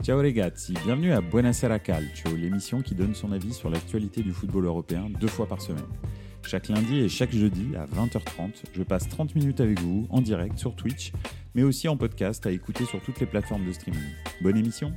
Ciao 0.00 0.16
ragazzi, 0.16 0.74
bienvenue 0.84 1.12
à 1.12 1.20
Buonasera 1.20 1.80
Calcio, 1.80 2.34
l'émission 2.36 2.82
qui 2.82 2.94
donne 2.94 3.14
son 3.14 3.32
avis 3.32 3.52
sur 3.52 3.68
l'actualité 3.68 4.22
du 4.22 4.32
football 4.32 4.66
européen 4.66 5.10
deux 5.20 5.26
fois 5.26 5.46
par 5.46 5.60
semaine. 5.60 5.84
Chaque 6.46 6.68
lundi 6.68 7.00
et 7.00 7.08
chaque 7.08 7.32
jeudi 7.32 7.74
à 7.76 7.84
20h30, 7.84 8.62
je 8.72 8.82
passe 8.84 9.08
30 9.08 9.34
minutes 9.34 9.60
avec 9.60 9.80
vous 9.80 10.06
en 10.10 10.20
direct 10.20 10.56
sur 10.56 10.76
Twitch, 10.76 11.12
mais 11.54 11.64
aussi 11.64 11.88
en 11.88 11.96
podcast 11.96 12.46
à 12.46 12.52
écouter 12.52 12.84
sur 12.84 13.02
toutes 13.02 13.18
les 13.18 13.26
plateformes 13.26 13.66
de 13.66 13.72
streaming. 13.72 14.00
Bonne 14.40 14.56
émission 14.56 14.92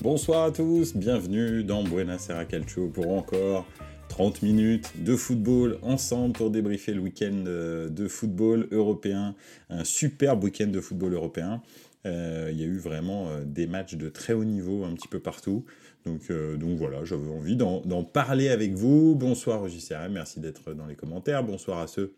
Bonsoir 0.00 0.44
à 0.44 0.50
tous, 0.50 0.96
bienvenue 0.96 1.62
dans 1.62 1.84
Buonasera 1.84 2.46
Calcio 2.46 2.88
pour 2.88 3.12
encore 3.12 3.66
30 4.08 4.42
minutes 4.42 4.92
de 5.04 5.16
football 5.16 5.78
ensemble 5.82 6.32
pour 6.32 6.50
débriefer 6.50 6.94
le 6.94 7.00
week-end 7.00 7.44
euh, 7.46 7.88
de 7.88 8.08
football 8.08 8.68
européen, 8.70 9.34
un 9.68 9.84
superbe 9.84 10.44
week-end 10.44 10.68
de 10.68 10.80
football 10.80 11.14
européen. 11.14 11.60
Euh, 12.06 12.50
il 12.52 12.60
y 12.60 12.62
a 12.62 12.66
eu 12.66 12.78
vraiment 12.78 13.28
euh, 13.28 13.44
des 13.44 13.66
matchs 13.66 13.94
de 13.94 14.08
très 14.08 14.32
haut 14.32 14.44
niveau 14.44 14.84
un 14.84 14.94
petit 14.94 15.08
peu 15.08 15.20
partout. 15.20 15.64
Donc, 16.04 16.30
euh, 16.30 16.56
voilà, 16.78 17.04
j'avais 17.04 17.28
envie 17.28 17.56
d'en 17.56 18.04
parler 18.04 18.48
avec 18.48 18.74
vous. 18.74 19.16
Bonsoir 19.16 19.66
JCRM, 19.68 20.12
merci 20.12 20.38
d'être 20.38 20.72
dans 20.72 20.86
les 20.86 20.94
commentaires. 20.94 21.42
Bonsoir 21.42 21.80
à 21.80 21.88
ceux 21.88 22.14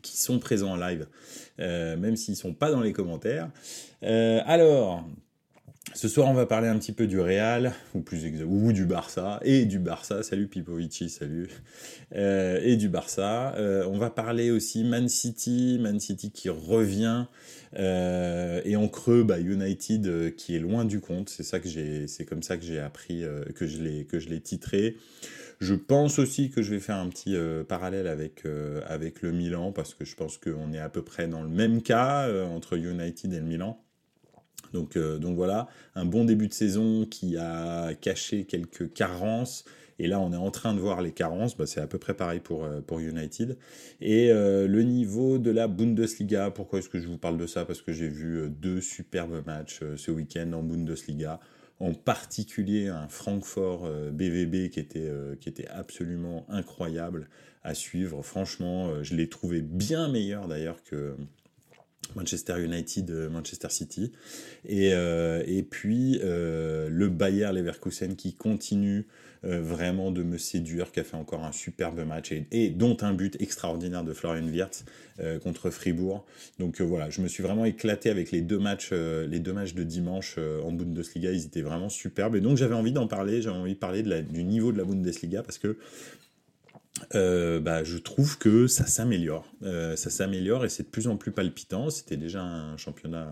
qui 0.00 0.16
sont 0.16 0.38
présents 0.38 0.72
en 0.72 0.76
live, 0.76 1.06
même 1.58 2.16
s'ils 2.16 2.32
ne 2.32 2.38
sont 2.38 2.54
pas 2.54 2.70
dans 2.70 2.80
les 2.80 2.92
commentaires. 2.92 3.50
alors, 4.02 5.06
ce 5.94 6.08
soir, 6.08 6.28
on 6.28 6.34
va 6.34 6.46
parler 6.46 6.68
un 6.68 6.78
petit 6.78 6.92
peu 6.92 7.06
du 7.06 7.20
Real, 7.20 7.74
ou 7.94 8.00
plus 8.00 8.24
ou 8.46 8.72
du 8.72 8.86
Barça, 8.86 9.40
et 9.44 9.66
du 9.66 9.78
Barça. 9.78 10.22
Salut 10.22 10.46
Pipovici, 10.48 11.10
salut. 11.10 11.48
et 12.12 12.76
du 12.76 12.88
Barça. 12.88 13.54
on 13.86 13.98
va 13.98 14.08
parler 14.08 14.50
aussi 14.50 14.84
Man 14.84 15.08
City, 15.08 15.78
Man 15.80 16.00
City 16.00 16.30
qui 16.30 16.48
revient 16.48 17.26
euh, 17.76 18.60
et 18.64 18.76
en 18.76 18.88
creux, 18.88 19.24
bah, 19.24 19.40
United 19.40 20.06
euh, 20.06 20.30
qui 20.30 20.54
est 20.54 20.58
loin 20.58 20.84
du 20.84 21.00
compte. 21.00 21.28
C'est 21.28 21.42
ça 21.42 21.60
que 21.60 21.68
j'ai, 21.68 22.06
c'est 22.06 22.24
comme 22.24 22.42
ça 22.42 22.56
que 22.56 22.64
j'ai 22.64 22.78
appris, 22.78 23.24
euh, 23.24 23.44
que 23.54 23.66
je 23.66 23.82
l'ai, 23.82 24.04
que 24.04 24.18
je 24.18 24.28
l'ai 24.28 24.40
titré. 24.40 24.96
Je 25.60 25.74
pense 25.74 26.18
aussi 26.18 26.50
que 26.50 26.62
je 26.62 26.70
vais 26.70 26.80
faire 26.80 26.96
un 26.96 27.08
petit 27.08 27.36
parallèle 27.68 28.08
avec, 28.08 28.42
avec 28.86 29.22
le 29.22 29.30
Milan 29.30 29.70
parce 29.70 29.94
que 29.94 30.04
je 30.04 30.14
pense 30.16 30.36
qu'on 30.36 30.72
est 30.72 30.80
à 30.80 30.88
peu 30.88 31.00
près 31.00 31.28
dans 31.28 31.42
le 31.42 31.48
même 31.48 31.80
cas 31.80 32.28
entre 32.44 32.76
United 32.76 33.32
et 33.32 33.38
le 33.38 33.46
Milan. 33.46 33.80
Donc, 34.72 34.98
donc 34.98 35.36
voilà, 35.36 35.68
un 35.94 36.04
bon 36.04 36.24
début 36.24 36.48
de 36.48 36.52
saison 36.52 37.06
qui 37.06 37.38
a 37.38 37.94
caché 37.94 38.44
quelques 38.44 38.92
carences 38.92 39.64
et 39.98 40.08
là, 40.08 40.20
on 40.20 40.32
est 40.32 40.36
en 40.36 40.50
train 40.50 40.74
de 40.74 40.80
voir 40.80 41.02
les 41.02 41.12
carences. 41.12 41.56
Bah, 41.56 41.66
c'est 41.66 41.80
à 41.80 41.86
peu 41.86 41.98
près 41.98 42.14
pareil 42.14 42.40
pour, 42.40 42.64
euh, 42.64 42.80
pour 42.80 43.00
United. 43.00 43.56
Et 44.00 44.30
euh, 44.30 44.66
le 44.66 44.82
niveau 44.82 45.38
de 45.38 45.50
la 45.50 45.68
Bundesliga, 45.68 46.50
pourquoi 46.50 46.80
est-ce 46.80 46.88
que 46.88 46.98
je 46.98 47.06
vous 47.06 47.18
parle 47.18 47.38
de 47.38 47.46
ça? 47.46 47.64
Parce 47.64 47.82
que 47.82 47.92
j'ai 47.92 48.08
vu 48.08 48.38
euh, 48.38 48.48
deux 48.48 48.80
superbes 48.80 49.44
matchs 49.46 49.80
ce 49.96 50.10
week-end 50.10 50.52
en 50.52 50.62
Bundesliga. 50.62 51.40
En 51.80 51.92
particulier 51.92 52.88
un 52.88 53.08
Francfort 53.08 53.90
BVB 54.12 54.70
qui 54.70 54.78
était, 54.78 55.10
qui 55.40 55.48
était 55.48 55.66
absolument 55.66 56.46
incroyable 56.48 57.28
à 57.64 57.74
suivre. 57.74 58.22
Franchement, 58.22 59.02
je 59.02 59.16
l'ai 59.16 59.28
trouvé 59.28 59.60
bien 59.60 60.08
meilleur 60.08 60.46
d'ailleurs 60.46 60.84
que, 60.84 61.16
Manchester 62.14 62.62
United, 62.62 63.10
Manchester 63.28 63.70
City. 63.70 64.12
Et, 64.68 64.90
et 64.90 65.62
puis 65.64 66.20
le 66.22 67.08
Bayer 67.08 67.50
Leverkusen 67.52 68.14
qui 68.14 68.34
continue 68.34 69.08
euh, 69.44 69.60
vraiment 69.60 70.10
de 70.10 70.22
me 70.22 70.38
séduire, 70.38 70.90
qui 70.90 71.00
a 71.00 71.04
fait 71.04 71.16
encore 71.16 71.44
un 71.44 71.52
superbe 71.52 72.00
match 72.06 72.32
et, 72.50 72.70
dont 72.70 72.96
un 73.02 73.12
but 73.12 73.36
extraordinaire 73.40 74.02
de 74.02 74.14
Florian 74.14 74.46
Wirtz 74.46 74.84
euh, 75.20 75.38
contre 75.38 75.70
Fribourg. 75.70 76.24
Donc 76.58 76.80
euh, 76.80 76.84
voilà, 76.84 77.10
je 77.10 77.20
me 77.20 77.28
suis 77.28 77.42
vraiment 77.42 77.66
éclaté 77.66 78.08
avec 78.08 78.30
les 78.30 78.40
deux 78.40 78.58
matchs, 78.58 78.92
les 78.92 79.40
deux 79.40 79.52
matchs 79.52 79.74
de 79.74 79.82
dimanche 79.82 80.38
en 80.38 80.72
Bundesliga, 80.72 81.30
ils 81.32 81.44
étaient 81.44 81.62
vraiment 81.62 81.88
superbes. 81.88 82.36
Et 82.36 82.40
donc 82.40 82.56
j'avais 82.56 82.74
envie 82.74 82.92
d'en 82.92 83.06
parler, 83.06 83.42
j'avais 83.42 83.56
envie 83.56 83.74
de 83.74 83.78
parler 83.78 84.02
du 84.02 84.44
niveau 84.44 84.72
de 84.72 84.78
la 84.78 84.84
Bundesliga 84.84 85.42
parce 85.42 85.58
que 85.58 85.76
bah, 87.12 87.84
je 87.84 87.98
trouve 87.98 88.38
que 88.38 88.66
ça 88.66 88.86
s'améliore. 88.86 89.46
ça 89.62 90.10
s'améliore 90.10 90.64
et 90.64 90.68
c'est 90.68 90.84
de 90.84 90.88
plus 90.88 91.08
en 91.08 91.16
plus 91.16 91.32
palpitant. 91.32 91.90
C'était 91.90 92.16
déjà 92.16 92.42
un 92.42 92.76
championnat 92.76 93.30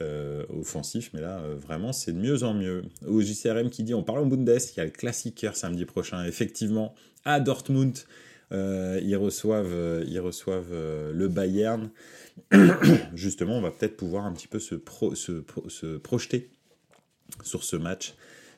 euh, 0.00 0.44
offensif, 0.48 1.10
mais 1.14 1.20
là, 1.20 1.38
euh, 1.38 1.54
vraiment, 1.56 1.92
c'est 1.92 2.12
de 2.12 2.18
mieux 2.18 2.42
en 2.42 2.54
mieux. 2.54 2.82
Au 3.06 3.20
JCRM 3.20 3.70
qui 3.70 3.84
dit, 3.84 3.94
on 3.94 4.02
parle 4.02 4.20
en 4.20 4.26
Bundes, 4.26 4.48
il 4.48 4.76
y 4.76 4.80
a 4.80 4.84
le 4.84 4.90
Classiker 4.90 5.52
samedi 5.54 5.84
prochain, 5.84 6.24
effectivement, 6.24 6.94
à 7.24 7.40
Dortmund. 7.40 7.96
Euh, 8.52 9.00
ils 9.02 9.16
reçoivent, 9.16 10.02
ils 10.06 10.20
reçoivent 10.20 10.72
le 10.72 11.28
Bayern. 11.28 11.90
Justement, 13.14 13.56
on 13.58 13.60
va 13.60 13.70
peut-être 13.70 13.96
pouvoir 13.96 14.24
un 14.26 14.32
petit 14.32 14.48
peu 14.48 14.58
se 14.58 14.74
projeter 15.96 16.50
sur 17.42 17.64
ce 17.64 17.76
match 17.76 18.14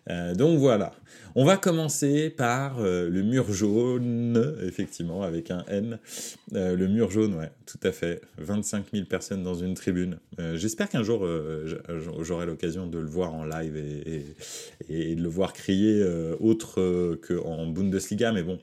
euh, 0.08 0.34
donc 0.34 0.58
voilà, 0.58 0.92
on 1.34 1.44
va 1.44 1.56
commencer 1.56 2.30
par 2.30 2.78
euh, 2.78 3.08
le 3.08 3.22
mur 3.22 3.52
jaune, 3.52 4.56
effectivement, 4.62 5.22
avec 5.22 5.50
un 5.50 5.64
N. 5.68 5.98
Euh, 6.54 6.76
le 6.76 6.86
mur 6.86 7.10
jaune, 7.10 7.34
ouais, 7.34 7.50
tout 7.66 7.80
à 7.82 7.90
fait. 7.90 8.20
25 8.38 8.86
000 8.92 9.06
personnes 9.06 9.42
dans 9.42 9.54
une 9.54 9.74
tribune. 9.74 10.18
J'espère 10.54 10.88
qu'un 10.88 11.02
jour, 11.02 11.26
j'aurai 12.20 12.46
l'occasion 12.46 12.86
de 12.86 12.98
le 12.98 13.08
voir 13.08 13.34
en 13.34 13.44
live 13.44 13.76
et, 13.76 15.14
de 15.14 15.22
le 15.22 15.28
voir 15.28 15.52
crier 15.52 16.04
autre 16.40 17.16
qu'en 17.26 17.66
Bundesliga, 17.66 18.32
mais 18.32 18.42
bon. 18.42 18.58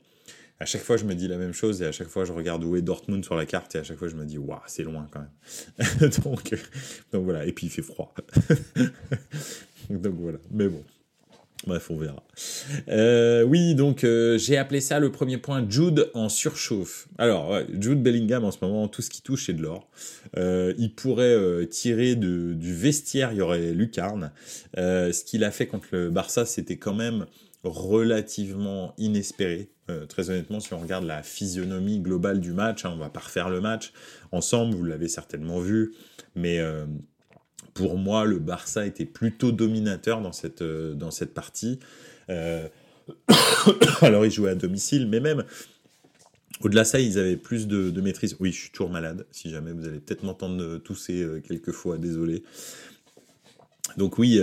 À 0.60 0.66
chaque 0.66 0.82
fois, 0.82 0.96
je 0.96 1.04
me 1.04 1.16
dis 1.16 1.26
la 1.26 1.36
même 1.36 1.52
chose 1.52 1.82
et 1.82 1.86
à 1.86 1.90
chaque 1.90 2.06
fois, 2.06 2.24
je 2.24 2.32
regarde 2.32 2.62
où 2.62 2.76
est 2.76 2.80
Dortmund 2.80 3.24
sur 3.24 3.34
la 3.34 3.44
carte 3.44 3.74
et 3.74 3.78
à 3.78 3.82
chaque 3.82 3.98
fois, 3.98 4.06
je 4.06 4.14
me 4.14 4.24
dis, 4.24 4.38
waouh, 4.38 4.60
c'est 4.66 4.84
loin 4.84 5.08
quand 5.10 5.20
même. 5.20 6.10
donc, 6.24 6.54
donc 7.12 7.24
voilà, 7.24 7.44
et 7.44 7.52
puis 7.52 7.66
il 7.66 7.70
fait 7.70 7.82
froid. 7.82 8.14
donc 9.90 10.14
voilà, 10.14 10.38
mais 10.52 10.68
bon. 10.68 10.82
Bref, 11.66 11.90
on 11.90 11.96
verra. 11.96 12.22
Euh, 12.88 13.42
oui, 13.42 13.74
donc 13.74 14.04
euh, 14.04 14.36
j'ai 14.36 14.58
appelé 14.58 14.80
ça 14.80 14.98
le 15.00 15.10
premier 15.10 15.38
point 15.38 15.64
Jude 15.68 16.10
en 16.12 16.28
surchauffe. 16.28 17.08
Alors, 17.16 17.58
Jude 17.80 18.02
Bellingham 18.02 18.44
en 18.44 18.50
ce 18.50 18.58
moment, 18.60 18.86
tout 18.88 19.00
ce 19.00 19.08
qui 19.08 19.22
touche 19.22 19.46
c'est 19.46 19.54
de 19.54 19.62
l'or. 19.62 19.88
Euh, 20.36 20.74
il 20.76 20.94
pourrait 20.94 21.66
tirer 21.68 22.16
du 22.16 22.74
vestiaire, 22.74 23.32
il 23.32 23.38
y 23.38 23.40
aurait 23.40 23.72
lucarne. 23.72 24.30
ce 24.76 25.24
qu'il 25.24 25.44
a 25.44 25.50
fait 25.50 25.66
contre 25.66 25.88
le 25.92 26.10
Barça, 26.10 26.44
c'était 26.44 26.76
quand 26.76 26.94
même 26.94 27.26
relativement 27.62 28.94
inespéré. 28.98 29.70
très 30.08 30.28
honnêtement, 30.28 30.60
si 30.60 30.74
on 30.74 30.78
regarde 30.78 31.04
la 31.04 31.22
physionomie 31.22 32.00
globale 32.00 32.40
du 32.40 32.52
match, 32.52 32.84
hein, 32.84 32.92
on 32.94 32.98
va 32.98 33.08
pas 33.08 33.20
refaire 33.20 33.48
le 33.48 33.62
match 33.62 33.92
ensemble, 34.32 34.74
vous 34.74 34.84
l'avez 34.84 35.08
certainement 35.08 35.60
vu, 35.60 35.94
mais 36.34 36.60
pour 37.74 37.98
moi, 37.98 38.24
le 38.24 38.38
Barça 38.38 38.86
était 38.86 39.04
plutôt 39.04 39.52
dominateur 39.52 40.22
dans 40.22 40.32
cette, 40.32 40.62
euh, 40.62 40.94
dans 40.94 41.10
cette 41.10 41.34
partie. 41.34 41.80
Euh, 42.30 42.66
alors, 44.00 44.24
ils 44.24 44.30
jouaient 44.30 44.52
à 44.52 44.54
domicile, 44.54 45.08
mais 45.08 45.20
même 45.20 45.44
au-delà 46.60 46.82
de 46.82 46.86
ça, 46.86 47.00
ils 47.00 47.18
avaient 47.18 47.36
plus 47.36 47.66
de, 47.66 48.00
maîtrise. 48.00 48.36
Oui, 48.38 48.52
je 48.52 48.60
suis 48.60 48.70
toujours 48.70 48.90
malade, 48.90 49.26
si 49.32 49.50
jamais 49.50 49.72
vous 49.72 49.86
allez 49.86 49.98
peut-être 49.98 50.22
m'entendre 50.22 50.78
tousser 50.78 51.20
euh, 51.20 51.40
quelques 51.40 51.72
fois, 51.72 51.98
désolé. 51.98 52.44
Donc 53.98 54.18
oui, 54.18 54.40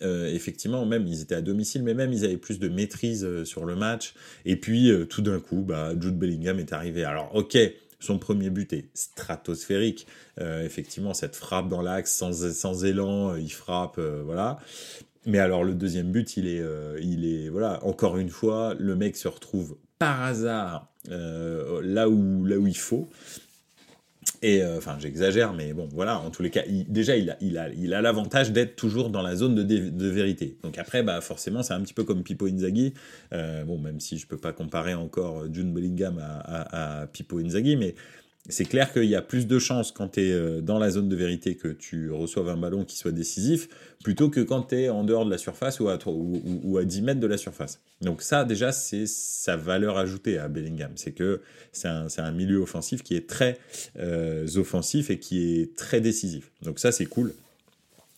effectivement, 0.00 0.84
même 0.86 1.06
ils 1.06 1.20
étaient 1.20 1.34
à 1.34 1.42
domicile, 1.42 1.84
mais 1.84 1.94
même 1.94 2.12
ils 2.12 2.24
avaient 2.24 2.38
plus 2.38 2.58
de 2.58 2.68
maîtrise 2.68 3.44
sur 3.44 3.64
le 3.64 3.76
match. 3.76 4.14
Et 4.46 4.56
puis 4.56 4.90
tout 5.08 5.20
d'un 5.22 5.38
coup, 5.38 5.62
bah, 5.62 5.92
Jude 6.00 6.18
Bellingham 6.18 6.58
est 6.58 6.72
arrivé. 6.72 7.04
Alors 7.04 7.30
ok, 7.34 7.56
son 8.00 8.18
premier 8.18 8.50
but 8.50 8.72
est 8.72 8.88
stratosphérique. 8.94 10.06
Euh, 10.40 10.64
effectivement, 10.64 11.14
cette 11.14 11.36
frappe 11.36 11.68
dans 11.68 11.82
l'axe 11.82 12.12
sans, 12.12 12.52
sans 12.52 12.84
élan, 12.84 13.32
euh, 13.32 13.40
il 13.40 13.52
frappe, 13.52 13.98
euh, 13.98 14.22
voilà. 14.24 14.58
Mais 15.26 15.38
alors 15.38 15.64
le 15.64 15.74
deuxième 15.74 16.10
but, 16.10 16.36
il 16.38 16.48
est, 16.48 16.64
il 17.02 17.26
est, 17.26 17.50
voilà, 17.50 17.84
encore 17.84 18.16
une 18.16 18.30
fois, 18.30 18.74
le 18.78 18.96
mec 18.96 19.18
se 19.18 19.28
retrouve 19.28 19.76
par 19.98 20.22
hasard 20.22 20.88
là 21.10 22.08
où, 22.08 22.46
là 22.46 22.56
où 22.56 22.66
il 22.66 22.76
faut. 22.76 23.06
Et 24.42 24.62
euh, 24.62 24.78
enfin, 24.78 24.96
j'exagère, 24.98 25.52
mais 25.52 25.74
bon, 25.74 25.86
voilà, 25.92 26.18
en 26.18 26.30
tous 26.30 26.42
les 26.42 26.48
cas, 26.48 26.62
déjà, 26.88 27.14
il 27.16 27.30
a, 27.30 27.36
il 27.42 27.58
a, 27.58 27.68
il 27.68 27.92
a 27.92 28.00
l'avantage 28.00 28.52
d'être 28.52 28.74
toujours 28.74 29.10
dans 29.10 29.20
la 29.20 29.36
zone 29.36 29.54
de, 29.54 29.62
de, 29.62 30.08
vérité. 30.08 30.56
Donc 30.62 30.78
après, 30.78 31.02
bah, 31.02 31.20
forcément, 31.20 31.62
c'est 31.62 31.74
un 31.74 31.80
petit 31.82 31.92
peu 31.92 32.04
comme 32.04 32.22
Pipo 32.22 32.46
Inzaghi. 32.46 32.94
Euh, 33.34 33.64
bon, 33.64 33.78
même 33.78 34.00
si 34.00 34.16
je 34.16 34.26
peux 34.26 34.38
pas 34.38 34.52
comparer 34.52 34.94
encore 34.94 35.44
June 35.52 35.74
Bellingham 35.74 36.18
à, 36.18 36.38
à, 36.38 37.00
à 37.02 37.06
Pipo 37.06 37.38
Inzaghi, 37.38 37.76
mais 37.76 37.94
c'est 38.50 38.64
clair 38.64 38.92
qu'il 38.92 39.04
y 39.04 39.14
a 39.14 39.22
plus 39.22 39.46
de 39.46 39.58
chances 39.58 39.92
quand 39.92 40.08
tu 40.08 40.20
es 40.20 40.32
euh, 40.32 40.60
dans 40.60 40.78
la 40.78 40.90
zone 40.90 41.08
de 41.08 41.16
vérité 41.16 41.56
que 41.56 41.68
tu 41.68 42.10
reçoives 42.10 42.48
un 42.48 42.56
ballon 42.56 42.84
qui 42.84 42.96
soit 42.96 43.12
décisif, 43.12 43.68
plutôt 44.02 44.30
que 44.30 44.40
quand 44.40 44.62
tu 44.62 44.76
es 44.76 44.88
en 44.88 45.04
dehors 45.04 45.24
de 45.24 45.30
la 45.30 45.38
surface 45.38 45.80
ou 45.80 45.88
à, 45.88 45.98
ou, 46.06 46.78
à 46.78 46.84
10 46.84 47.02
mètres 47.02 47.20
de 47.20 47.26
la 47.26 47.38
surface. 47.38 47.80
Donc 48.00 48.22
ça, 48.22 48.44
déjà, 48.44 48.72
c'est 48.72 49.06
sa 49.06 49.56
valeur 49.56 49.98
ajoutée 49.98 50.38
à 50.38 50.48
Bellingham. 50.48 50.92
C'est 50.96 51.12
que 51.12 51.40
c'est 51.72 51.88
un, 51.88 52.32
milieu 52.32 52.58
offensif 52.58 53.02
qui 53.02 53.16
est 53.16 53.28
très 53.28 53.58
euh, 53.98 54.46
offensif 54.56 55.10
et 55.10 55.18
qui 55.18 55.60
est 55.60 55.76
très 55.76 56.00
décisif. 56.00 56.50
Donc 56.62 56.78
ça, 56.78 56.92
c'est 56.92 57.06
cool. 57.06 57.34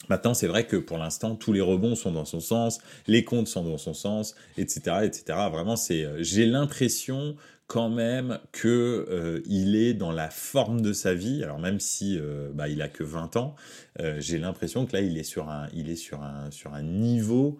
Maintenant, 0.08 0.34
c'est 0.34 0.46
vrai 0.46 0.66
que 0.66 0.76
pour 0.76 0.98
l'instant, 0.98 1.36
tous 1.36 1.52
les 1.52 1.60
rebonds 1.60 1.94
sont 1.94 2.12
dans 2.12 2.24
son 2.24 2.40
sens, 2.40 2.80
les 3.06 3.24
comptes 3.24 3.48
sont 3.48 3.62
dans 3.62 3.78
son 3.78 3.94
sens, 3.94 4.34
etc., 4.58 4.96
etc. 5.04 5.24
Vraiment, 5.50 5.76
c'est, 5.76 6.04
euh, 6.04 6.22
j'ai 6.22 6.46
l'impression 6.46 7.36
quand 7.72 7.88
même 7.88 8.38
que 8.52 9.06
euh, 9.08 9.40
il 9.46 9.76
est 9.76 9.94
dans 9.94 10.12
la 10.12 10.28
forme 10.28 10.82
de 10.82 10.92
sa 10.92 11.14
vie. 11.14 11.42
Alors 11.42 11.58
même 11.58 11.80
si 11.80 12.18
euh, 12.20 12.50
bah, 12.52 12.68
il 12.68 12.82
a 12.82 12.88
que 12.88 13.02
20 13.02 13.36
ans, 13.36 13.56
euh, 13.98 14.16
j'ai 14.20 14.36
l'impression 14.36 14.84
que 14.84 14.92
là 14.92 15.00
il 15.00 15.16
est 15.16 15.22
sur 15.22 15.48
un, 15.48 15.68
il 15.72 15.88
est 15.88 15.96
sur 15.96 16.22
un, 16.22 16.50
sur 16.50 16.74
un 16.74 16.82
niveau 16.82 17.58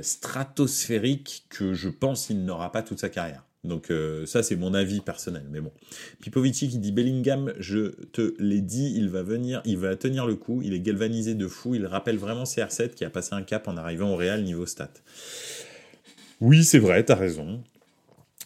stratosphérique 0.00 1.44
que 1.50 1.74
je 1.74 1.90
pense 1.90 2.28
qu'il 2.28 2.44
n'aura 2.46 2.72
pas 2.72 2.82
toute 2.82 3.00
sa 3.00 3.10
carrière. 3.10 3.44
Donc 3.64 3.90
ça 4.26 4.42
c'est 4.42 4.56
mon 4.56 4.72
avis 4.72 5.00
personnel, 5.00 5.44
mais 5.50 5.60
bon. 5.60 5.72
Pipovici 6.20 6.68
qui 6.68 6.78
dit 6.78 6.92
Bellingham, 6.92 7.52
je 7.58 7.88
te 8.12 8.34
l'ai 8.38 8.60
dit, 8.60 8.94
il 8.94 9.08
va 9.08 9.22
venir, 9.22 9.62
il 9.64 9.78
va 9.78 9.96
tenir 9.96 10.26
le 10.26 10.36
coup, 10.36 10.60
il 10.62 10.74
est 10.74 10.80
galvanisé 10.80 11.34
de 11.34 11.48
fou, 11.48 11.74
il 11.74 11.86
rappelle 11.86 12.18
vraiment 12.18 12.44
CR7 12.44 12.90
qui 12.90 13.04
a 13.04 13.10
passé 13.10 13.34
un 13.34 13.42
cap 13.42 13.66
en 13.66 13.76
arrivant 13.76 14.12
au 14.12 14.16
Real 14.16 14.42
niveau 14.42 14.66
stat. 14.66 14.92
Oui, 16.40 16.62
c'est 16.62 16.78
vrai, 16.78 17.02
t'as 17.04 17.14
raison 17.14 17.62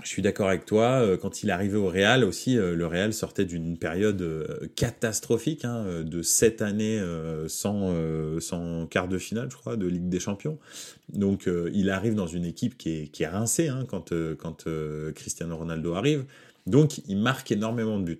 je 0.03 0.09
suis 0.09 0.23
d'accord 0.23 0.49
avec 0.49 0.65
toi. 0.65 1.01
Euh, 1.01 1.17
quand 1.17 1.43
il 1.43 1.51
arrivé 1.51 1.77
au 1.77 1.89
Real 1.89 2.23
aussi, 2.25 2.57
euh, 2.57 2.75
le 2.75 2.87
Real 2.87 3.13
sortait 3.13 3.45
d'une 3.45 3.77
période 3.77 4.23
euh, 4.23 4.69
catastrophique, 4.77 5.65
hein, 5.65 6.03
de 6.05 6.23
sept 6.23 6.63
années 6.63 7.03
sans, 7.49 7.95
sans 8.41 8.87
quart 8.87 9.09
de 9.09 9.19
finale, 9.19 9.51
je 9.51 9.57
crois, 9.57 9.77
de 9.77 9.87
Ligue 9.87 10.09
des 10.09 10.21
Champions. 10.21 10.59
Donc 11.13 11.49
il 11.73 11.91
arrive 11.91 12.15
dans 12.15 12.27
une 12.27 12.45
équipe 12.45 12.77
qui 12.77 12.91
est, 12.91 13.09
qui 13.09 13.23
est 13.23 13.29
rincée 13.29 13.69
hein, 13.69 13.85
quand, 13.89 14.13
quand 14.37 14.65
Cristiano 15.15 15.57
Ronaldo 15.57 15.95
arrive. 15.95 16.25
Donc 16.67 16.99
il 17.09 17.17
marque 17.17 17.51
énormément 17.51 17.99
de 17.99 18.05
buts. 18.05 18.19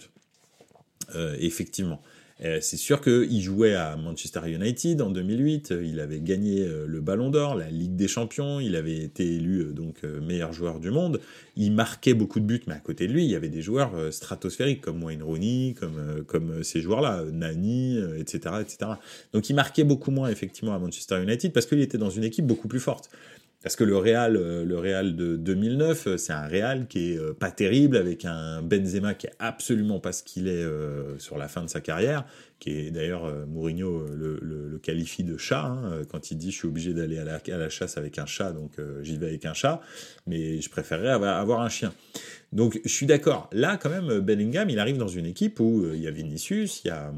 effectivement. 1.39 2.03
Euh, 2.45 2.59
c'est 2.61 2.77
sûr 2.77 3.01
qu'il 3.01 3.41
jouait 3.41 3.75
à 3.75 3.97
Manchester 3.97 4.41
United 4.47 5.03
en 5.03 5.11
2008, 5.11 5.75
il 5.83 5.99
avait 5.99 6.21
gagné 6.21 6.63
euh, 6.63 6.87
le 6.87 7.01
Ballon 7.01 7.31
d'Or, 7.31 7.57
la 7.57 7.69
Ligue 7.69 7.97
des 7.97 8.07
Champions, 8.07 8.61
il 8.61 8.77
avait 8.77 8.97
été 8.97 9.25
élu 9.27 9.61
euh, 9.61 9.73
donc 9.73 10.05
meilleur 10.05 10.53
joueur 10.53 10.79
du 10.79 10.91
monde. 10.91 11.21
Il 11.57 11.73
marquait 11.73 12.15
beaucoup 12.15 12.39
de 12.39 12.45
buts, 12.45 12.63
mais 12.69 12.75
à 12.75 12.79
côté 12.79 13.09
de 13.09 13.13
lui, 13.13 13.25
il 13.25 13.31
y 13.31 13.35
avait 13.35 13.49
des 13.49 13.63
joueurs 13.63 13.93
stratosphériques 14.13 14.81
comme 14.81 15.03
Wayne 15.03 15.25
Rooney, 15.25 15.75
comme, 15.79 16.25
comme 16.27 16.63
ces 16.63 16.81
joueurs-là, 16.81 17.25
Nani, 17.33 17.99
etc., 18.17 18.55
etc. 18.61 18.93
Donc 19.33 19.51
il 19.51 19.55
marquait 19.55 19.83
beaucoup 19.83 20.13
moins 20.13 20.29
effectivement 20.31 20.73
à 20.73 20.79
Manchester 20.79 21.21
United 21.21 21.53
parce 21.53 21.67
qu'il 21.67 21.81
était 21.81 21.99
dans 21.99 22.11
une 22.11 22.23
équipe 22.23 22.47
beaucoup 22.47 22.69
plus 22.69 22.79
forte. 22.79 23.11
Parce 23.61 23.75
que 23.75 23.83
le 23.83 23.97
Real, 23.97 24.37
euh, 24.37 24.65
le 24.65 24.79
Real 24.79 25.17
de 25.17 25.35
2009, 25.35 26.07
euh, 26.07 26.17
c'est 26.17 26.33
un 26.33 26.47
Real 26.47 26.87
qui 26.87 27.13
est 27.13 27.19
euh, 27.19 27.35
pas 27.35 27.51
terrible, 27.51 27.97
avec 27.97 28.25
un 28.25 28.63
Benzema 28.63 29.15
qui 29.15 29.27
est 29.27 29.35
absolument 29.41 29.99
pas 29.99 30.13
ce 30.13 30.23
qu'il 30.23 30.47
est 30.47 30.65
sur 31.19 31.39
la 31.39 31.49
fin 31.49 31.63
de 31.63 31.69
sa 31.69 31.81
carrière, 31.81 32.25
qui 32.61 32.71
est 32.71 32.91
d'ailleurs 32.91 33.47
Mourinho 33.47 34.07
le, 34.15 34.79
qualifie 34.83 35.25
de 35.25 35.37
chat 35.37 35.65
hein, 35.65 36.03
quand 36.09 36.31
il 36.31 36.37
dit 36.39 36.51
je 36.51 36.57
suis 36.57 36.69
obligé 36.69 36.95
d'aller 36.95 37.19
à 37.19 37.25
la, 37.25 37.69
chasse 37.69 37.99
avec 37.99 38.19
un 38.19 38.27
chat, 38.27 38.53
donc 38.53 38.73
j'y 39.03 39.17
vais 39.17 39.27
avec 39.27 39.45
un 39.45 39.55
chat, 39.55 39.81
mais 40.27 40.61
je 40.61 40.71
préférerais 40.71 41.11
avoir, 41.11 41.61
un 41.61 41.69
chien. 41.69 41.93
Donc 42.53 42.81
je 42.85 42.91
suis 42.91 43.07
d'accord. 43.07 43.51
Là, 43.53 43.77
quand 43.77 43.91
même, 43.91 44.21
Bellingham, 44.21 44.71
il 44.71 44.79
arrive 44.79 44.99
dans 44.99 45.09
une 45.09 45.27
équipe 45.27 45.59
où 45.61 45.85
il 45.93 46.01
y 46.01 46.07
a 46.07 46.11
Vinicius, 46.11 46.83
il 46.85 46.89
y 46.89 46.91
a 46.91 47.13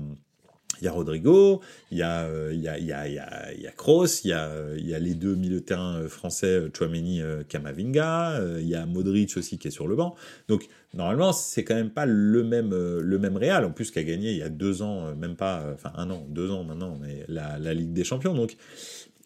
il 0.81 0.85
y 0.85 0.89
a 0.89 0.93
Rodrigo, 0.93 1.61
il 1.91 1.99
y 1.99 2.03
a, 2.03 2.27
il 2.53 2.61
y 2.61 2.69
a, 2.69 2.79
il 2.79 2.87
y 2.87 2.93
a, 2.93 3.07
il 3.07 3.15
y 3.15 3.19
a, 3.19 3.53
il 3.53 3.71
Kroos, 3.77 4.25
il 4.25 4.29
y 4.29 4.33
a, 4.33 4.51
il 4.77 4.89
y 4.89 4.95
a 4.95 4.99
les 4.99 5.15
deux 5.15 5.35
milieux 5.35 5.61
de 5.61 5.65
terrain 5.65 6.09
français, 6.09 6.71
Chouameni, 6.77 7.21
Kamavinga, 7.49 8.41
il 8.59 8.67
y 8.67 8.75
a 8.75 8.87
Modric 8.87 9.37
aussi 9.37 9.59
qui 9.59 9.69
est 9.69 9.71
sur 9.71 9.89
le 9.89 9.97
banc. 9.97 10.15
Donc, 10.49 10.69
normalement, 10.95 11.33
c'est 11.33 11.65
quand 11.65 11.75
même 11.75 11.91
pas 11.91 12.07
le 12.07 12.45
même, 12.45 12.71
le 12.71 13.19
même 13.19 13.37
Real, 13.37 13.65
en 13.67 13.73
plus, 13.73 13.91
qui 13.91 13.99
a 13.99 14.05
gagné 14.05 14.31
il 14.31 14.39
y 14.39 14.43
a 14.43 14.49
deux 14.49 14.81
ans, 14.81 15.15
même 15.15 15.37
pas, 15.37 15.65
enfin 15.75 15.93
un 15.97 16.09
an, 16.11 16.27
deux 16.31 16.51
ans 16.51 16.65
maintenant, 16.65 16.97
mais 16.99 17.25
la, 17.29 17.59
la 17.59 17.75
Ligue 17.75 17.93
des 17.93 18.05
Champions. 18.05 18.35
Donc, 18.35 18.57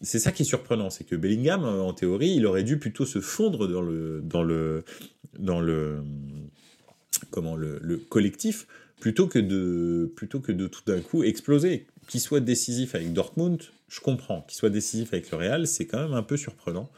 c'est 0.01 0.19
ça 0.19 0.33
qui 0.33 0.41
est 0.41 0.45
surprenant, 0.45 0.89
c'est 0.89 1.05
que 1.05 1.15
Bellingham, 1.15 1.63
en 1.63 1.93
théorie, 1.93 2.33
il 2.35 2.45
aurait 2.45 2.63
dû 2.63 2.79
plutôt 2.79 3.05
se 3.05 3.21
fondre 3.21 3.67
dans 3.67 3.81
le, 3.81 4.21
dans 4.21 4.43
le, 4.43 4.83
dans 5.39 5.61
le, 5.61 5.99
comment, 7.31 7.55
le, 7.55 7.79
le 7.81 7.95
collectif 7.97 8.67
plutôt 8.99 9.27
que 9.27 9.39
de, 9.39 10.11
plutôt 10.15 10.39
que 10.39 10.51
de 10.51 10.67
tout 10.67 10.81
d'un 10.85 11.01
coup 11.01 11.23
exploser. 11.23 11.87
Qu'il 12.07 12.21
soit 12.21 12.39
décisif 12.39 12.95
avec 12.95 13.13
Dortmund, 13.13 13.61
je 13.89 13.99
comprends. 13.99 14.41
Qu'il 14.41 14.57
soit 14.57 14.69
décisif 14.69 15.13
avec 15.13 15.31
le 15.31 15.37
Real, 15.37 15.67
c'est 15.67 15.85
quand 15.85 16.01
même 16.01 16.13
un 16.13 16.23
peu 16.23 16.37
surprenant. 16.37 16.89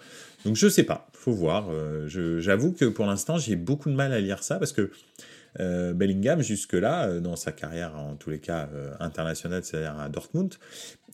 Donc 0.45 0.55
je 0.55 0.67
sais 0.67 0.83
pas, 0.83 1.09
faut 1.13 1.31
voir. 1.31 1.69
Euh, 1.71 2.07
j'avoue 2.39 2.71
que 2.71 2.85
pour 2.85 3.05
l'instant, 3.05 3.37
j'ai 3.37 3.55
beaucoup 3.55 3.89
de 3.89 3.95
mal 3.95 4.13
à 4.13 4.19
lire 4.19 4.43
ça 4.43 4.59
parce 4.59 4.71
que 4.71 4.91
euh, 5.59 5.93
Bellingham, 5.93 6.41
jusque-là, 6.41 7.07
euh, 7.07 7.19
dans 7.19 7.35
sa 7.35 7.51
carrière, 7.51 7.95
en 7.97 8.15
tous 8.15 8.29
les 8.29 8.39
cas 8.39 8.69
internationale, 8.99 9.63
c'est-à-dire 9.63 9.99
à 9.99 10.09
Dortmund, 10.09 10.55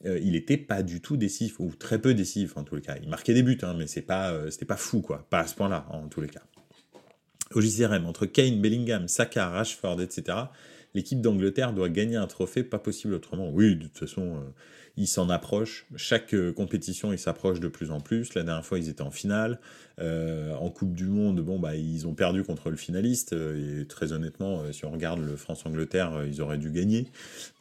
il 0.06 0.33
n'était 0.33 0.57
pas 0.57 0.83
du 0.83 1.00
tout 1.00 1.15
décisif, 1.15 1.62
ou 1.62 1.71
très 1.80 1.97
peu 1.97 2.13
décisif 2.13 2.57
en 2.57 2.63
tous 2.63 2.75
les 2.75 2.81
cas. 2.81 2.97
Il 3.01 3.07
marquait 3.07 3.33
des 3.33 3.41
buts, 3.41 3.57
hein, 3.62 3.74
mais 3.77 3.88
c'est 3.88 4.01
pas, 4.01 4.33
c'était 4.51 4.65
pas 4.65 4.75
fou, 4.75 5.00
quoi. 5.00 5.25
Pas 5.30 5.39
à 5.39 5.47
ce 5.47 5.56
point-là, 5.56 5.85
en 5.91 6.09
tous 6.09 6.19
les 6.19 6.27
cas. 6.27 6.41
Au 7.53 7.62
JCRM, 7.62 8.06
entre 8.06 8.25
Kane, 8.25 8.59
Bellingham, 8.59 9.07
Saka, 9.07 9.47
Rashford, 9.47 10.01
etc., 10.01 10.38
l'équipe 10.94 11.22
d'Angleterre 11.22 11.74
doit 11.74 11.90
gagner 11.90 12.16
un 12.16 12.28
trophée, 12.28 12.63
pas 12.63 12.80
possible 12.80 13.13
autrement. 13.13 13.50
Oui, 13.50 13.75
de 13.75 13.84
toute 13.84 13.98
façon, 13.98 14.36
euh, 14.36 14.40
ils 14.95 15.07
s'en 15.07 15.30
approchent. 15.30 15.86
Chaque 15.95 16.34
euh, 16.34 16.54
compétition, 16.54 17.12
ils 17.12 17.19
s'approchent 17.19 17.60
de 17.60 17.68
plus 17.68 17.92
en 17.92 18.00
plus. 18.00 18.36
La 18.36 18.44
dernière 18.44 18.66
fois, 18.66 18.78
ils 18.78 18.90
étaient 18.90 19.01
en 19.01 19.12
finale. 19.12 19.60
Euh, 20.00 20.54
en 20.56 20.69
Coupe 20.69 20.94
du 20.94 21.06
Monde, 21.06 21.42
bon, 21.42 21.60
bah, 21.60 21.75
ils 21.75 22.07
ont 22.07 22.13
perdu 22.13 22.44
contre 22.44 22.69
le 22.69 22.75
finaliste. 22.75 23.34
et 23.34 23.86
très 23.88 24.13
honnêtement, 24.13 24.72
si 24.72 24.86
on 24.86 24.92
regarde 24.92 25.19
le 25.19 25.36
France-Angleterre, 25.36 26.24
ils 26.28 26.42
auraient 26.42 26.57
dû 26.57 26.72
gagner. 26.72 27.07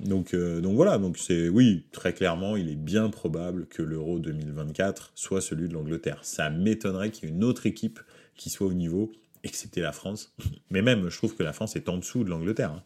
Donc, 0.00 0.34
voilà, 0.34 0.98
donc 0.98 1.18
c'est 1.18 1.48
oui, 1.48 1.84
très 1.92 2.12
clairement, 2.12 2.56
il 2.56 2.68
est 2.68 2.76
bien 2.76 3.10
probable 3.10 3.66
que 3.66 3.82
l'Euro 3.82 4.18
2024 4.18 5.12
soit 5.14 5.40
celui 5.40 5.68
de 5.68 5.74
l'Angleterre. 5.74 6.18
Ça 6.22 6.50
m'étonnerait 6.50 7.10
qu'il 7.10 7.28
y 7.28 7.32
ait 7.32 7.34
une 7.34 7.44
autre 7.44 7.66
équipe 7.66 8.00
qui 8.36 8.48
soit 8.48 8.66
au 8.66 8.72
niveau 8.72 9.12
excepté 9.44 9.80
la 9.80 9.92
France. 9.92 10.34
Mais 10.70 10.82
même, 10.82 11.08
je 11.08 11.16
trouve 11.16 11.36
que 11.36 11.42
la 11.42 11.52
France 11.52 11.76
est 11.76 11.88
en 11.88 11.98
dessous 11.98 12.24
de 12.24 12.30
l'Angleterre. 12.30 12.82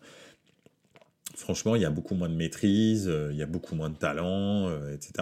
Franchement, 1.37 1.77
il 1.77 1.83
y 1.83 1.85
a 1.85 1.91
beaucoup 1.91 2.15
moins 2.15 2.31
de 2.31 2.35
maîtrise, 2.35 3.09
euh, 3.09 3.29
il 3.31 3.37
y 3.37 3.43
a 3.43 3.47
beaucoup 3.47 3.75
moins 3.75 3.91
de 3.91 3.97
talent, 3.97 4.69
euh, 4.69 4.95
etc. 4.95 5.13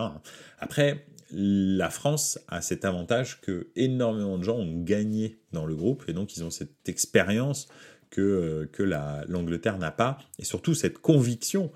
Après, 0.61 1.07
la 1.33 1.91
France 1.91 2.39
a 2.47 2.63
cet 2.63 2.85
avantage 2.85 3.41
que 3.41 3.67
énormément 3.75 4.39
de 4.39 4.45
gens 4.45 4.57
ont 4.57 4.83
gagné 4.85 5.39
dans 5.53 5.67
le 5.67 5.75
groupe 5.75 6.05
et 6.07 6.13
donc 6.13 6.37
ils 6.37 6.45
ont 6.45 6.51
cette 6.51 6.89
expérience 6.89 7.67
que, 8.11 8.21
euh, 8.21 8.67
que 8.71 8.85
l'Angleterre 8.85 9.77
n'a 9.79 9.91
pas, 9.91 10.19
et 10.39 10.45
surtout 10.45 10.75
cette 10.75 10.99
conviction 10.99 11.73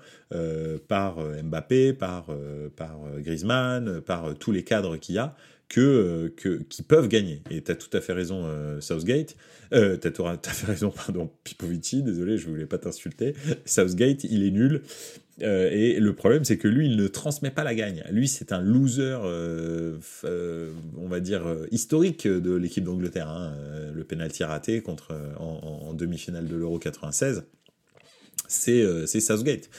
par 0.87 1.17
Mbappé, 1.19 1.93
par, 1.93 2.27
par 2.75 2.99
Griezmann, 3.17 3.99
par 3.99 4.35
tous 4.37 4.51
les 4.51 4.63
cadres 4.63 4.95
qu'il 4.97 5.15
y 5.15 5.17
a, 5.17 5.35
que, 5.69 6.33
que, 6.35 6.61
qui 6.63 6.83
peuvent 6.83 7.07
gagner. 7.07 7.41
Et 7.51 7.61
tu 7.61 7.71
as 7.71 7.75
tout 7.75 7.95
à 7.95 8.01
fait 8.01 8.13
raison, 8.13 8.45
Southgate, 8.81 9.35
euh, 9.73 9.97
t'as 9.97 10.11
tout 10.11 10.25
à 10.25 10.37
fait 10.43 10.67
raison, 10.67 10.91
pardon, 10.91 11.29
Pipovici, 11.43 12.03
désolé, 12.03 12.37
je 12.37 12.47
voulais 12.47 12.65
pas 12.65 12.77
t'insulter. 12.77 13.33
Southgate, 13.65 14.23
il 14.23 14.43
est 14.43 14.51
nul. 14.51 14.81
Euh, 15.41 15.69
et 15.71 15.99
le 15.99 16.13
problème, 16.13 16.43
c'est 16.43 16.57
que 16.57 16.67
lui, 16.67 16.87
il 16.87 16.97
ne 16.97 17.07
transmet 17.07 17.51
pas 17.51 17.63
la 17.63 17.73
gagne. 17.73 18.03
Lui, 18.11 18.27
c'est 18.27 18.51
un 18.51 18.61
loser, 18.61 19.19
euh, 19.23 19.97
euh, 20.25 20.71
on 20.97 21.07
va 21.07 21.19
dire, 21.19 21.43
historique 21.71 22.27
de 22.27 22.55
l'équipe 22.55 22.83
d'Angleterre. 22.83 23.29
Hein. 23.29 23.55
Le 23.93 24.03
penalty 24.03 24.43
raté 24.43 24.81
contre, 24.81 25.13
en, 25.37 25.93
demi-finale 25.93 26.47
de 26.47 26.55
l'Euro 26.55 26.79
96 26.79 27.45
c'est 28.47 29.05
Southgate. 29.19 29.69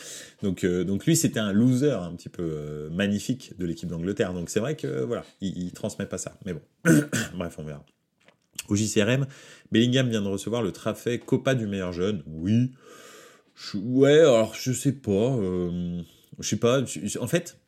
Donc, 0.43 0.64
donc 0.64 1.07
lui, 1.07 1.17
c'était 1.17 1.40
un 1.40 1.52
loser 1.52 1.93
un 1.93 2.12
petit 2.14 2.29
peu 2.29 2.88
magnifique 2.93 3.52
de 3.59 3.67
l'équipe 3.67 3.88
d'Angleterre. 3.88 4.33
Donc 4.33 4.50
c'est 4.50 4.61
vrai 4.61 4.76
que 4.76 5.02
voilà, 5.05 5.25
il, 5.40 5.73
transmet 5.73 6.07
pas 6.07 6.19
ça. 6.19 6.37
Mais 6.45 6.55
bon, 6.55 6.62
bref, 7.35 7.57
on 7.59 7.64
verra. 7.64 7.85
Au 8.69 8.76
JCRM, 8.76 9.26
Bellingham 9.73 10.09
vient 10.09 10.23
de 10.23 10.29
recevoir 10.29 10.62
le 10.62 10.73
trophée 10.73 11.19
Copa 11.19 11.55
du 11.55 11.67
meilleur 11.67 11.93
jeune. 11.93 12.23
Oui. 12.26 12.73
ouais, 13.75 14.21
alors 14.21 14.55
je 14.55 14.73
sais 14.73 14.93
pas. 14.93 15.11
Euh, 15.11 16.02
je 16.38 16.49
sais 16.49 16.57
pas. 16.57 16.83
En 17.21 17.26
fait, 17.26 17.59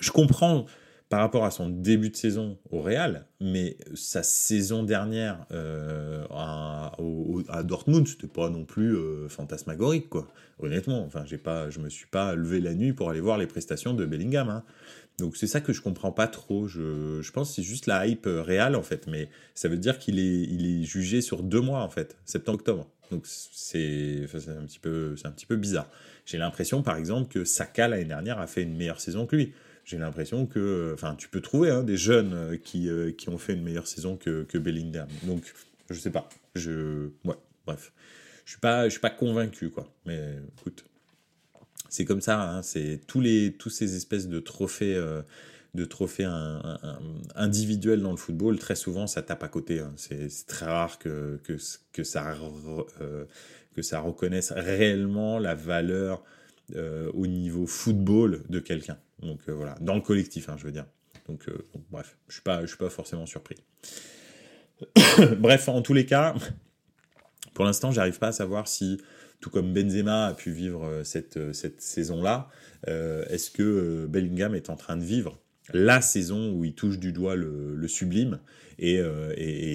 je 0.00 0.10
comprends 0.10 0.66
par 1.08 1.20
rapport 1.20 1.44
à 1.44 1.50
son 1.50 1.68
début 1.68 2.10
de 2.10 2.16
saison 2.16 2.58
au 2.70 2.80
Real, 2.80 3.26
mais 3.40 3.76
sa 3.94 4.22
saison 4.22 4.82
dernière 4.82 5.46
euh, 5.52 6.24
à, 6.30 6.96
à, 7.48 7.62
Dortmund, 7.62 8.08
c'était 8.08 8.26
pas 8.26 8.50
non 8.50 8.64
plus 8.64 8.96
euh, 8.96 9.28
fantasmagorique, 9.28 10.08
quoi. 10.08 10.26
Honnêtement, 10.58 11.04
enfin, 11.04 11.24
j'ai 11.26 11.38
pas, 11.38 11.70
je 11.70 11.78
me 11.78 11.90
suis 11.90 12.06
pas 12.06 12.34
levé 12.34 12.60
la 12.60 12.74
nuit 12.74 12.92
pour 12.92 13.10
aller 13.10 13.20
voir 13.20 13.38
les 13.38 13.46
prestations 13.46 13.94
de 13.94 14.04
Bellingham. 14.04 14.48
Hein. 14.48 14.64
Donc 15.18 15.36
c'est 15.36 15.46
ça 15.46 15.60
que 15.60 15.72
je 15.72 15.80
comprends 15.80 16.12
pas 16.12 16.26
trop. 16.26 16.66
Je, 16.66 17.20
je 17.22 17.32
pense 17.32 17.50
que 17.50 17.54
c'est 17.56 17.62
juste 17.62 17.86
la 17.86 18.06
hype 18.06 18.26
euh, 18.26 18.42
réelle 18.42 18.74
en 18.74 18.82
fait, 18.82 19.06
mais 19.06 19.28
ça 19.54 19.68
veut 19.68 19.78
dire 19.78 19.98
qu'il 19.98 20.18
est, 20.18 20.42
il 20.42 20.66
est 20.66 20.84
jugé 20.84 21.20
sur 21.20 21.42
deux 21.42 21.60
mois 21.60 21.82
en 21.82 21.88
fait, 21.88 22.16
septembre-octobre. 22.24 22.88
Donc 23.10 23.22
c'est 23.26 24.26
un 24.48 24.64
petit 24.66 24.80
peu, 24.80 25.14
c'est 25.16 25.26
un 25.26 25.30
petit 25.30 25.46
peu 25.46 25.56
bizarre. 25.56 25.88
J'ai 26.24 26.38
l'impression 26.38 26.82
par 26.82 26.96
exemple 26.96 27.28
que 27.28 27.44
Saka 27.44 27.86
l'année 27.86 28.04
dernière 28.04 28.40
a 28.40 28.46
fait 28.46 28.62
une 28.62 28.76
meilleure 28.76 29.00
saison 29.00 29.26
que 29.26 29.36
lui. 29.36 29.52
J'ai 29.86 29.98
l'impression 29.98 30.46
que, 30.46 30.90
enfin, 30.94 31.14
tu 31.14 31.28
peux 31.28 31.40
trouver 31.40 31.70
hein, 31.70 31.84
des 31.84 31.96
jeunes 31.96 32.34
euh, 32.34 32.56
qui, 32.56 32.88
euh, 32.88 33.12
qui 33.12 33.28
ont 33.28 33.38
fait 33.38 33.54
une 33.54 33.62
meilleure 33.62 33.86
saison 33.86 34.16
que, 34.16 34.42
que 34.42 34.58
Bellingham. 34.58 35.06
Donc 35.22 35.54
je 35.88 35.94
sais 35.94 36.10
pas. 36.10 36.28
Je, 36.56 37.10
ouais, 37.24 37.36
bref, 37.64 37.92
je 38.44 38.50
suis 38.50 38.60
pas, 38.60 38.86
je 38.86 38.90
suis 38.90 39.00
pas 39.00 39.10
convaincu 39.10 39.70
quoi. 39.70 39.88
Mais 40.04 40.34
écoute 40.58 40.84
c'est 41.88 42.04
comme 42.04 42.20
ça, 42.20 42.42
hein, 42.42 42.62
c'est 42.62 43.00
tous 43.06 43.20
les 43.20 43.52
tous 43.52 43.70
ces 43.70 43.94
espèces 43.94 44.26
de 44.26 44.40
trophées 44.40 44.96
euh, 44.96 45.22
de 45.74 45.84
trophées 45.84 46.26
individuels 47.36 48.00
dans 48.00 48.10
le 48.10 48.16
football, 48.16 48.58
très 48.58 48.74
souvent 48.74 49.06
ça 49.06 49.22
tape 49.22 49.44
à 49.44 49.48
côté. 49.48 49.78
Hein. 49.78 49.92
C'est 49.96 50.28
très 50.48 50.66
rare 50.66 50.98
que, 50.98 51.38
que, 51.44 51.56
que 51.92 52.02
ça, 52.02 52.34
que 53.74 53.82
ça 53.82 54.00
reconnaisse 54.00 54.52
réellement 54.52 55.38
la 55.38 55.54
valeur 55.54 56.24
au 56.74 57.26
niveau 57.26 57.66
football 57.66 58.42
de 58.48 58.58
quelqu'un. 58.58 58.98
Donc 59.22 59.48
voilà, 59.48 59.76
dans 59.80 59.94
le 59.94 60.00
collectif, 60.00 60.48
hein, 60.48 60.56
je 60.58 60.64
veux 60.64 60.72
dire. 60.72 60.86
Donc, 61.28 61.46
bref, 61.90 62.16
je 62.28 62.40
ne 62.48 62.66
suis, 62.66 62.76
pas 62.76 62.90
forcément 62.90 63.26
surpris. 63.26 63.56
bref, 65.38 65.68
en 65.68 65.82
tous 65.82 65.94
les 65.94 66.06
cas, 66.06 66.34
pour 67.56 67.64
l'instant, 67.64 67.90
j'arrive 67.90 68.18
pas 68.18 68.28
à 68.28 68.32
savoir 68.32 68.68
si, 68.68 69.00
tout 69.40 69.50
comme 69.50 69.72
Benzema 69.72 70.26
a 70.26 70.34
pu 70.34 70.50
vivre 70.50 70.84
euh, 70.84 71.04
cette, 71.04 71.38
euh, 71.38 71.52
cette 71.52 71.80
saison-là, 71.80 72.48
euh, 72.88 73.24
est-ce 73.26 73.50
que 73.50 74.06
Bellingham 74.06 74.54
est 74.54 74.68
en 74.68 74.76
train 74.76 74.96
de 74.96 75.04
vivre 75.04 75.40
la 75.72 76.00
saison 76.00 76.52
où 76.52 76.64
il 76.64 76.74
touche 76.74 76.98
du 76.98 77.12
doigt 77.12 77.34
le, 77.34 77.88
sublime 77.88 78.38
et, 78.78 79.00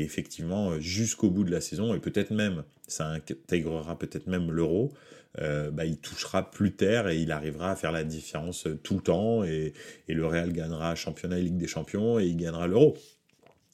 effectivement 0.03 0.79
jusqu'au 0.79 1.29
bout 1.29 1.43
de 1.43 1.51
la 1.51 1.59
saison 1.59 1.93
et 1.93 1.99
peut-être 1.99 2.31
même 2.31 2.63
ça 2.87 3.07
intégrera 3.07 3.97
peut-être 3.99 4.27
même 4.27 4.51
l'euro 4.51 4.93
bah, 5.37 5.85
il 5.85 5.97
touchera 5.97 6.51
plus 6.51 6.75
terre 6.75 7.07
et 7.07 7.17
il 7.17 7.31
arrivera 7.31 7.71
à 7.71 7.75
faire 7.75 7.91
la 7.91 8.03
différence 8.03 8.67
tout 8.83 8.95
le 8.95 9.01
temps 9.01 9.43
et, 9.43 9.73
et 10.07 10.13
le 10.13 10.25
Real 10.25 10.51
gagnera 10.51 10.95
championnat 10.95 11.39
et 11.39 11.41
Ligue 11.41 11.57
des 11.57 11.67
Champions 11.67 12.19
et 12.19 12.25
il 12.25 12.37
gagnera 12.37 12.67
l'euro 12.67 12.97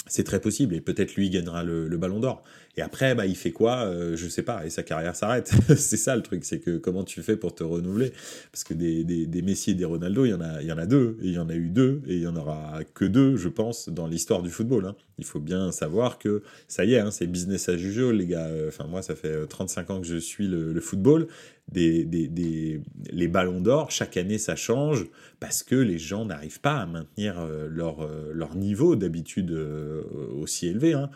c'est 0.07 0.23
très 0.23 0.39
possible 0.39 0.75
et 0.75 0.81
peut-être 0.81 1.15
lui 1.15 1.29
gagnera 1.29 1.63
le, 1.63 1.97
Ballon 1.97 2.19
d'Or. 2.19 2.43
Et 2.77 2.81
après, 2.81 3.15
bah, 3.15 3.25
il 3.25 3.35
fait 3.35 3.51
quoi 3.51 3.85
euh, 3.85 4.15
Je 4.15 4.27
sais 4.27 4.43
pas. 4.43 4.65
Et 4.65 4.69
sa 4.69 4.83
carrière 4.83 5.15
s'arrête. 5.15 5.51
c'est 5.75 5.97
ça 5.97 6.15
le 6.15 6.21
truc, 6.21 6.45
c'est 6.45 6.59
que 6.59 6.77
comment 6.77 7.03
tu 7.03 7.23
fais 7.23 7.35
pour 7.35 7.55
te 7.55 7.63
renouveler? 7.63 8.13
Parce 8.51 8.63
que 8.63 8.73
des, 8.75 9.03
des, 9.03 9.41
Messi 9.41 9.71
et 9.71 9.73
des 9.73 9.85
Ronaldo, 9.85 10.25
il 10.25 10.29
y 10.29 10.33
en 10.33 10.77
a, 10.77 10.85
deux, 10.85 11.17
et 11.21 11.27
il 11.27 11.33
y 11.33 11.39
en 11.39 11.49
a 11.49 11.55
eu 11.55 11.69
deux, 11.69 12.01
et 12.07 12.15
il 12.15 12.21
y 12.21 12.27
en 12.27 12.35
aura 12.35 12.79
que 12.93 13.05
deux, 13.05 13.35
je 13.35 13.49
pense, 13.49 13.89
dans 13.89 14.07
l'histoire 14.07 14.43
du 14.43 14.51
football. 14.51 14.85
Hein. 14.85 14.95
Il 15.17 15.25
faut 15.25 15.39
bien 15.39 15.71
savoir 15.71 16.19
que 16.19 16.43
ça 16.67 16.85
y 16.85 16.93
est, 16.93 16.99
hein, 16.99 17.09
c'est 17.09 17.27
business 17.27 17.67
as 17.69 17.73
usual, 17.73 18.15
les 18.15 18.27
gars. 18.27 18.49
Enfin, 18.67 18.85
moi, 18.85 19.01
ça 19.01 19.15
fait 19.15 19.47
35 19.47 19.89
ans 19.89 20.01
que 20.01 20.07
je 20.07 20.17
suis 20.17 20.47
le, 20.47 20.79
football 20.79 21.27
des, 21.71 22.05
des, 22.05 22.81
les 23.11 23.27
ballons 23.27 23.59
d'or, 23.59 23.91
chaque 23.91 24.17
année 24.17 24.37
ça 24.37 24.55
change 24.55 25.05
parce 25.39 25.63
que 25.63 25.75
les 25.75 25.97
gens 25.97 26.25
n'arrivent 26.25 26.61
pas 26.61 26.77
à 26.77 26.85
maintenir 26.85 27.39
euh, 27.39 27.67
leur, 27.69 28.01
euh, 28.01 28.31
leur 28.33 28.55
niveau 28.55 28.95
d'habitude 28.95 29.51
euh, 29.51 30.03
aussi 30.39 30.67
élevé. 30.67 30.93
Hein. 30.93 31.09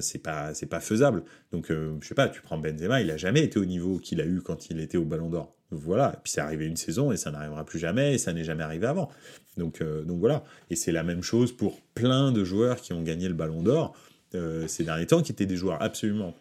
C'est 0.00 0.18
pas 0.18 0.54
c'est 0.54 0.66
pas 0.66 0.80
faisable. 0.80 1.22
Donc 1.52 1.66
je 1.68 2.06
sais 2.06 2.14
pas, 2.14 2.28
tu 2.28 2.42
prends 2.42 2.58
Benzema, 2.58 3.00
il 3.00 3.10
a 3.10 3.16
jamais 3.16 3.42
été 3.42 3.58
au 3.58 3.64
niveau 3.64 3.98
qu'il 3.98 4.20
a 4.20 4.26
eu 4.26 4.40
quand 4.40 4.70
il 4.70 4.80
était 4.80 4.98
au 4.98 5.04
Ballon 5.04 5.30
d'Or. 5.30 5.54
Voilà, 5.70 6.20
puis 6.24 6.32
c'est 6.32 6.40
arrivé 6.40 6.66
une 6.66 6.76
saison 6.76 7.12
et 7.12 7.16
ça 7.16 7.30
n'arrivera 7.30 7.64
plus 7.64 7.78
jamais 7.78 8.14
et 8.14 8.18
ça 8.18 8.32
n'est 8.32 8.44
jamais 8.44 8.64
arrivé 8.64 8.86
avant. 8.86 9.08
Donc 9.56 9.82
donc 9.82 10.18
voilà, 10.18 10.44
et 10.70 10.76
c'est 10.76 10.92
la 10.92 11.02
même 11.02 11.22
chose 11.22 11.52
pour 11.56 11.80
plein 11.94 12.32
de 12.32 12.44
joueurs 12.44 12.80
qui 12.80 12.92
ont 12.92 13.02
gagné 13.02 13.28
le 13.28 13.34
Ballon 13.34 13.62
d'Or 13.62 13.96
ces 14.66 14.84
derniers 14.84 15.06
temps, 15.06 15.22
qui 15.22 15.32
étaient 15.32 15.46
des 15.46 15.56
joueurs 15.56 15.82
absolument 15.82 16.34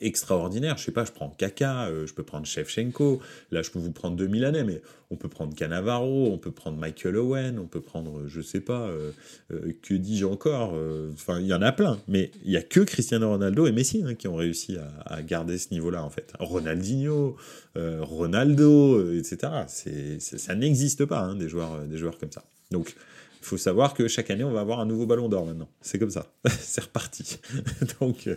extraordinaire. 0.00 0.76
Je 0.78 0.84
sais 0.84 0.92
pas, 0.92 1.04
je 1.04 1.12
prends 1.12 1.30
Kaka, 1.30 1.86
euh, 1.86 2.06
je 2.06 2.14
peux 2.14 2.22
prendre 2.22 2.46
Shevchenko, 2.46 3.20
là 3.50 3.62
je 3.62 3.70
peux 3.70 3.78
vous 3.78 3.92
prendre 3.92 4.16
2000 4.16 4.44
années, 4.44 4.64
mais 4.64 4.82
on 5.10 5.16
peut 5.16 5.28
prendre 5.28 5.54
Cannavaro, 5.54 6.32
on 6.32 6.38
peut 6.38 6.50
prendre 6.50 6.78
Michael 6.78 7.16
Owen, 7.16 7.58
on 7.58 7.66
peut 7.66 7.80
prendre, 7.80 8.26
je 8.26 8.40
sais 8.40 8.60
pas, 8.60 8.88
euh, 8.88 9.12
euh, 9.52 9.72
que 9.82 9.94
dis-je 9.94 10.24
encore, 10.24 10.74
enfin 11.12 11.40
il 11.40 11.46
y 11.46 11.54
en 11.54 11.62
a 11.62 11.72
plein, 11.72 12.00
mais 12.08 12.30
il 12.44 12.50
y 12.50 12.56
a 12.56 12.62
que 12.62 12.80
Cristiano 12.80 13.28
Ronaldo 13.30 13.66
et 13.66 13.72
Messi 13.72 14.02
hein, 14.06 14.14
qui 14.14 14.28
ont 14.28 14.36
réussi 14.36 14.76
à, 15.04 15.22
garder 15.22 15.58
ce 15.58 15.70
niveau-là 15.72 16.02
en 16.02 16.10
fait. 16.10 16.32
Ronaldinho, 16.38 17.36
Ronaldo, 17.76 19.12
etc. 19.12 19.52
C'est, 19.68 20.20
ça 20.20 20.54
n'existe 20.54 21.04
pas 21.04 21.20
hein, 21.20 21.36
des 21.36 21.48
joueurs, 21.48 21.80
des 21.82 21.98
joueurs 21.98 22.18
comme 22.18 22.32
ça. 22.32 22.44
Donc 22.70 22.94
il 23.40 23.44
faut 23.44 23.58
savoir 23.58 23.94
que 23.94 24.08
chaque 24.08 24.30
année, 24.30 24.44
on 24.44 24.52
va 24.52 24.60
avoir 24.60 24.80
un 24.80 24.86
nouveau 24.86 25.06
ballon 25.06 25.28
d'or 25.28 25.46
maintenant. 25.46 25.68
C'est 25.80 25.98
comme 25.98 26.10
ça. 26.10 26.32
c'est 26.48 26.82
reparti. 26.82 27.38
donc, 28.00 28.28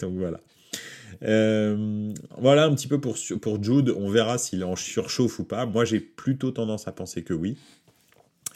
donc 0.00 0.14
voilà. 0.16 0.40
Euh, 1.22 2.12
voilà 2.38 2.64
un 2.64 2.74
petit 2.74 2.88
peu 2.88 3.00
pour, 3.00 3.16
pour 3.40 3.62
Jude. 3.62 3.94
On 3.96 4.08
verra 4.08 4.38
s'il 4.38 4.64
en 4.64 4.76
surchauffe 4.76 5.38
ou 5.38 5.44
pas. 5.44 5.66
Moi, 5.66 5.84
j'ai 5.84 6.00
plutôt 6.00 6.50
tendance 6.50 6.88
à 6.88 6.92
penser 6.92 7.22
que 7.22 7.34
oui. 7.34 7.56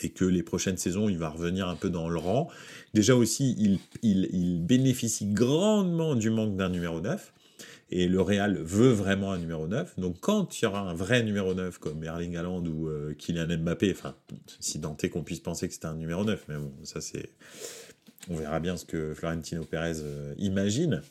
Et 0.00 0.10
que 0.10 0.24
les 0.24 0.42
prochaines 0.42 0.76
saisons, 0.76 1.08
il 1.08 1.18
va 1.18 1.28
revenir 1.28 1.68
un 1.68 1.76
peu 1.76 1.88
dans 1.88 2.08
le 2.08 2.18
rang. 2.18 2.48
Déjà 2.94 3.14
aussi, 3.14 3.54
il, 3.58 3.78
il, 4.02 4.60
bénéficie 4.60 5.26
grandement 5.26 6.16
du 6.16 6.30
manque 6.30 6.56
d'un 6.56 6.68
numéro 6.68 7.00
9 7.00 7.32
et 7.90 8.08
le 8.08 8.20
Real 8.20 8.58
veut 8.58 8.90
vraiment 8.90 9.32
un 9.32 9.38
numéro 9.38 9.68
9. 9.68 9.98
Donc 10.00 10.16
quand 10.20 10.60
il 10.60 10.64
y 10.64 10.66
aura 10.66 10.80
un 10.80 10.94
vrai 10.94 11.22
numéro 11.22 11.54
9 11.54 11.78
comme 11.78 12.02
Erling 12.02 12.36
Haaland 12.36 12.64
ou 12.66 12.88
euh, 12.88 13.14
Kylian 13.14 13.46
Mbappé, 13.58 13.92
enfin, 13.92 14.16
si 14.58 14.80
Dante 14.80 15.08
qu'on 15.10 15.22
puisse 15.22 15.40
penser 15.40 15.68
que 15.68 15.74
c'est 15.74 15.84
un 15.84 15.94
numéro 15.94 16.24
9, 16.24 16.44
mais 16.48 16.56
bon, 16.56 16.72
ça 16.82 17.00
c'est... 17.00 17.30
On 18.28 18.36
verra 18.36 18.58
bien 18.58 18.76
ce 18.76 18.84
que 18.84 19.14
Florentino 19.14 19.64
Pérez 19.64 20.00
euh, 20.00 20.34
imagine. 20.38 21.02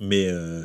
Mais 0.00 0.28
euh, 0.28 0.64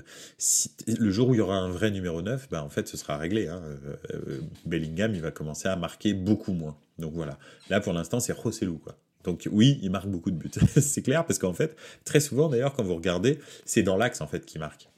le 0.88 1.12
jour 1.12 1.30
où 1.30 1.34
il 1.34 1.38
y 1.38 1.42
aura 1.42 1.58
un 1.58 1.70
vrai 1.70 1.92
numéro 1.92 2.22
9, 2.22 2.50
bah, 2.50 2.64
en 2.64 2.70
fait, 2.70 2.88
ce 2.88 2.98
sera 2.98 3.18
réglé. 3.18 3.48
Hein. 3.48 3.62
Euh, 3.64 3.96
euh, 4.14 4.42
Bellingham, 4.66 5.14
il 5.16 5.22
va 5.22 5.32
commencer 5.32 5.68
à 5.68 5.76
marquer 5.76 6.14
beaucoup 6.14 6.54
moins. 6.54 6.78
Donc 7.00 7.14
voilà. 7.14 7.38
Là, 7.70 7.80
pour 7.80 7.94
l'instant, 7.94 8.20
c'est 8.20 8.34
Rossellou, 8.34 8.78
quoi. 8.78 8.98
Donc 9.24 9.48
oui, 9.52 9.80
il 9.84 9.92
marque 9.92 10.08
beaucoup 10.08 10.32
de 10.32 10.36
buts. 10.36 10.52
c'est 10.82 11.02
clair, 11.02 11.26
parce 11.26 11.40
qu'en 11.40 11.54
fait, 11.54 11.76
très 12.06 12.20
souvent, 12.20 12.50
d'ailleurs, 12.50 12.74
quand 12.74 12.84
vous 12.84 12.96
regardez, 12.96 13.40
c'est 13.66 13.84
dans 13.84 13.98
l'axe, 13.98 14.22
en 14.22 14.28
fait, 14.28 14.46
qu'il 14.46 14.60
marque. 14.60 14.90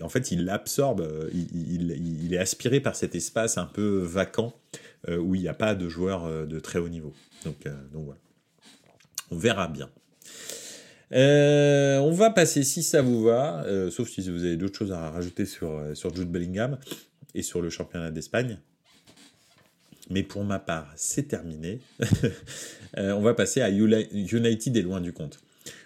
en 0.00 0.08
fait, 0.08 0.32
il 0.32 0.48
absorbe, 0.50 1.08
il, 1.32 2.34
est 2.34 2.38
aspiré 2.38 2.80
par 2.80 2.96
cet 2.96 3.14
espace 3.14 3.56
un 3.56 3.66
peu 3.66 4.00
vacant, 4.00 4.52
où 5.08 5.36
il 5.36 5.42
n'y 5.42 5.48
a 5.48 5.54
pas 5.54 5.76
de 5.76 5.88
joueurs 5.88 6.46
de 6.46 6.58
très 6.58 6.80
haut 6.80 6.88
niveau. 6.88 7.12
Donc 7.44 7.68
voilà. 7.92 8.18
On 9.30 9.36
verra 9.36 9.68
bien. 9.68 9.88
Euh, 11.12 11.98
on 11.98 12.12
va 12.12 12.30
passer, 12.30 12.62
si 12.62 12.82
ça 12.82 13.02
vous 13.02 13.22
va, 13.22 13.64
euh, 13.64 13.90
sauf 13.90 14.08
si 14.08 14.28
vous 14.30 14.44
avez 14.44 14.56
d'autres 14.56 14.76
choses 14.76 14.92
à 14.92 15.10
rajouter 15.10 15.46
sur, 15.46 15.70
euh, 15.70 15.94
sur 15.94 16.14
Jude 16.14 16.30
Bellingham 16.30 16.78
et 17.34 17.42
sur 17.42 17.62
le 17.62 17.70
championnat 17.70 18.10
d'Espagne. 18.10 18.58
Mais 20.10 20.22
pour 20.22 20.44
ma 20.44 20.58
part, 20.58 20.90
c'est 20.96 21.28
terminé. 21.28 21.80
on 22.96 23.20
va 23.20 23.34
passer 23.34 23.60
à 23.60 23.68
United 23.70 24.76
et 24.76 24.82
loin 24.82 25.00
du 25.02 25.12
compte. 25.12 25.40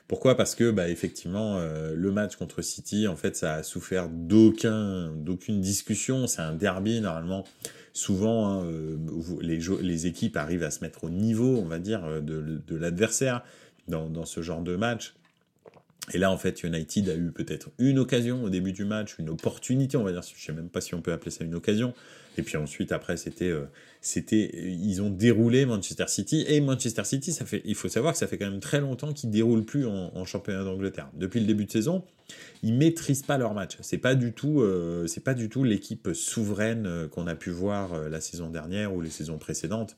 Pourquoi? 0.06 0.36
Parce 0.36 0.54
que, 0.54 0.70
bah, 0.70 0.88
effectivement, 0.88 1.58
le 1.58 2.12
match 2.12 2.36
contre 2.36 2.62
City, 2.62 3.08
en 3.08 3.16
fait, 3.16 3.34
ça 3.34 3.54
a 3.54 3.62
souffert 3.64 4.08
d'aucun, 4.08 5.08
d'aucune 5.16 5.60
discussion. 5.60 6.28
C'est 6.28 6.42
un 6.42 6.54
derby, 6.54 7.00
normalement. 7.00 7.42
Souvent, 7.92 8.62
hein, 8.62 8.66
les, 9.40 10.06
équipes 10.06 10.36
arrivent 10.36 10.62
à 10.62 10.70
se 10.70 10.82
mettre 10.82 11.02
au 11.02 11.10
niveau, 11.10 11.58
on 11.58 11.66
va 11.66 11.80
dire, 11.80 12.22
de 12.22 12.76
l'adversaire 12.76 13.42
dans, 13.88 14.24
ce 14.24 14.42
genre 14.42 14.62
de 14.62 14.76
match. 14.76 15.14
Et 16.12 16.18
là, 16.18 16.32
en 16.32 16.36
fait, 16.36 16.64
United 16.64 17.08
a 17.08 17.14
eu 17.14 17.30
peut-être 17.30 17.70
une 17.78 17.98
occasion 17.98 18.42
au 18.42 18.50
début 18.50 18.72
du 18.72 18.84
match, 18.84 19.16
une 19.18 19.28
opportunité, 19.28 19.96
on 19.96 20.02
va 20.02 20.10
dire. 20.10 20.22
Je 20.22 20.44
sais 20.44 20.52
même 20.52 20.68
pas 20.68 20.80
si 20.80 20.94
on 20.94 21.00
peut 21.00 21.12
appeler 21.12 21.30
ça 21.30 21.44
une 21.44 21.54
occasion. 21.54 21.94
Et 22.38 22.42
puis 22.42 22.56
ensuite, 22.56 22.92
après, 22.92 23.16
c'était, 23.16 23.50
euh, 23.50 23.66
c'était, 24.00 24.50
ils 24.54 25.02
ont 25.02 25.10
déroulé 25.10 25.66
Manchester 25.66 26.06
City. 26.08 26.44
Et 26.48 26.60
Manchester 26.60 27.04
City, 27.04 27.32
ça 27.32 27.44
fait, 27.44 27.62
il 27.64 27.74
faut 27.74 27.88
savoir 27.88 28.14
que 28.14 28.18
ça 28.18 28.26
fait 28.26 28.38
quand 28.38 28.50
même 28.50 28.60
très 28.60 28.80
longtemps 28.80 29.12
qu'ils 29.12 29.30
déroulent 29.30 29.64
plus 29.64 29.86
en, 29.86 30.24
championnat 30.24 30.64
d'Angleterre. 30.64 31.10
Depuis 31.14 31.40
le 31.40 31.46
début 31.46 31.66
de 31.66 31.70
saison, 31.70 32.04
ils 32.62 32.74
maîtrisent 32.74 33.22
pas 33.22 33.36
leur 33.36 33.54
match. 33.54 33.76
C'est 33.80 33.98
pas 33.98 34.14
du 34.14 34.32
tout, 34.32 34.60
euh, 34.60 35.06
c'est 35.06 35.22
pas 35.22 35.34
du 35.34 35.48
tout 35.48 35.62
l'équipe 35.62 36.10
souveraine 36.14 36.86
euh, 36.86 37.08
qu'on 37.08 37.26
a 37.26 37.34
pu 37.34 37.50
voir 37.50 38.08
la 38.08 38.20
saison 38.20 38.48
dernière 38.48 38.94
ou 38.94 39.00
les 39.00 39.10
saisons 39.10 39.38
précédentes, 39.38 39.96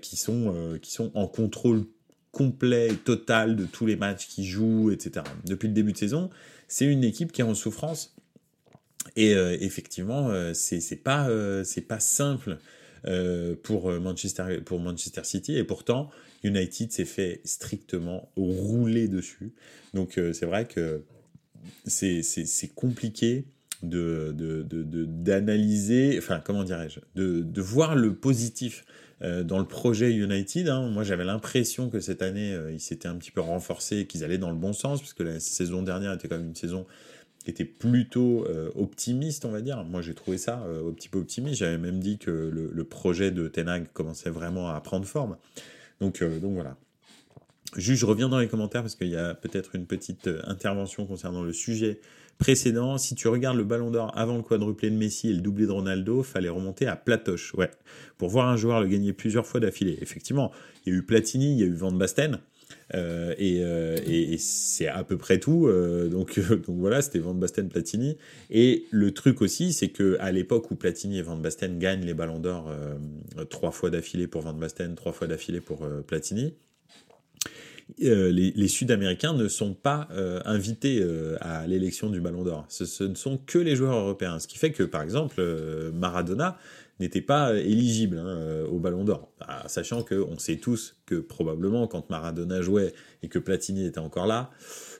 qui 0.00 0.16
sont, 0.16 0.78
qui 0.82 0.92
sont 0.92 1.10
en 1.14 1.26
contrôle 1.26 1.84
complet 2.32 2.88
et 2.88 2.96
total 2.96 3.56
de 3.56 3.64
tous 3.64 3.86
les 3.86 3.96
matchs 3.96 4.26
qu'ils 4.26 4.46
jouent, 4.46 4.90
etc. 4.90 5.24
Depuis 5.44 5.68
le 5.68 5.74
début 5.74 5.92
de 5.92 5.98
saison, 5.98 6.30
c'est 6.66 6.86
une 6.86 7.04
équipe 7.04 7.30
qui 7.30 7.42
est 7.42 7.44
en 7.44 7.54
souffrance. 7.54 8.16
Et 9.16 9.34
euh, 9.34 9.56
effectivement, 9.60 10.30
euh, 10.30 10.52
c'est 10.54 10.96
pas, 10.96 11.28
euh, 11.28 11.64
pas 11.88 12.00
simple 12.00 12.58
pour, 13.62 13.90
Manchester, 13.90 14.60
pour 14.64 14.80
Manchester 14.80 15.24
City. 15.24 15.56
Et 15.56 15.64
pourtant, 15.64 16.08
United 16.44 16.92
s'est 16.92 17.04
fait 17.04 17.40
strictement 17.44 18.30
rouler 18.36 19.08
dessus. 19.08 19.52
Donc 19.92 20.20
c'est 20.32 20.46
vrai 20.46 20.66
que 20.66 21.02
c'est 21.84 22.74
compliqué 22.74 23.44
de 23.82 24.32
d'analyser, 25.24 26.14
de, 26.14 26.18
enfin 26.18 26.40
comment 26.44 26.62
dirais-je, 26.62 27.00
de, 27.16 27.40
de, 27.40 27.60
voir 27.60 27.96
le 27.96 28.14
positif 28.14 28.84
euh, 28.84 29.11
dans 29.22 29.58
le 29.58 29.64
projet 29.64 30.12
United. 30.12 30.68
Hein, 30.68 30.88
moi, 30.88 31.04
j'avais 31.04 31.24
l'impression 31.24 31.90
que 31.90 32.00
cette 32.00 32.22
année, 32.22 32.52
euh, 32.52 32.72
ils 32.72 32.80
s'étaient 32.80 33.08
un 33.08 33.16
petit 33.16 33.30
peu 33.30 33.40
renforcés 33.40 33.98
et 33.98 34.06
qu'ils 34.06 34.24
allaient 34.24 34.38
dans 34.38 34.50
le 34.50 34.56
bon 34.56 34.72
sens, 34.72 35.00
parce 35.00 35.14
que 35.14 35.22
la 35.22 35.40
saison 35.40 35.82
dernière 35.82 36.12
était 36.12 36.28
quand 36.28 36.38
même 36.38 36.48
une 36.48 36.54
saison 36.54 36.86
qui 37.44 37.50
était 37.50 37.64
plutôt 37.64 38.46
euh, 38.46 38.70
optimiste, 38.74 39.44
on 39.44 39.50
va 39.50 39.60
dire. 39.60 39.84
Moi, 39.84 40.00
j'ai 40.02 40.14
trouvé 40.14 40.38
ça 40.38 40.64
un 40.64 40.92
petit 40.92 41.08
peu 41.08 41.18
optimiste. 41.18 41.56
J'avais 41.56 41.78
même 41.78 42.00
dit 42.00 42.18
que 42.18 42.30
le, 42.30 42.84
projet 42.84 43.30
de 43.30 43.48
Tenag 43.48 43.86
commençait 43.92 44.30
vraiment 44.30 44.70
à 44.70 44.80
prendre 44.80 45.06
forme. 45.06 45.36
Donc, 46.00 46.22
donc 46.22 46.54
voilà. 46.54 46.76
Juste, 47.76 48.00
je 48.00 48.06
reviens 48.06 48.28
dans 48.28 48.38
les 48.38 48.48
commentaires 48.48 48.82
parce 48.82 48.94
qu'il 48.94 49.08
y 49.08 49.16
a 49.16 49.34
peut-être 49.34 49.74
une 49.74 49.86
petite 49.86 50.28
intervention 50.44 51.06
concernant 51.06 51.42
le 51.42 51.52
sujet 51.52 52.00
précédent. 52.38 52.98
Si 52.98 53.14
tu 53.14 53.28
regardes 53.28 53.56
le 53.56 53.64
Ballon 53.64 53.90
d'Or 53.90 54.12
avant 54.16 54.36
le 54.36 54.42
quadruplé 54.42 54.90
de 54.90 54.96
Messi 54.96 55.30
et 55.30 55.32
le 55.32 55.40
doublé 55.40 55.66
de 55.66 55.72
Ronaldo, 55.72 56.22
fallait 56.22 56.48
remonter 56.48 56.86
à 56.86 56.96
Platoche. 56.96 57.54
Ouais, 57.54 57.70
pour 58.18 58.28
voir 58.28 58.48
un 58.48 58.56
joueur 58.56 58.80
le 58.80 58.88
gagner 58.88 59.12
plusieurs 59.12 59.46
fois 59.46 59.60
d'affilée. 59.60 59.98
Effectivement, 60.00 60.52
il 60.84 60.92
y 60.92 60.96
a 60.96 60.98
eu 60.98 61.02
Platini, 61.02 61.52
il 61.52 61.60
y 61.60 61.62
a 61.62 61.66
eu 61.66 61.74
Van 61.74 61.92
Basten. 61.92 62.40
Euh, 62.94 63.34
euh, 63.40 63.98
et, 64.06 64.36
c'est 64.38 64.88
à 64.88 65.04
peu 65.04 65.16
près 65.16 65.38
tout. 65.38 65.66
Euh, 65.66 66.08
donc, 66.08 66.38
donc 66.66 66.76
voilà, 66.78 67.02
c'était 67.02 67.18
Van 67.18 67.34
Basten, 67.34 67.68
Platini. 67.68 68.16
Et 68.50 68.86
le 68.90 69.12
truc 69.12 69.42
aussi, 69.42 69.72
c'est 69.72 69.88
que 69.88 70.16
à 70.20 70.32
l'époque 70.32 70.70
où 70.70 70.76
Platini 70.76 71.18
et 71.18 71.22
Van 71.22 71.36
Basten 71.36 71.78
gagnent 71.78 72.04
les 72.04 72.14
Ballons 72.14 72.38
d'Or 72.38 72.72
trois 73.50 73.70
fois 73.70 73.90
d'affilée 73.90 74.26
pour 74.26 74.42
Van 74.42 74.54
Basten, 74.54 74.94
trois 74.94 75.12
fois 75.12 75.26
d'affilée 75.26 75.60
pour 75.60 75.86
Platini, 76.06 76.54
les, 77.98 78.68
Sud-Américains 78.68 79.34
ne 79.34 79.48
sont 79.48 79.74
pas 79.74 80.08
invités 80.44 81.04
à 81.40 81.66
l'élection 81.66 82.10
du 82.10 82.20
Ballon 82.20 82.42
d'Or. 82.42 82.64
Ce, 82.68 83.04
ne 83.04 83.14
sont 83.14 83.38
que 83.38 83.58
les 83.58 83.76
joueurs 83.76 83.96
européens. 83.96 84.38
Ce 84.38 84.46
qui 84.46 84.58
fait 84.58 84.72
que, 84.72 84.82
par 84.82 85.02
exemple, 85.02 85.42
Maradona 85.92 86.58
n'était 87.02 87.20
pas 87.20 87.54
éligible 87.54 88.18
hein, 88.18 88.26
euh, 88.26 88.66
au 88.66 88.78
Ballon 88.78 89.04
d'Or. 89.04 89.30
Bah, 89.40 89.64
sachant 89.66 90.02
qu'on 90.02 90.38
sait 90.38 90.56
tous 90.56 90.96
que 91.06 91.16
probablement 91.16 91.86
quand 91.86 92.10
Maradona 92.10 92.62
jouait 92.62 92.94
et 93.22 93.28
que 93.28 93.38
Platini 93.38 93.86
était 93.86 93.98
encore 93.98 94.26
là, 94.26 94.50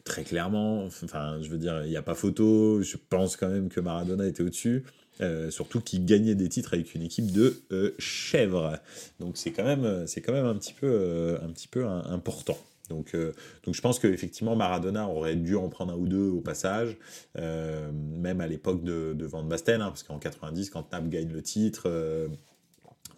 très 0.05 0.25
clairement, 0.25 0.85
enfin 0.85 1.39
je 1.43 1.49
veux 1.49 1.59
dire, 1.59 1.85
il 1.85 1.91
n'y 1.91 1.97
a 1.97 2.03
pas 2.03 2.15
photo, 2.15 2.83
je 2.83 2.97
pense 3.09 3.37
quand 3.37 3.49
même 3.49 3.69
que 3.69 3.81
Maradona 3.81 4.27
était 4.27 4.43
au-dessus. 4.43 4.85
Euh, 5.21 5.51
surtout 5.51 5.81
qu'il 5.81 6.05
gagnait 6.07 6.35
des 6.35 6.49
titres 6.49 6.73
avec 6.75 6.95
une 6.95 7.03
équipe 7.03 7.31
de 7.31 7.63
euh, 7.71 7.93
chèvres. 7.99 8.79
Donc 9.21 9.37
c'est 9.37 9.53
quand 9.53 9.65
même, 9.65 10.07
quand 10.25 10.33
même 10.33 10.47
un 10.47 10.57
petit 10.57 10.73
peu, 10.73 11.39
un 11.43 11.49
petit 11.49 11.69
peu 11.69 11.87
important. 11.87 12.59
Donc, 12.93 13.15
euh, 13.15 13.33
donc 13.65 13.75
je 13.75 13.81
pense 13.81 13.99
qu'effectivement 13.99 14.55
Maradona 14.55 15.09
aurait 15.09 15.37
dû 15.37 15.57
en 15.57 15.69
prendre 15.69 15.93
un 15.93 15.97
ou 15.97 16.07
deux 16.07 16.29
au 16.29 16.41
passage, 16.41 16.97
euh, 17.39 17.91
même 17.93 18.41
à 18.41 18.47
l'époque 18.47 18.85
de, 18.85 19.17
Van 19.25 19.43
Basten, 19.43 19.81
hein, 19.81 19.89
parce 19.89 20.03
qu'en 20.03 20.19
90, 20.19 20.71
quand 20.71 20.93
Nap 20.93 21.09
gagne 21.09 21.33
le 21.33 21.43
titre, 21.43 21.85
euh, 21.87 22.29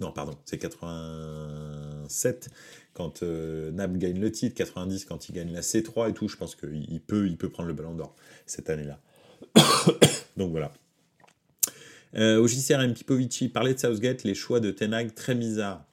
non 0.00 0.12
pardon, 0.12 0.34
c'est 0.44 0.58
87 0.58 2.50
quand 2.92 3.22
Nap 3.22 3.96
gagne 3.96 4.20
le 4.20 4.30
titre, 4.30 4.54
90 4.54 5.04
quand 5.04 5.28
il 5.28 5.32
gagne 5.32 5.52
la 5.52 5.62
C3 5.62 6.10
et 6.10 6.14
tout, 6.14 6.28
je 6.28 6.36
pense 6.36 6.54
qu'il 6.54 7.00
peut, 7.00 7.26
il 7.26 7.36
peut 7.36 7.48
prendre 7.48 7.68
le 7.68 7.74
ballon 7.74 7.94
d'or 7.94 8.14
cette 8.46 8.70
année-là. 8.70 9.00
donc 10.36 10.52
voilà. 10.52 10.72
au 12.14 12.46
JCRM, 12.46 12.94
Pipovici 12.94 13.48
parlait 13.48 13.74
de 13.74 13.80
Southgate, 13.80 14.22
les 14.22 14.34
choix 14.34 14.60
de 14.60 14.70
Tenag 14.70 15.14
très 15.14 15.34
bizarres. 15.34 15.84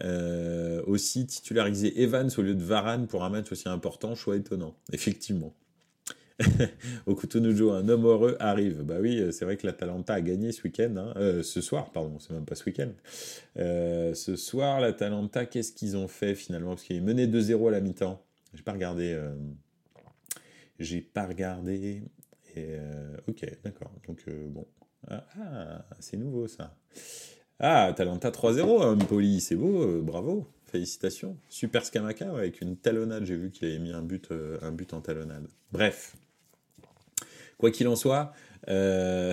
Euh, 0.00 0.82
aussi 0.86 1.24
titulariser 1.24 2.02
Evans 2.02 2.28
au 2.36 2.42
lieu 2.42 2.56
de 2.56 2.62
Varane 2.62 3.06
pour 3.06 3.22
un 3.22 3.30
match 3.30 3.52
aussi 3.52 3.68
important, 3.68 4.16
choix 4.16 4.36
étonnant, 4.36 4.74
effectivement. 4.92 5.54
Okutonujo, 7.06 7.70
un 7.70 7.88
homme 7.88 8.06
heureux 8.06 8.36
arrive. 8.40 8.82
Bah 8.82 8.96
oui, 9.00 9.22
c'est 9.30 9.44
vrai 9.44 9.56
que 9.56 9.64
l'Atalanta 9.64 10.14
a 10.14 10.20
gagné 10.20 10.50
ce 10.50 10.62
week-end, 10.64 10.96
hein. 10.96 11.14
euh, 11.16 11.44
ce 11.44 11.60
soir, 11.60 11.92
pardon, 11.92 12.18
c'est 12.18 12.32
même 12.32 12.44
pas 12.44 12.56
ce 12.56 12.64
week-end. 12.64 12.90
Euh, 13.56 14.14
ce 14.14 14.34
soir, 14.34 14.80
l'Atalanta, 14.80 15.46
qu'est-ce 15.46 15.72
qu'ils 15.72 15.96
ont 15.96 16.08
fait 16.08 16.34
finalement? 16.34 16.70
Parce 16.70 16.82
qu'ils 16.82 17.02
menaient 17.02 17.28
2-0 17.28 17.68
à 17.68 17.70
la 17.70 17.80
mi-temps. 17.80 18.20
J'ai 18.52 18.62
pas 18.62 18.72
regardé. 18.72 19.16
J'ai 20.80 21.00
pas 21.02 21.26
regardé. 21.26 22.02
Ok, 23.28 23.46
d'accord. 23.62 23.92
Donc 24.08 24.24
bon. 24.48 24.66
ah, 25.08 25.24
ah 25.40 25.86
c'est 26.00 26.16
nouveau 26.16 26.48
ça. 26.48 26.76
Ah, 27.60 27.92
Talenta 27.96 28.30
3-0, 28.30 29.06
Poli, 29.06 29.40
c'est 29.40 29.54
beau, 29.54 29.82
euh, 29.82 30.00
bravo, 30.02 30.46
félicitations. 30.66 31.36
Super 31.48 31.84
Skamaka 31.84 32.30
avec 32.30 32.60
une 32.60 32.76
talonnade, 32.76 33.24
j'ai 33.24 33.36
vu 33.36 33.50
qu'il 33.50 33.68
avait 33.68 33.78
mis 33.78 33.92
un 33.92 34.02
but, 34.02 34.30
euh, 34.32 34.58
un 34.62 34.72
but 34.72 34.92
en 34.92 35.00
talonnade. 35.00 35.46
Bref, 35.70 36.16
quoi 37.58 37.70
qu'il 37.70 37.86
en 37.86 37.96
soit, 37.96 38.32
euh... 38.68 39.32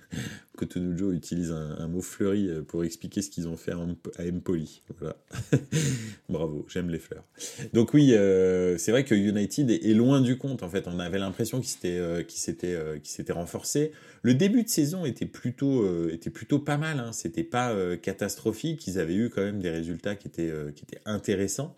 Cotonujo 0.56 1.12
utilise 1.12 1.52
un, 1.52 1.86
mot 1.86 2.00
fleuri 2.00 2.48
euh, 2.48 2.62
pour 2.62 2.84
expliquer 2.84 3.22
ce 3.22 3.30
qu'ils 3.30 3.46
ont 3.46 3.56
fait 3.56 3.72
à 3.72 3.78
Empoli. 4.26 4.82
Voilà. 4.98 5.16
Bravo, 6.28 6.66
j'aime 6.68 6.90
les 6.90 6.98
fleurs. 6.98 7.24
Donc 7.72 7.94
oui, 7.94 8.14
euh, 8.14 8.76
c'est 8.78 8.90
vrai 8.90 9.04
que 9.04 9.14
United 9.14 9.70
est, 9.70 9.94
loin 9.94 10.20
du 10.20 10.38
compte. 10.38 10.62
En 10.62 10.68
fait, 10.68 10.88
on 10.88 10.98
avait 10.98 11.18
l'impression 11.18 11.60
qu'il 11.60 11.68
s'était, 11.68 11.98
euh, 11.98 12.22
s'était, 12.28 12.76
s'était 13.04 13.32
renforcé. 13.32 13.92
Le 14.22 14.34
début 14.34 14.64
de 14.64 14.68
saison 14.68 15.04
était 15.04 15.26
plutôt, 15.26 16.08
était 16.08 16.30
plutôt 16.30 16.58
pas 16.58 16.78
mal. 16.78 16.98
Hein. 16.98 17.12
C'était 17.12 17.44
pas 17.44 17.76
catastrophique. 17.98 18.86
Ils 18.88 18.98
avaient 18.98 19.14
eu 19.14 19.30
quand 19.30 19.42
même 19.42 19.60
des 19.60 19.70
résultats 19.70 20.16
qui 20.16 20.26
étaient, 20.26 20.52
qui 20.74 20.82
étaient 20.82 21.00
intéressants. 21.04 21.76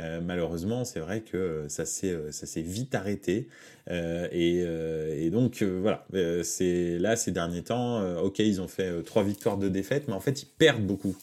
Euh, 0.00 0.20
malheureusement, 0.20 0.84
c'est 0.84 1.00
vrai 1.00 1.22
que 1.22 1.66
ça 1.68 1.84
s'est 1.84 2.12
euh, 2.12 2.30
vite 2.56 2.94
arrêté 2.94 3.48
euh, 3.90 4.28
et, 4.30 5.30
donc 5.30 5.62
voilà. 5.62 6.06
c'est 6.42 6.98
là 6.98 7.16
ces 7.16 7.32
derniers 7.32 7.62
temps, 7.62 8.02
ok, 8.20 8.38
ils 8.38 8.60
ont 8.60 8.68
fait 8.68 9.02
trois 9.02 9.22
victoires 9.22 9.58
de 9.58 9.68
défaite, 9.68 10.08
mais 10.08 10.14
en 10.14 10.20
fait 10.20 10.42
ils 10.42 10.46
perdent 10.46 10.86
beaucoup. 10.86 11.16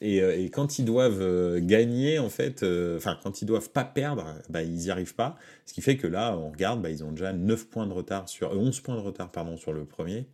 Et, 0.00 0.20
quand 0.52 0.78
ils 0.78 0.84
doivent 0.84 1.58
gagner, 1.60 2.18
en 2.18 2.30
fait, 2.30 2.64
enfin 2.96 3.18
quand 3.22 3.42
ils 3.42 3.46
doivent 3.46 3.70
pas 3.70 3.84
perdre, 3.84 4.34
bah, 4.48 4.62
ils 4.62 4.86
y 4.86 4.90
arrivent 4.90 5.14
pas. 5.14 5.36
Ce 5.66 5.74
qui 5.74 5.82
fait 5.82 5.96
que 5.96 6.06
là, 6.06 6.36
on 6.36 6.50
regarde, 6.50 6.80
bah, 6.80 6.90
ils 6.90 7.04
ont 7.04 7.12
déjà 7.12 7.32
9 7.32 7.66
points 7.66 7.86
de 7.86 7.92
retard 7.92 8.28
sur 8.28 8.50
11 8.52 8.80
points 8.80 8.96
de 8.96 9.00
retard 9.00 9.30
pardon 9.30 9.56
sur 9.56 9.72
le 9.72 9.84
premier. 9.84 10.26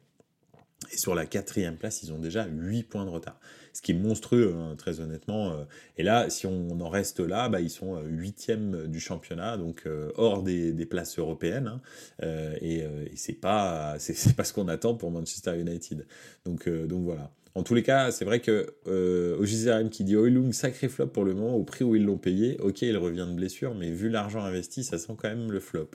Et 0.93 0.97
sur 0.99 1.15
la 1.15 1.27
quatrième 1.27 1.77
place, 1.77 2.03
ils 2.03 2.13
ont 2.13 2.19
déjà 2.19 2.47
8 2.47 2.85
points 2.85 3.05
de 3.05 3.11
retard 3.11 3.39
ce 3.77 3.83
qui 3.83 3.93
est 3.93 3.95
monstrueux, 3.95 4.55
hein, 4.57 4.75
très 4.77 5.01
honnêtement. 5.01 5.53
Euh. 5.53 5.65
Et 5.99 6.03
là, 6.03 6.31
si 6.31 6.47
on 6.47 6.81
en 6.81 6.89
reste 6.89 7.21
là, 7.21 7.51
bah, 7.51 7.61
ils 7.61 7.71
sont 7.71 7.97
euh, 7.97 8.03
huitièmes 8.07 8.87
du 8.87 9.01
championnat, 9.01 9.59
donc 9.59 9.83
euh, 9.87 10.11
hors 10.17 10.43
des, 10.43 10.73
places 10.87 11.19
européennes. 11.19 11.81
Hein. 12.23 12.55
et, 12.63 12.79
et 12.79 13.17
c'est 13.17 13.35
pas, 13.35 13.97
c'est 13.99 14.35
pas 14.35 14.45
ce 14.45 14.53
qu'on 14.53 14.69
attend 14.69 14.95
pour 14.95 15.11
Manchester 15.11 15.61
United. 15.61 16.07
Donc, 16.45 16.69
donc 16.69 17.03
voilà. 17.03 17.31
En 17.55 17.63
tous 17.63 17.75
les 17.75 17.83
cas, 17.83 18.13
c'est 18.13 18.27
vrai 18.27 18.41
que 18.41 18.75
euh, 18.87 19.39
au 19.39 19.89
qui 19.89 20.05
dit 20.05 20.15
Oilung, 20.15 20.53
sacré 20.53 20.89
flop 20.89 21.07
pour 21.07 21.25
le 21.25 21.35
moment, 21.35 21.57
au 21.57 21.65
prix 21.65 21.85
où 21.85 21.97
ils 21.97 22.05
l'ont 22.05 22.19
payé. 22.19 22.59
Ok, 22.61 22.83
il 22.83 22.97
revient 22.99 23.27
de 23.29 23.35
blessure, 23.35 23.75
mais 23.75 23.91
vu 23.91 24.11
l'argent 24.11 24.43
investi, 24.43 24.85
ça 24.85 24.99
sent 24.99 25.15
quand 25.17 25.29
même 25.29 25.51
le 25.51 25.61
flop. 25.61 25.91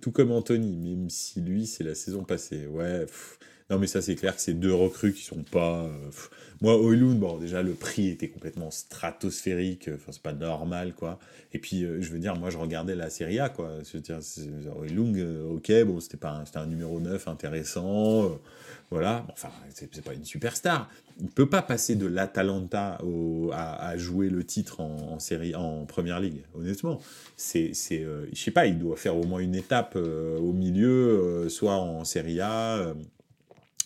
Tout 0.00 0.10
comme 0.10 0.32
Anthony, 0.32 0.76
même 0.78 1.10
si 1.10 1.42
lui, 1.42 1.66
c'est 1.66 1.84
la 1.84 1.94
saison 1.94 2.24
passée. 2.24 2.66
Ouais, 2.66 3.04
non, 3.70 3.78
mais 3.78 3.86
ça, 3.86 4.02
c'est 4.02 4.16
clair 4.16 4.34
que 4.34 4.42
c'est 4.42 4.54
deux 4.54 4.74
recrues 4.74 5.12
qui 5.12 5.22
sont 5.22 5.44
pas. 5.44 5.84
Euh, 5.84 6.10
moi, 6.60 6.74
Oilun, 6.74 7.14
bon, 7.14 7.38
déjà, 7.38 7.62
le 7.62 7.72
prix 7.74 8.08
était 8.08 8.28
complètement 8.28 8.72
stratosphérique. 8.72 9.88
Enfin, 9.94 10.10
c'est 10.10 10.22
pas 10.22 10.32
normal, 10.32 10.92
quoi. 10.92 11.20
Et 11.52 11.60
puis, 11.60 11.84
euh, 11.84 12.02
je 12.02 12.10
veux 12.10 12.18
dire, 12.18 12.34
moi, 12.34 12.50
je 12.50 12.58
regardais 12.58 12.96
la 12.96 13.10
Serie 13.10 13.38
A, 13.38 13.48
quoi. 13.48 13.70
Je 13.84 13.96
veux 13.96 14.02
dire, 14.02 14.18
euh, 14.18 15.48
ok, 15.48 15.72
bon, 15.84 16.00
c'était 16.00 16.16
pas 16.16 16.32
un, 16.32 16.60
un 16.60 16.66
numéro 16.66 16.98
9 16.98 17.28
intéressant. 17.28 18.40
voilà. 18.90 19.24
Enfin, 19.32 19.50
c'est 19.72 20.02
pas 20.02 20.14
une 20.14 20.24
superstar. 20.24 20.90
Il 21.20 21.28
peut 21.28 21.48
pas 21.48 21.62
passer 21.62 21.94
de 21.94 22.06
l'Atalanta 22.06 22.98
à, 23.52 23.96
jouer 23.96 24.30
le 24.30 24.42
titre 24.42 24.80
en, 24.80 25.20
série, 25.20 25.54
en 25.54 25.84
première 25.84 26.18
ligue, 26.18 26.42
honnêtement. 26.54 27.00
C'est, 27.36 27.70
c'est 27.74 28.04
je 28.32 28.40
sais 28.40 28.50
pas, 28.50 28.66
il 28.66 28.78
doit 28.78 28.96
faire 28.96 29.16
au 29.16 29.24
moins 29.24 29.40
une 29.40 29.54
étape 29.54 29.96
au 29.96 30.52
milieu, 30.52 31.46
soit 31.50 31.76
en 31.76 32.04
Serie 32.04 32.40
A 32.40 32.94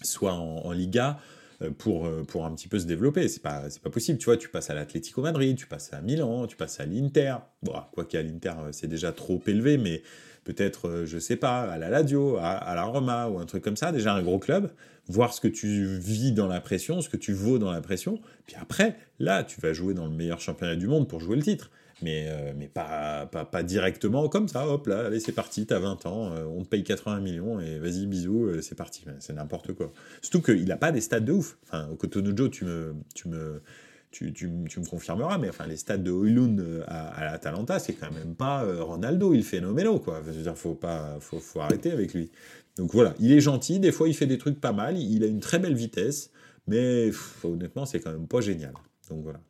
soit 0.05 0.33
en, 0.33 0.73
Liga 0.73 1.19
euh, 1.63 1.71
pour, 1.71 2.07
euh, 2.07 2.25
pour 2.25 2.45
un 2.47 2.55
petit 2.55 2.69
peu 2.69 2.79
se 2.79 2.87
développer. 2.87 3.29
C'est 3.29 3.43
pas, 3.43 3.65
pas 3.83 3.91
possible. 3.91 4.19
Tu 4.19 4.27
vois, 4.27 4.37
tu 4.37 4.49
passes 4.49 4.71
à 4.71 4.75
l'Atlético 4.75 5.23
Madrid, 5.23 5.57
tu 5.57 5.67
passes 5.67 5.93
à 5.93 6.01
Milan, 6.01 6.47
tu 6.47 6.57
passes 6.57 6.81
à 6.81 6.87
l'Inter. 6.87 7.37
Bon, 7.63 7.75
quoi 7.93 8.05
qu'à 8.05 8.23
l'Inter, 8.23 8.53
euh, 8.59 8.69
c'est 8.73 8.89
déjà 8.89 9.13
trop 9.13 9.41
élevé, 9.47 9.79
mais 9.79 10.03
peut-être, 10.45 11.05
je 11.07 11.19
sais 11.19 11.37
pas, 11.37 11.63
à 11.63 11.79
la 11.79 11.89
Lazio, 11.89 12.37
à, 12.37 12.75
la 12.75 12.85
Roma 12.85 13.29
ou 13.29 13.39
un 13.39 13.47
truc 13.47 13.65
comme 13.65 13.79
ça, 13.79 13.93
déjà 13.93 14.13
un 14.13 14.23
gros 14.23 14.39
club, 14.39 14.71
voir 15.09 15.33
ce 15.33 15.41
que 15.41 15.49
tu 15.49 15.87
vis 15.87 16.33
dans 16.33 16.49
la 16.49 16.61
pression, 16.61 17.01
ce 17.01 17.09
que 17.09 17.17
tu 17.17 17.33
vaux 17.33 17.59
dans 17.59 17.73
la 17.73 17.81
pression. 17.81 18.21
Puis 18.47 18.55
après, 18.61 18.97
là, 19.19 19.43
tu 19.43 19.59
vas 19.63 19.73
jouer 19.73 19.95
dans 19.95 20.05
le 20.05 20.13
meilleur 20.13 20.41
championnat 20.41 20.77
du 20.77 20.87
monde 20.87 21.09
pour 21.09 21.21
jouer 21.21 21.37
le 21.37 21.43
titre 21.43 21.71
mais, 22.03 22.27
euh, 22.29 22.53
mais 22.57 22.69
pas, 22.69 23.27
pas, 23.27 23.45
pas, 23.45 23.63
directement 23.63 24.29
comme 24.29 24.49
ça, 24.49 24.69
hop 24.69 24.87
là, 24.87 25.07
allez 25.07 25.21
c'est 25.21 25.33
parti, 25.33 25.67
t'as 25.67 25.79
20 25.79 26.07
ans, 26.07 26.33
euh, 26.33 26.45
on 26.45 26.63
te 26.63 26.69
paye 26.69 26.83
80 26.83 27.21
millions 27.21 27.61
et 27.61 27.79
vas-y 27.79 28.07
bisous, 28.07 28.47
euh, 28.47 28.61
c'est 28.63 28.75
parti, 28.75 29.05
c'est 29.21 29.33
n'importe 29.33 29.73
quoi. 29.73 29.93
Surtout 30.21 30.43
qu'il 30.43 30.67
n'a 30.67 30.77
pas 30.77 30.93
des 30.93 31.01
stats 31.01 31.21
de 31.21 31.33
ouf. 31.33 31.57
Enfin, 31.65 31.89
au 31.91 31.97
Cotonou 31.97 32.49
tu 32.49 32.65
me, 32.65 32.95
tu 33.15 33.29
me, 33.29 33.63
tu, 34.11 34.33
tu, 34.33 34.51
tu, 34.69 34.81
me 34.81 34.87
confirmeras, 34.87 35.39
mais 35.39 35.49
enfin 35.49 35.67
les 35.67 35.77
stats 35.77 35.99
de 35.99 36.11
Hoylund 36.11 36.85
à, 36.87 37.09
à 37.09 37.25
l'Atalanta, 37.25 37.79
c'est 37.79 37.95
quand 37.95 38.13
même 38.13 38.35
pas 38.35 38.65
Ronaldo, 38.81 39.35
il 39.35 39.45
fait 39.45 39.59
phénoménal 39.59 40.01
quoi. 40.01 40.21
Je 40.25 40.33
veux 40.33 40.43
dire, 40.43 40.57
faut 40.57 40.75
pas, 40.75 41.17
faut, 41.21 41.39
faut 41.39 41.61
arrêter 41.61 41.93
avec 41.93 42.13
lui. 42.15 42.31
Donc 42.77 42.93
voilà, 42.93 43.15
il 43.21 43.31
est 43.31 43.41
gentil, 43.41 43.79
des 43.79 43.93
fois 43.93 44.09
il 44.09 44.15
fait 44.15 44.27
des 44.27 44.39
trucs 44.39 44.61
pas 44.61 44.73
mal, 44.73 44.99
il 44.99 45.23
a 45.23 45.27
une 45.27 45.41
très 45.41 45.61
belle 45.61 45.75
vitesse, 45.75 46.31
mais 46.67 47.11
honnêtement 47.45 47.87
c'est 47.87 48.01
quand 48.01 48.11
même 48.11 48.27
pas 48.27 48.41
génial. 48.41 48.73
Donc 49.11 49.23
voilà. 49.23 49.41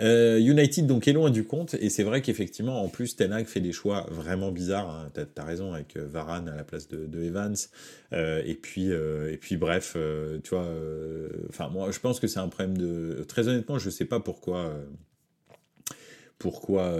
Euh, 0.00 0.38
United 0.38 0.86
donc 0.86 1.08
est 1.08 1.12
loin 1.12 1.30
du 1.30 1.44
compte 1.44 1.72
et 1.74 1.88
c'est 1.88 2.02
vrai 2.02 2.20
qu'effectivement 2.20 2.82
en 2.82 2.88
plus 2.88 3.16
Ten 3.16 3.32
Hag 3.32 3.46
fait 3.46 3.60
des 3.60 3.72
choix 3.72 4.06
vraiment 4.10 4.52
bizarres. 4.52 4.90
Hein. 4.90 5.10
T'as 5.14 5.42
as 5.42 5.44
raison 5.44 5.72
avec 5.72 5.96
euh, 5.96 6.06
Varane 6.06 6.48
à 6.48 6.56
la 6.56 6.64
place 6.64 6.88
de, 6.88 7.22
Evans 7.22 7.56
euh, 8.12 8.42
et 8.44 8.54
puis 8.54 8.90
et 8.90 9.38
puis 9.38 9.56
bref 9.56 9.96
tu 10.42 10.50
vois. 10.50 10.68
Enfin 11.48 11.68
moi 11.68 11.90
je 11.90 11.98
pense 11.98 12.20
que 12.20 12.26
c'est 12.26 12.40
un 12.40 12.48
problème 12.48 12.76
de 12.76 13.24
très 13.26 13.48
honnêtement 13.48 13.78
je 13.78 13.88
sais 13.88 14.04
pas 14.04 14.20
pourquoi 14.20 14.74
pourquoi 16.38 16.94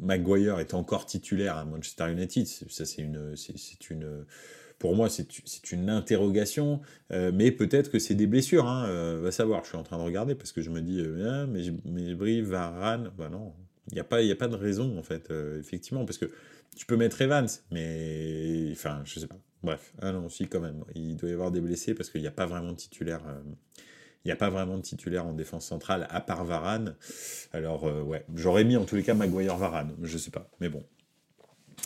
Maguire 0.00 0.60
est 0.60 0.74
encore 0.74 1.06
titulaire 1.06 1.56
à 1.56 1.64
Manchester 1.64 2.10
United. 2.12 2.46
Ça, 2.46 2.84
c'est 2.84 3.02
une, 3.02 3.36
c'est 3.36 3.90
une, 3.90 4.24
pour 4.82 4.96
moi, 4.96 5.08
c'est 5.08 5.70
une 5.70 5.88
interrogation, 5.88 6.80
mais 7.10 7.52
peut-être 7.52 7.88
que 7.88 8.00
c'est 8.00 8.16
des 8.16 8.26
blessures. 8.26 8.66
Hein, 8.66 9.20
va 9.20 9.30
savoir. 9.30 9.62
Je 9.62 9.68
suis 9.68 9.78
en 9.78 9.84
train 9.84 9.96
de 9.96 10.02
regarder 10.02 10.34
parce 10.34 10.50
que 10.50 10.60
je 10.60 10.70
me 10.70 10.80
dis, 10.80 11.00
ah, 11.24 11.46
mais, 11.46 11.62
mais 11.84 12.16
Brie, 12.16 12.42
Varane, 12.42 13.12
bah 13.16 13.28
non, 13.28 13.52
il 13.92 13.94
n'y 13.94 14.00
a, 14.00 14.04
pas, 14.04 14.16
a 14.16 14.34
pas 14.34 14.48
de 14.48 14.56
raison 14.56 14.98
en 14.98 15.04
fait, 15.04 15.32
effectivement, 15.60 16.04
parce 16.04 16.18
que 16.18 16.28
tu 16.74 16.84
peux 16.84 16.96
mettre 16.96 17.22
Evans, 17.22 17.46
mais 17.70 18.70
enfin, 18.72 19.02
je 19.04 19.20
sais 19.20 19.28
pas. 19.28 19.38
Bref, 19.62 19.92
ah 20.02 20.10
non, 20.10 20.28
si 20.28 20.48
quand 20.48 20.58
même, 20.58 20.82
il 20.96 21.16
doit 21.16 21.30
y 21.30 21.32
avoir 21.32 21.52
des 21.52 21.60
blessés 21.60 21.94
parce 21.94 22.10
qu'il 22.10 22.20
n'y 22.20 22.26
a 22.26 22.32
pas 22.32 22.46
vraiment 22.46 22.72
de 22.72 22.76
titulaire. 22.76 23.22
il 24.24 24.28
n'y 24.28 24.32
a 24.32 24.36
pas 24.36 24.50
vraiment 24.50 24.78
de 24.78 24.82
titulaire 24.82 25.26
en 25.26 25.32
défense 25.32 25.64
centrale 25.64 26.08
à 26.10 26.20
part 26.20 26.44
Varane. 26.44 26.96
Alors 27.52 27.84
ouais, 28.04 28.24
j'aurais 28.34 28.64
mis 28.64 28.76
en 28.76 28.84
tous 28.84 28.96
les 28.96 29.04
cas 29.04 29.14
Maguire 29.14 29.56
Varane, 29.56 29.94
je 30.02 30.18
sais 30.18 30.32
pas, 30.32 30.50
mais 30.58 30.68
bon, 30.68 30.82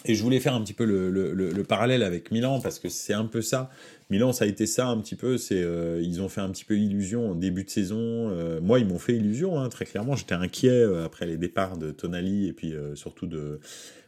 et 0.05 0.15
je 0.15 0.23
voulais 0.23 0.41
faire 0.41 0.55
un 0.55 0.61
petit 0.63 0.73
peu 0.73 0.85
le, 0.85 1.63
parallèle 1.65 2.03
avec 2.03 2.31
Milan 2.31 2.61
parce 2.61 2.79
que 2.79 2.89
c'est 2.89 3.13
un 3.13 3.27
peu 3.27 3.43
ça. 3.43 3.71
Milan, 4.09 4.33
ça 4.33 4.45
a 4.45 4.49
été 4.49 4.67
ça 4.67 4.87
un 4.87 4.99
petit 4.99 5.17
peu. 5.17 5.37
C'est 5.37 5.61
euh, 5.61 6.01
ils 6.01 6.23
ont 6.23 6.29
fait 6.29 6.41
un 6.41 6.51
petit 6.51 6.65
peu 6.65 6.79
illusion 6.79 7.33
en 7.33 7.35
début 7.35 7.65
de 7.65 7.71
saison. 7.71 7.99
Euh, 7.99 8.61
moi, 8.61 8.79
ils 8.79 8.87
m'ont 8.87 9.01
fait 9.01 9.17
illusion 9.17 9.59
hein, 9.59 9.69
très 9.69 9.85
clairement. 9.85 10.15
J'étais 10.15 10.35
inquiet 10.35 10.71
euh, 10.71 11.05
après 11.05 11.27
les 11.27 11.37
départs 11.37 11.77
de 11.77 11.91
Tonali 11.91 12.47
et 12.47 12.53
puis 12.53 12.75
surtout 12.95 13.27
de 13.27 13.59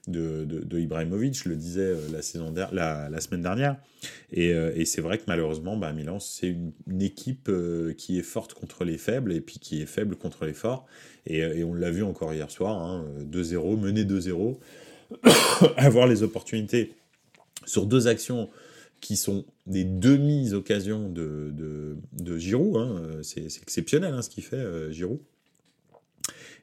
de, 0.07 0.45
de, 0.45 0.79
Ibrahimovic. 0.79 1.43
Je 1.43 1.51
le 1.51 1.57
disais 1.57 1.95
la 2.11 2.23
saison 2.23 2.55
la, 2.73 3.11
la, 3.11 3.21
semaine 3.21 3.43
dernière. 3.43 3.77
Et, 4.33 4.49
et 4.49 4.87
c'est 4.87 5.03
vrai 5.03 5.19
que 5.19 5.25
malheureusement, 5.27 5.77
bah, 5.77 5.93
Milan, 5.93 6.19
c'est 6.19 6.49
une, 6.49 7.03
équipe 7.03 7.51
qui 7.99 8.19
est 8.19 8.23
forte 8.23 8.55
contre 8.55 8.85
les 8.85 8.97
faibles 8.97 9.35
et 9.35 9.43
puis 9.43 9.59
qui 9.59 9.83
est 9.83 9.87
faible 9.87 10.17
contre 10.17 10.47
les 10.47 10.55
forts. 10.55 10.87
Et, 11.27 11.41
et 11.41 11.63
on 11.63 11.75
l'a 11.75 11.91
vu 11.91 12.03
encore 12.03 12.33
hier 12.33 12.51
soir, 12.51 12.81
hein, 12.81 13.05
2-0, 13.31 13.79
mené 13.79 14.05
2-0. 14.05 14.57
avoir 15.77 16.07
les 16.07 16.23
opportunités 16.23 16.95
sur 17.67 17.87
deux 17.87 18.09
actions 18.09 18.49
qui 19.01 19.17
sont 19.17 19.45
des 19.67 19.85
demi-occasions 19.85 21.09
de, 21.09 21.53
de, 22.13 22.39
Giroud. 22.39 22.77
Hein. 22.77 23.21
C'est 23.23 23.45
exceptionnel 23.45 24.15
hein, 24.15 24.23
ce 24.23 24.31
qu'il 24.31 24.45
fait, 24.45 24.57
euh, 24.57 24.91
Giroud. 24.91 25.21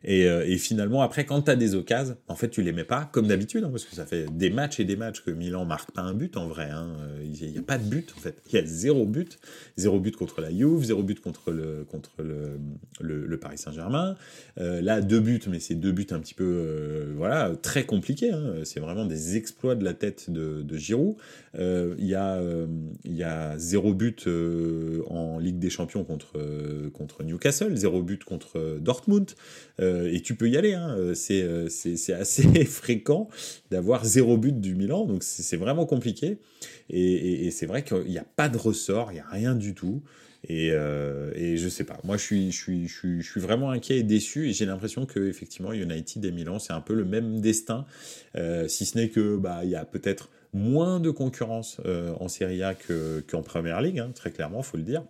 Euh, 0.08 0.44
et, 0.46 0.58
finalement, 0.58 1.02
après, 1.02 1.26
quand 1.26 1.44
tu 1.44 1.52
as 1.52 1.56
des 1.56 1.76
occasions, 1.76 2.18
en 2.28 2.36
fait, 2.36 2.50
tu 2.50 2.62
les 2.62 2.72
mets 2.72 2.84
pas, 2.84 3.10
comme 3.12 3.28
d'habitude, 3.28 3.64
hein, 3.64 3.70
parce 3.72 3.86
que 3.86 3.96
ça 3.96 4.06
fait 4.06 4.26
des 4.32 4.50
matchs 4.50 4.80
et 4.80 4.86
des 4.86 4.96
matchs 4.96 5.22
que 5.22 5.32
Milan 5.32 5.66
marque 5.66 5.92
pas 5.92 6.02
un 6.02 6.14
but 6.14 6.38
en 6.38 6.48
vrai. 6.48 6.70
Hein. 6.70 6.90
Il 7.24 7.52
n'y 7.52 7.58
a 7.58 7.62
pas 7.62 7.78
de 7.78 7.84
but, 7.84 8.14
en 8.16 8.20
fait. 8.20 8.42
Il 8.52 8.56
y 8.56 8.60
a 8.60 8.66
zéro 8.66 9.06
but. 9.06 9.40
Zéro 9.78 10.00
but 10.00 10.16
contre 10.16 10.42
la 10.42 10.52
Juve, 10.52 10.84
zéro 10.84 11.04
but 11.04 11.20
contre 11.20 11.52
le, 11.52 11.86
contre 11.90 12.12
le, 12.22 13.38
Paris 13.38 13.58
Saint-Germain. 13.58 14.16
Euh, 14.60 14.82
là, 14.82 15.02
deux 15.02 15.20
buts, 15.20 15.42
mais 15.50 15.60
c'est 15.60 15.76
deux 15.76 15.92
buts 15.92 16.08
un 16.12 16.20
petit 16.20 16.34
peu, 16.34 16.46
euh, 16.46 17.14
voilà, 17.16 17.56
très 17.62 17.86
compliqués. 17.86 18.32
Hein. 18.32 18.62
C'est 18.64 18.80
vraiment 18.80 19.06
des 19.06 19.36
exploits 19.36 19.76
de 19.76 19.84
la 19.84 19.94
tête 19.94 20.30
de, 20.30 20.78
Giroud. 20.78 21.16
Il 21.58 22.06
y, 22.06 22.16
a, 22.16 22.42
y 23.06 23.24
a 23.24 23.58
zéro 23.58 23.94
but 23.94 24.28
en 25.08 25.40
Ligue 25.40 25.60
des 25.60 25.70
Champions 25.70 26.04
contre, 26.04 26.34
contre 26.92 27.24
Newcastle, 27.24 27.76
zéro 27.76 28.04
but 28.04 28.24
contre 28.24 28.78
Dortmund. 28.80 29.32
Euh, 29.95 29.95
et 30.04 30.22
tu 30.22 30.36
peux 30.36 30.50
y 30.50 30.58
aller. 30.58 30.74
Hein. 30.74 30.96
Euh, 30.98 31.14
euh, 31.32 31.68
c'est 31.70 32.14
assez 32.14 32.66
fréquent 32.66 33.30
d'avoir 33.72 34.06
zéro 34.06 34.38
but 34.38 34.60
du 34.60 34.76
Milan, 34.76 35.06
donc 35.06 35.24
c'est 35.24 35.58
vraiment 35.58 35.86
compliqué. 35.86 36.38
Et, 36.90 37.50
c'est 37.52 37.66
vrai 37.66 37.84
qu'il 37.84 38.08
n'y 38.08 38.18
a 38.18 38.26
pas 38.36 38.50
de 38.50 38.58
ressort, 38.58 39.12
il 39.12 39.16
n'y 39.16 39.20
a 39.20 39.28
rien 39.28 39.56
du 39.56 39.74
tout. 39.74 40.04
Et, 40.48 40.68
et, 40.68 41.58
je 41.58 41.70
sais 41.70 41.84
pas. 41.84 42.00
Moi, 42.04 42.18
je 42.18 42.52
suis, 42.52 43.40
vraiment 43.40 43.72
inquiet 43.72 43.98
et 43.98 44.04
déçu. 44.04 44.50
Et 44.50 44.54
j'ai 44.54 44.68
l'impression 44.68 45.08
que 45.08 45.28
effectivement, 45.28 45.74
United 45.74 46.24
et 46.24 46.32
Milan, 46.32 46.60
c'est 46.60 46.74
un 46.74 46.82
peu 46.82 46.94
le 46.94 47.06
même 47.06 47.42
destin, 47.42 47.86
si 48.68 48.86
ce 48.86 48.98
n'est 48.98 49.10
que 49.10 49.38
bah 49.38 49.62
il 49.64 49.72
y 49.72 49.76
a 49.76 49.86
peut-être 49.86 50.30
moins 50.54 51.00
de 51.00 51.10
concurrence 51.10 51.82
en 52.20 52.28
Serie 52.28 52.62
A 52.62 52.76
qu'en 52.76 53.42
Première 53.42 53.82
Ligue, 53.82 54.00
hein, 54.00 54.12
très 54.14 54.30
clairement, 54.30 54.62
faut 54.62 54.78
le 54.78 54.84
dire. 54.84 55.04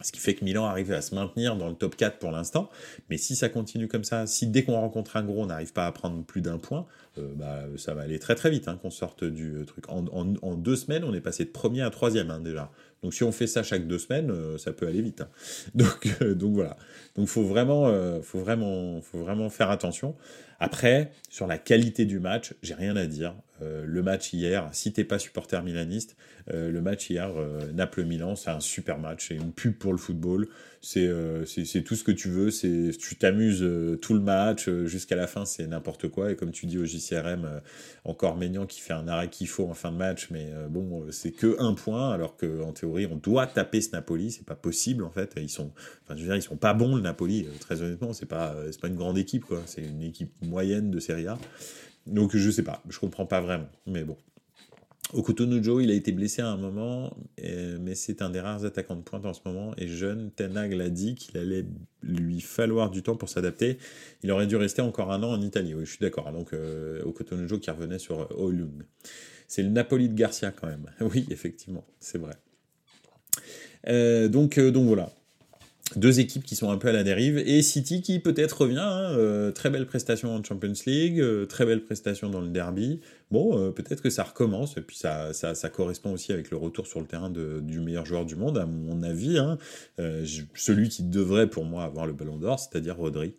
Ce 0.00 0.12
qui 0.12 0.20
fait 0.20 0.34
que 0.34 0.44
Milan 0.44 0.64
arrive 0.64 0.92
à 0.92 1.00
se 1.00 1.14
maintenir 1.14 1.56
dans 1.56 1.68
le 1.68 1.74
top 1.74 1.96
4 1.96 2.18
pour 2.18 2.30
l'instant. 2.30 2.70
Mais 3.10 3.18
si 3.18 3.34
ça 3.34 3.48
continue 3.48 3.88
comme 3.88 4.04
ça, 4.04 4.26
si 4.26 4.46
dès 4.46 4.62
qu'on 4.62 4.74
rencontre 4.74 5.16
un 5.16 5.22
gros, 5.22 5.42
on 5.42 5.46
n'arrive 5.46 5.72
pas 5.72 5.86
à 5.86 5.92
prendre 5.92 6.24
plus 6.24 6.40
d'un 6.40 6.58
point, 6.58 6.86
euh, 7.18 7.32
bah, 7.34 7.62
ça 7.76 7.94
va 7.94 8.02
aller 8.02 8.18
très 8.18 8.34
très 8.34 8.50
vite 8.50 8.68
hein, 8.68 8.78
qu'on 8.80 8.90
sorte 8.90 9.24
du 9.24 9.56
euh, 9.56 9.64
truc. 9.64 9.84
En, 9.88 10.54
deux 10.54 10.76
semaines, 10.76 11.04
on 11.04 11.14
est 11.14 11.20
passé 11.20 11.44
de 11.44 11.50
premier 11.50 11.82
à 11.82 11.90
troisième 11.90 12.30
hein, 12.30 12.40
déjà. 12.40 12.70
Donc 13.02 13.14
si 13.14 13.22
on 13.22 13.32
fait 13.32 13.46
ça 13.46 13.62
chaque 13.62 13.86
deux 13.86 13.98
semaines, 13.98 14.30
euh, 14.30 14.58
ça 14.58 14.72
peut 14.72 14.86
aller 14.86 15.02
vite. 15.02 15.20
Hein. 15.20 15.28
Donc, 15.74 16.08
donc 16.34 16.54
voilà. 16.54 16.76
Donc 17.14 17.28
faut 17.28 17.44
vraiment, 17.44 17.92
faut 18.22 18.40
vraiment, 18.40 19.00
faut 19.00 19.18
vraiment 19.18 19.50
faire 19.50 19.70
attention. 19.70 20.16
Après, 20.60 21.12
sur 21.28 21.46
la 21.46 21.56
qualité 21.56 22.04
du 22.04 22.18
match, 22.18 22.54
j'ai 22.62 22.74
rien 22.74 22.96
à 22.96 23.06
dire. 23.06 23.34
Euh, 23.62 23.84
le 23.86 24.02
match 24.02 24.32
hier, 24.32 24.68
si 24.72 24.92
t'es 24.92 25.04
pas 25.04 25.18
supporter 25.18 25.62
milaniste, 25.62 26.16
euh, 26.52 26.70
le 26.70 26.80
match 26.80 27.10
hier, 27.10 27.30
euh, 27.36 27.70
Naples-Milan, 27.72 28.34
c'est 28.36 28.50
un 28.50 28.60
super 28.60 28.98
match, 28.98 29.28
c'est 29.28 29.34
une 29.34 29.52
pub 29.52 29.74
pour 29.74 29.92
le 29.92 29.98
football, 29.98 30.48
c'est 30.80 31.10
c'est 31.46 31.82
tout 31.82 31.94
ce 31.94 32.04
que 32.04 32.12
tu 32.12 32.28
veux, 32.28 32.50
c'est 32.50 32.90
tu 32.98 33.16
t'amuses 33.16 33.66
tout 34.00 34.14
le 34.14 34.20
match, 34.20 34.68
jusqu'à 34.84 35.16
la 35.16 35.26
fin 35.26 35.44
c'est 35.44 35.66
n'importe 35.66 36.08
quoi, 36.08 36.32
et 36.32 36.36
comme 36.36 36.50
tu 36.50 36.66
dis 36.66 36.78
au 36.78 36.84
JCRM, 36.84 37.60
encore 38.04 38.36
Maignan 38.36 38.66
qui 38.66 38.80
fait 38.80 38.92
un 38.92 39.08
arrêt 39.08 39.28
qu'il 39.28 39.48
faut 39.48 39.66
en 39.66 39.74
fin 39.74 39.92
de 39.92 39.96
match, 39.96 40.28
mais 40.30 40.50
bon, 40.68 41.06
c'est 41.10 41.32
que 41.32 41.56
un 41.60 41.74
point, 41.74 42.10
alors 42.10 42.36
qu'en 42.36 42.72
théorie 42.72 43.06
on 43.06 43.16
doit 43.16 43.46
taper 43.46 43.80
ce 43.80 43.90
Napoli, 43.92 44.30
c'est 44.30 44.46
pas 44.46 44.56
possible 44.56 45.04
en 45.04 45.10
fait, 45.10 45.34
ils 45.36 45.50
sont, 45.50 45.72
enfin 46.04 46.14
je 46.16 46.22
veux 46.22 46.28
dire, 46.28 46.36
ils 46.36 46.42
sont 46.42 46.56
pas 46.56 46.74
bons 46.74 46.96
le 46.96 47.02
Napoli, 47.02 47.46
très 47.60 47.82
honnêtement, 47.82 48.12
c'est 48.12 48.26
pas, 48.26 48.54
pas 48.80 48.88
une 48.88 48.96
grande 48.96 49.18
équipe 49.18 49.44
quoi, 49.44 49.62
c'est 49.66 49.82
une 49.82 50.02
équipe 50.02 50.32
moyenne 50.42 50.90
de 50.90 51.00
Serie 51.00 51.26
A. 51.26 51.38
Donc 52.06 52.34
je 52.34 52.50
sais 52.50 52.62
pas, 52.62 52.82
je 52.88 52.98
comprends 52.98 53.26
pas 53.26 53.40
vraiment, 53.40 53.68
mais 53.86 54.02
bon. 54.04 54.16
Okutonujo, 55.14 55.80
il 55.80 55.90
a 55.90 55.94
été 55.94 56.12
blessé 56.12 56.42
à 56.42 56.48
un 56.48 56.58
moment, 56.58 57.16
mais 57.80 57.94
c'est 57.94 58.20
un 58.20 58.28
des 58.28 58.40
rares 58.40 58.64
attaquants 58.64 58.96
de 58.96 59.02
pointe 59.02 59.24
en 59.24 59.32
ce 59.32 59.40
moment. 59.44 59.72
Et 59.78 59.88
jeune, 59.88 60.30
Tenag 60.30 60.74
l'a 60.74 60.90
dit 60.90 61.14
qu'il 61.14 61.38
allait 61.38 61.64
lui 62.02 62.40
falloir 62.40 62.90
du 62.90 63.02
temps 63.02 63.16
pour 63.16 63.28
s'adapter. 63.28 63.78
Il 64.22 64.30
aurait 64.30 64.46
dû 64.46 64.56
rester 64.56 64.82
encore 64.82 65.10
un 65.10 65.22
an 65.22 65.30
en 65.30 65.40
Italie. 65.40 65.74
Oui, 65.74 65.86
je 65.86 65.90
suis 65.90 66.00
d'accord. 66.00 66.30
Donc 66.32 66.52
euh, 66.52 67.02
qui 67.60 67.70
revenait 67.70 67.98
sur 67.98 68.28
Olung. 68.38 68.84
C'est 69.46 69.62
le 69.62 69.70
Napoli 69.70 70.08
de 70.08 70.14
Garcia 70.14 70.50
quand 70.52 70.66
même. 70.66 70.90
Oui, 71.00 71.26
effectivement, 71.30 71.84
c'est 72.00 72.18
vrai. 72.18 72.34
Euh, 73.86 74.28
donc, 74.28 74.58
euh, 74.58 74.70
donc 74.70 74.86
voilà 74.86 75.10
deux 75.98 76.20
équipes 76.20 76.44
qui 76.44 76.56
sont 76.56 76.70
un 76.70 76.78
peu 76.78 76.88
à 76.88 76.92
la 76.92 77.02
dérive 77.02 77.38
et 77.38 77.60
City 77.62 78.00
qui 78.00 78.18
peut-être 78.20 78.62
revient. 78.62 78.78
Hein, 78.78 79.12
euh, 79.16 79.50
très 79.50 79.70
belle 79.70 79.86
prestation 79.86 80.34
en 80.34 80.42
Champions 80.42 80.72
League, 80.86 81.20
euh, 81.20 81.46
très 81.46 81.66
belle 81.66 81.82
prestation 81.82 82.30
dans 82.30 82.40
le 82.40 82.48
derby. 82.48 83.00
Bon, 83.30 83.58
euh, 83.58 83.70
peut-être 83.70 84.02
que 84.02 84.10
ça 84.10 84.22
recommence 84.22 84.76
et 84.76 84.80
puis 84.80 84.96
ça, 84.96 85.32
ça, 85.32 85.68
correspond 85.68 86.12
aussi 86.12 86.32
avec 86.32 86.50
le 86.50 86.56
retour 86.56 86.86
sur 86.86 87.00
le 87.00 87.06
terrain 87.06 87.30
de, 87.30 87.60
du 87.60 87.80
meilleur 87.80 88.06
joueur 88.06 88.24
du 88.24 88.36
monde, 88.36 88.56
à 88.58 88.66
mon 88.66 89.02
avis. 89.02 89.38
Hein, 89.38 89.58
celui 90.54 90.88
qui 90.88 91.02
devrait 91.02 91.48
pour 91.48 91.64
moi 91.64 91.84
avoir 91.84 92.06
le 92.06 92.12
Ballon 92.12 92.36
d'Or, 92.36 92.58
c'est-à-dire 92.58 92.96
Rodri, 92.96 93.34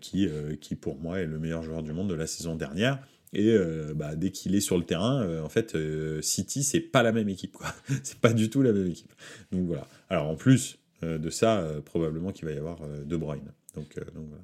qui, 0.00 0.28
qui 0.60 0.74
pour 0.74 0.96
moi 0.98 1.20
est 1.20 1.26
le 1.26 1.38
meilleur 1.38 1.62
joueur 1.62 1.82
du 1.82 1.92
monde 1.92 2.08
de 2.08 2.14
la 2.14 2.26
saison 2.26 2.54
dernière. 2.54 3.00
Et 3.32 3.54
bah, 3.94 4.14
dès 4.14 4.30
qu'il 4.30 4.54
est 4.54 4.60
sur 4.60 4.78
le 4.78 4.84
terrain, 4.84 5.42
en 5.42 5.48
fait, 5.48 5.76
City, 6.20 6.62
c'est 6.62 6.80
pas 6.80 7.02
la 7.02 7.12
même 7.12 7.28
équipe. 7.28 7.52
quoi. 7.52 7.66
c'est 8.02 8.18
pas 8.18 8.32
du 8.32 8.48
tout 8.48 8.62
la 8.62 8.72
même 8.72 8.86
équipe. 8.86 9.12
Donc 9.50 9.66
voilà. 9.66 9.86
Alors 10.08 10.28
en 10.28 10.36
plus, 10.36 10.78
euh, 10.78 10.85
de 11.02 11.30
ça, 11.30 11.58
euh, 11.58 11.80
probablement 11.80 12.32
qu'il 12.32 12.46
va 12.46 12.54
y 12.54 12.58
avoir 12.58 12.78
euh, 12.82 13.04
De 13.04 13.16
Bruyne. 13.16 13.52
Donc, 13.74 13.98
voilà. 14.14 14.42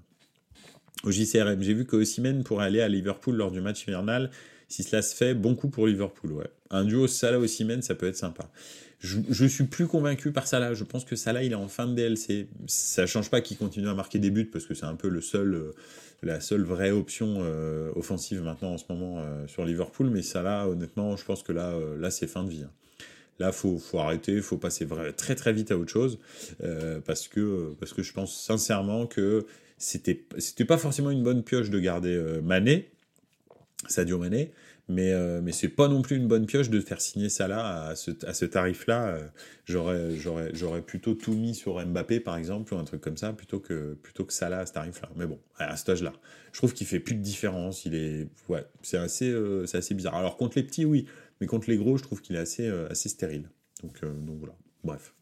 Au 1.05 1.11
JCRM, 1.11 1.63
j'ai 1.63 1.75
vu 1.75 1.87
que 1.87 1.97
Osimhen 1.97 2.45
pourrait 2.45 2.67
aller 2.67 2.81
à 2.81 2.89
Liverpool 2.89 3.35
lors 3.35 3.51
du 3.51 3.61
match 3.61 3.87
hivernal. 3.87 4.31
Si 4.69 4.83
cela 4.83 5.03
se 5.03 5.17
fait, 5.17 5.35
bon 5.35 5.55
coup 5.55 5.69
pour 5.69 5.87
Liverpool. 5.87 6.47
Un 6.71 6.85
duo 6.85 7.07
Salah-Osimhen, 7.07 7.83
ça 7.83 7.95
peut 7.95 8.07
être 8.07 8.17
sympa. 8.17 8.51
Je, 9.01 9.19
je, 9.29 9.47
suis 9.47 9.65
plus 9.65 9.87
convaincu 9.87 10.33
par 10.33 10.47
Salah. 10.47 10.75
Je 10.75 10.85
pense 10.85 11.05
que 11.05 11.17
Salah, 11.17 11.43
il 11.43 11.53
est 11.53 11.57
en 11.57 11.67
fin 11.67 11.89
de 11.89 11.95
DLC. 11.95 12.47
Ça 12.67 13.07
change 13.07 13.31
pas 13.31 13.41
qu'il 13.41 13.57
continue 13.57 13.89
à 13.89 13.95
marquer 13.95 14.19
des 14.19 14.31
buts 14.31 14.45
parce 14.45 14.65
que 14.65 14.75
c'est 14.75 14.87
un 14.87 14.95
peu 14.95 15.09
le 15.09 15.21
seul, 15.21 15.73
la 16.23 16.41
seule 16.41 16.63
vraie 16.63 16.93
option 16.93 17.43
offensive 17.97 18.43
maintenant 18.43 18.75
en 18.75 18.79
ce 18.79 18.85
moment 18.89 19.25
sur 19.49 19.65
Liverpool. 19.65 20.09
Mais 20.11 20.23
Salah, 20.23 20.69
honnêtement, 20.69 21.17
je 21.17 21.25
pense 21.25 21.43
que 21.43 21.53
là, 21.53 21.75
là 21.99 22.11
c'est 22.11 22.29
fin 22.29 22.45
de 22.45 22.51
vie. 22.51 22.63
Hein. 22.65 22.71
Là, 23.43 23.51
faut, 23.51 23.77
faut 23.77 23.99
arrêter, 23.99 24.41
faut 24.41 24.57
passer 24.57 24.87
très 25.17 25.35
très 25.35 25.53
vite 25.53 25.73
à 25.73 25.77
autre 25.77 25.91
chose, 25.91 26.21
euh, 26.63 27.01
parce, 27.05 27.27
que, 27.27 27.75
parce 27.81 27.93
que 27.93 28.05
je 28.05 28.13
pense 28.13 28.33
sincèrement 28.41 29.09
que 29.09 29.47
c'était, 29.79 30.25
c'était 30.39 30.65
pas 30.65 30.79
forcément 30.79 31.11
une 31.11 31.25
bonne 31.25 31.43
pioche 31.43 31.69
de 31.69 31.81
garder 31.81 32.15
euh, 32.15 32.41
Mané, 32.41 32.93
Sadio 33.89 34.17
Mané, 34.17 34.53
mais, 34.89 35.13
euh, 35.13 35.41
mais 35.43 35.51
c'est 35.51 35.71
pas 35.71 35.89
non 35.89 36.03
plus 36.03 36.15
une 36.15 36.29
bonne 36.29 36.47
pioche 36.47 36.71
de 36.71 36.79
faire 36.79 37.01
signer 37.01 37.27
là 37.41 37.89
à 37.89 37.97
ce, 37.97 38.13
à 38.25 38.33
ce 38.33 38.45
tarif-là. 38.45 39.19
j'aurais, 39.65 40.15
j'aurais, 40.15 40.51
j'aurais 40.55 40.83
plutôt 40.83 41.15
tout 41.15 41.35
mis 41.35 41.57
sur 41.57 41.85
Mbappé, 41.85 42.21
par 42.21 42.37
exemple, 42.37 42.73
ou 42.73 42.77
un 42.77 42.85
truc 42.85 43.01
comme 43.01 43.17
ça, 43.17 43.33
plutôt 43.33 43.59
que, 43.59 43.95
plutôt 44.05 44.25
que 44.25 44.33
Salah 44.33 44.61
à 44.61 44.67
ce 44.67 44.73
tarif-là. 44.75 45.09
Mais 45.17 45.27
bon, 45.27 45.41
à 45.59 45.77
ce 45.77 45.91
âge-là. 45.91 46.13
Je 46.53 46.59
trouve 46.59 46.75
qu'il 46.75 46.87
fait 46.87 47.01
plus 47.01 47.17
de 47.17 47.23
différence. 47.23 47.87
Il 47.87 47.97
est, 47.97 48.29
ouais, 48.49 48.65
c'est 48.83 48.99
assez, 48.99 49.35
c'est 49.67 49.79
assez 49.79 49.95
bizarre. 49.95 50.15
Alors, 50.15 50.37
contre 50.37 50.59
les 50.59 50.63
petits, 50.63 50.85
oui. 50.85 51.07
Mais 51.43 51.49
contre 51.49 51.69
les 51.69 51.77
gros, 51.77 51.97
je 51.97 52.05
trouve 52.05 52.23
qu'il 52.23 52.37
est 52.37 52.39
assez, 52.39 52.69
euh, 52.69 52.95
stérile. 52.95 53.51
Donc, 53.83 53.99
euh, 54.05 54.13
donc 54.13 54.39
voilà, 54.39 54.55
bref. 54.85 55.13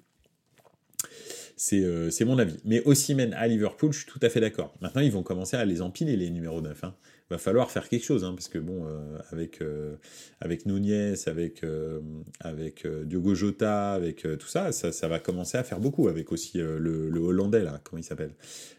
c'est 1.57 2.25
mon 2.27 2.39
avis. 2.39 2.59
Mais 2.67 2.83
Ossimène 2.85 3.33
à 3.33 3.47
Liverpool, 3.47 3.95
je 3.95 4.01
suis 4.01 4.07
tout 4.07 4.19
à 4.21 4.29
fait 4.29 4.41
d'accord. 4.41 4.75
Maintenant, 4.83 5.01
ils 5.01 5.11
vont 5.11 5.23
commencer 5.23 5.57
à 5.57 5.65
les 5.65 5.81
empiler, 5.81 6.19
les 6.19 6.29
numéros 6.29 6.61
9. 6.61 6.85
Hein 6.85 6.95
va 7.31 7.38
falloir 7.38 7.71
faire 7.71 7.88
quelque 7.88 8.05
chose, 8.05 8.25
hein, 8.25 8.33
parce 8.35 8.49
que 8.49 8.59
bon, 8.59 8.87
euh, 8.87 9.19
avec, 9.31 9.62
euh, 9.62 9.95
avec 10.40 10.66
Nunez, 10.66 11.14
avec, 11.27 11.62
euh, 11.62 12.01
avec 12.40 12.87
Diogo 13.05 13.35
Jota, 13.35 13.93
avec 13.93 14.23
tout 14.23 14.49
ça, 14.49 14.73
ça, 14.73 15.09
va 15.09 15.21
commencer 15.21 15.57
à 15.57 15.62
faire 15.62 15.81
beaucoup, 15.81 16.09
avec 16.09 16.33
aussi 16.33 16.59
le, 16.59 16.79
le, 16.79 17.21
Hollandais, 17.21 17.62
là, 17.62 17.81
comment 17.85 18.01
il 18.01 18.05
s'appelle? 18.05 18.35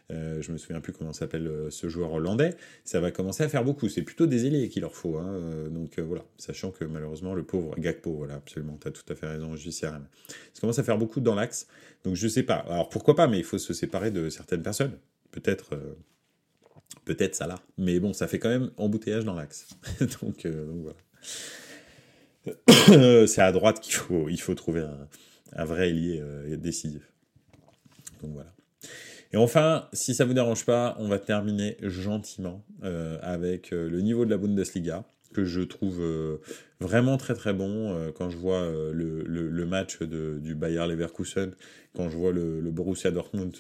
Je 0.10 0.52
me 0.52 0.58
souviens 0.58 0.82
plus 0.82 0.92
comment 0.92 1.14
s'appelle 1.14 1.50
ce 1.70 1.88
joueur 1.88 2.12
hollandais. 2.12 2.54
Ça 2.84 3.00
va 3.00 3.12
commencer 3.12 3.46
à 3.46 3.48
faire 3.48 3.64
beaucoup. 3.64 3.88
C'est 3.88 4.02
plutôt 4.02 4.26
des 4.26 4.46
ailiers 4.46 4.68
qu'il 4.68 4.82
leur 4.82 4.94
faut. 4.94 5.16
Hein, 5.16 5.70
donc 5.70 5.98
voilà, 6.00 6.26
sachant 6.38 6.72
que 6.72 6.84
malheureusement, 6.84 7.34
le 7.34 7.44
pauvre 7.44 7.80
Gakpo, 7.80 8.12
voilà, 8.12 8.34
absolument, 8.34 8.78
tu 8.82 8.90
as 8.90 8.92
tout 8.92 9.06
à 9.08 9.16
fait 9.16 9.28
raison, 9.28 9.56
JCRM. 9.56 10.06
Ça 10.54 10.60
commence 10.60 10.80
à 10.80 10.84
faire 10.84 10.98
beaucoup 10.98 11.22
dans 11.22 11.34
l'axe. 11.34 11.66
Donc 12.04 12.16
je 12.16 12.28
sais 12.28 12.44
pas. 12.44 12.56
Alors 12.56 12.90
pourquoi 12.90 13.16
pas, 13.16 13.28
mais 13.28 13.38
il 13.38 13.46
faut 13.46 13.58
se 13.58 13.74
séparer 13.74 14.12
de 14.12 14.28
certaines 14.28 14.64
personnes. 14.64 14.98
Peut-être 15.32 15.78
Peut-être 17.06 17.36
ça 17.36 17.48
là. 17.48 17.60
Mais 17.78 18.00
bon, 18.00 18.14
ça 18.14 18.28
fait 18.28 18.40
quand 18.40 18.50
même 18.50 18.72
embouteillage 18.78 19.26
dans 19.26 19.34
l'axe. 19.34 19.68
donc, 20.22 20.46
euh, 20.46 20.72
voilà. 20.84 20.98
c'est 23.28 23.42
à 23.42 23.52
droite 23.52 23.80
qu'il 23.80 23.94
faut, 23.94 24.30
il 24.30 24.40
faut 24.40 24.56
trouver 24.56 24.86
un, 25.56 25.66
vrai 25.66 25.90
ailier 25.90 26.20
euh, 26.22 26.56
décisif. 26.58 27.12
Donc 28.22 28.34
voilà. 28.34 28.54
Et 29.34 29.38
enfin, 29.38 29.88
si 29.94 30.14
ça 30.14 30.26
vous 30.26 30.34
dérange 30.34 30.66
pas, 30.66 30.96
on 31.00 31.08
va 31.08 31.18
terminer 31.18 31.78
gentiment 31.82 32.66
euh, 32.84 33.18
avec 33.22 33.72
le 33.72 34.02
niveau 34.02 34.26
de 34.26 34.30
la 34.30 34.38
Bundesliga 34.38 35.06
que 35.34 35.46
je 35.46 35.62
trouve 35.62 36.04
vraiment 36.82 37.16
très 37.16 37.34
très 37.34 37.54
bon 37.54 38.12
quand 38.18 38.30
je 38.30 38.36
vois 38.36 38.70
le, 38.92 39.66
match 39.66 40.02
du 40.02 40.56
Bayer 40.56 40.86
Leverkusen, 40.86 41.54
quand 41.96 42.10
je 42.10 42.18
vois 42.18 42.34
le 42.34 42.70
Borussia 42.70 43.12
Dortmund, 43.12 43.56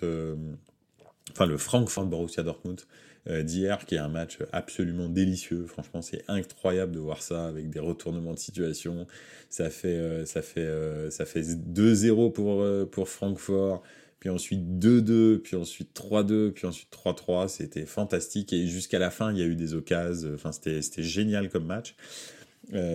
enfin 1.31 1.45
le 1.45 1.57
Frankfurt 1.57 2.07
Borussia 2.07 2.43
Dortmund 2.43 2.81
euh, 3.29 3.43
d'hier, 3.43 3.85
qui 3.85 3.93
est 3.93 3.99
un 3.99 4.07
match 4.07 4.39
absolument 4.51 5.07
délicieux. 5.07 5.67
Franchement, 5.67 6.01
c'est 6.01 6.23
incroyable 6.27 6.91
de 6.91 6.97
voir 6.99 7.21
ça 7.21 7.45
avec 7.45 7.69
des 7.69 7.79
retournements 7.79 8.33
de 8.33 8.39
situation. 8.39 9.05
Ça 9.47 9.69
fait, 9.69 9.89
euh, 9.89 10.25
ça 10.25 10.41
fait, 10.41 10.61
euh, 10.61 11.11
ça 11.11 11.25
fait 11.25 11.41
2-0 11.41 12.31
pour, 12.31 12.65
pour 12.89 13.09
Francfort, 13.09 13.83
puis 14.19 14.31
ensuite 14.31 14.61
2-2, 14.79 15.37
puis 15.37 15.55
ensuite 15.55 15.89
3-2, 15.95 16.49
puis 16.49 16.65
ensuite 16.65 16.89
3-3. 16.91 17.47
C'était 17.47 17.85
fantastique. 17.85 18.53
Et 18.53 18.65
jusqu'à 18.65 18.97
la 18.97 19.11
fin, 19.11 19.31
il 19.31 19.37
y 19.37 19.43
a 19.43 19.45
eu 19.45 19.55
des 19.55 19.75
occasions. 19.75 20.31
Enfin, 20.33 20.51
c'était 20.51 20.81
génial 21.03 21.49
comme 21.49 21.65
match. 21.65 21.93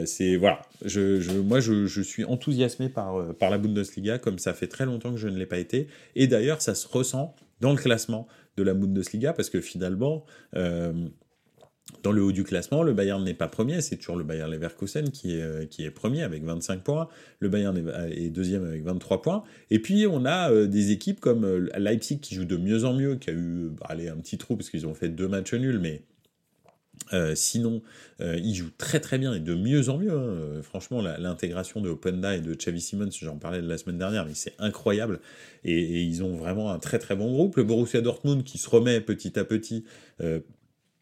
c'est 0.07 0.35
voilà, 0.35 0.63
je, 0.85 1.21
je 1.21 1.31
moi 1.33 1.61
je, 1.61 1.87
je, 1.87 2.03
suis 2.03 2.25
enthousiasmé 2.25 2.89
par, 2.89 3.33
par 3.35 3.51
la 3.51 3.59
Bundesliga 3.59 4.19
comme 4.19 4.41
ça 4.41 4.55
fait 4.55 4.69
très 4.69 4.87
longtemps 4.87 5.13
que 5.13 5.19
je 5.19 5.29
ne 5.29 5.37
l'ai 5.37 5.47
pas 5.47 5.59
été 5.59 5.89
et 6.15 6.27
d'ailleurs 6.27 6.63
ça 6.63 6.75
se 6.75 6.89
ressent 6.89 7.35
dans 7.61 7.73
le 7.73 7.79
classement 7.79 8.27
de 8.57 8.63
la 8.63 8.75
Bundesliga 8.75 9.33
parce 9.33 9.51
que 9.51 9.61
finalement, 9.61 10.25
euh, 10.55 10.93
dans 12.03 12.13
le 12.13 12.23
haut 12.23 12.33
du 12.33 12.43
classement, 12.43 12.83
le 12.83 12.93
Bayern 12.93 13.23
n'est 13.23 13.35
pas 13.35 13.49
premier, 13.49 13.81
c'est 13.81 13.97
toujours 13.97 14.17
le 14.17 14.25
Bayern 14.25 14.51
Leverkusen 14.51 15.11
qui 15.11 15.37
est, 15.37 15.43
euh, 15.43 15.67
qui 15.67 15.85
est 15.85 15.91
premier 15.91 16.23
avec 16.23 16.43
25 16.45 16.83
points, 16.83 17.09
le 17.39 17.49
Bayern 17.49 17.77
est, 18.11 18.31
deuxième 18.31 18.65
avec 18.65 18.83
23 18.83 19.23
points, 19.23 19.45
et 19.71 19.79
puis 19.79 20.07
on 20.07 20.25
a 20.25 20.51
euh, 20.51 20.67
des 20.67 20.91
équipes 20.91 21.21
comme 21.21 21.69
Leipzig 21.77 22.21
qui 22.21 22.35
joue 22.35 22.45
de 22.45 22.57
mieux 22.57 22.85
en 22.85 22.93
mieux, 22.93 23.17
qui 23.17 23.31
a 23.31 23.35
eu 23.35 23.71
allez, 23.83 24.09
un 24.09 24.17
petit 24.17 24.39
trou 24.39 24.57
parce 24.57 24.71
qu'ils 24.71 24.87
ont 24.87 24.95
fait 24.95 25.09
deux 25.09 25.29
matchs 25.29 25.55
nuls, 25.55 25.79
mais 25.79 26.03
euh, 27.13 27.35
sinon, 27.35 27.83
euh, 28.21 28.39
il 28.43 28.55
joue 28.55 28.71
très 28.79 29.01
très 29.01 29.19
bien 29.19 29.35
et 29.35 29.41
de 29.41 29.55
mieux 29.55 29.89
en 29.89 29.99
mieux. 29.99 30.11
Hein. 30.11 30.23
Euh, 30.23 30.63
franchement, 30.63 31.03
l'intégration 31.03 31.81
de 31.81 31.89
Openda 31.89 32.37
et 32.37 32.41
de 32.41 32.55
Xavi 32.55 32.81
Simons, 32.81 33.11
j'en 33.11 33.37
parlais 33.37 33.61
la 33.61 33.79
semaine 33.79 33.99
dernière, 33.99 34.27
mais 34.27 34.35
c'est 34.35 34.55
incroyable. 34.59 35.21
Et, 35.65 36.03
ils 36.03 36.23
ont 36.23 36.37
vraiment 36.37 36.73
un 36.73 36.79
très 36.79 36.99
très 36.99 37.17
bon 37.17 37.31
groupe. 37.31 37.57
Le 37.57 37.65
Borussia 37.65 38.01
Dortmund 38.01 38.43
qui 38.45 38.59
se 38.59 38.69
remet 38.69 39.01
petit 39.01 39.39
à 39.39 39.45
petit 39.45 39.85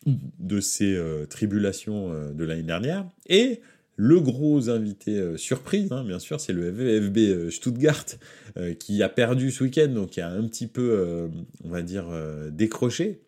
de 0.06 0.60
ses 0.60 1.00
tribulations 1.30 2.32
de 2.32 2.44
l'année 2.44 2.62
dernière. 2.62 3.06
Et 3.26 3.60
le 3.96 4.20
gros 4.20 4.68
invité 4.68 5.36
surprise, 5.36 5.92
hein, 5.92 6.04
bien 6.04 6.18
sûr, 6.18 6.40
c'est 6.40 6.52
le 6.52 6.72
FB 6.72 7.50
Stuttgart 7.50 8.04
qui 8.78 9.02
a 9.02 9.08
perdu 9.08 9.50
ce 9.50 9.64
week-end, 9.64 9.88
donc 9.88 10.10
qui 10.10 10.20
a 10.20 10.28
un 10.28 10.46
petit 10.46 10.66
peu, 10.66 11.28
on 11.62 11.68
va 11.68 11.82
dire, 11.82 12.06
décroché. 12.50 13.22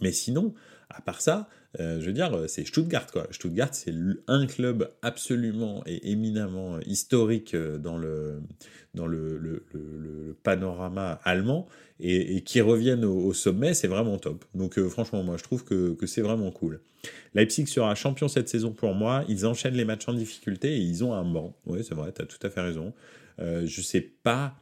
Mais 0.00 0.12
sinon, 0.12 0.54
à 0.88 1.00
part 1.00 1.20
ça, 1.20 1.48
euh, 1.78 2.00
je 2.00 2.06
veux 2.06 2.12
dire, 2.12 2.32
c'est 2.48 2.66
Stuttgart, 2.66 3.06
quoi. 3.06 3.28
Stuttgart, 3.30 3.68
c'est 3.72 3.94
un 4.26 4.46
club 4.46 4.90
absolument 5.02 5.82
et 5.86 6.10
éminemment 6.10 6.80
historique 6.80 7.54
euh, 7.54 7.78
dans 7.78 7.96
le, 7.96 8.40
dans 8.94 9.06
le, 9.06 9.62
panorama 10.42 11.20
allemand 11.24 11.68
et, 12.00 12.42
qui 12.42 12.60
reviennent 12.60 13.04
au, 13.04 13.32
sommet, 13.32 13.74
c'est 13.74 13.88
vraiment 13.88 14.18
top. 14.18 14.44
Donc, 14.54 14.78
euh, 14.78 14.88
franchement, 14.88 15.22
moi, 15.22 15.36
je 15.36 15.44
trouve 15.44 15.64
que, 15.64 15.92
que 15.94 16.06
c'est 16.06 16.22
vraiment 16.22 16.50
cool. 16.50 16.80
Leipzig 17.34 17.66
sera 17.66 17.94
champion 17.94 18.26
cette 18.28 18.48
saison 18.48 18.72
pour 18.72 18.94
moi. 18.94 19.24
Ils 19.28 19.46
enchaînent 19.46 19.74
les 19.74 19.84
matchs 19.84 20.08
en 20.08 20.14
difficulté 20.14 20.76
et 20.76 20.80
ils 20.80 21.04
ont 21.04 21.14
un 21.14 21.24
banc. 21.24 21.54
Oui, 21.66 21.84
c'est 21.86 21.94
vrai, 21.94 22.12
tu 22.12 22.22
as 22.22 22.26
tout 22.26 22.44
à 22.44 22.50
fait 22.50 22.60
raison. 22.60 22.92
Euh, 23.38 23.64
je 23.66 23.80
sais 23.80 24.00
pas 24.00 24.54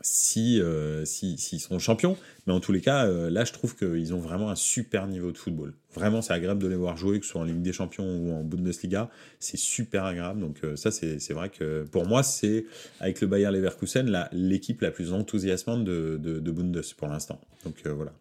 si 0.00 0.60
euh, 0.60 1.04
s'ils 1.04 1.38
si, 1.38 1.58
seront 1.58 1.78
champions. 1.78 2.16
Mais 2.46 2.52
en 2.52 2.60
tous 2.60 2.72
les 2.72 2.80
cas, 2.80 3.06
euh, 3.06 3.30
là, 3.30 3.44
je 3.44 3.52
trouve 3.52 3.76
qu'ils 3.76 4.14
ont 4.14 4.20
vraiment 4.20 4.50
un 4.50 4.54
super 4.54 5.06
niveau 5.06 5.32
de 5.32 5.38
football. 5.38 5.74
Vraiment, 5.94 6.22
c'est 6.22 6.32
agréable 6.32 6.62
de 6.62 6.68
les 6.68 6.76
voir 6.76 6.96
jouer, 6.96 7.18
que 7.18 7.26
ce 7.26 7.32
soit 7.32 7.40
en 7.40 7.44
Ligue 7.44 7.62
des 7.62 7.72
Champions 7.72 8.06
ou 8.06 8.32
en 8.32 8.44
Bundesliga. 8.44 9.10
C'est 9.40 9.56
super 9.56 10.04
agréable. 10.04 10.40
Donc 10.40 10.60
euh, 10.62 10.76
ça, 10.76 10.90
c'est 10.90 11.32
vrai 11.32 11.50
que 11.50 11.84
pour 11.90 12.06
moi, 12.06 12.22
c'est 12.22 12.66
avec 13.00 13.20
le 13.20 13.26
Bayer 13.26 13.50
Leverkusen 13.50 14.28
l'équipe 14.32 14.80
la, 14.80 14.90
plus 14.90 15.12
enthousiasmante 15.12 15.84
de, 15.84 16.18
de, 16.20 16.38
de 16.38 16.50
Bundes 16.50 16.82
pour 16.96 17.08
l'instant. 17.08 17.40
Donc 17.64 17.86
voilà. 17.86 18.12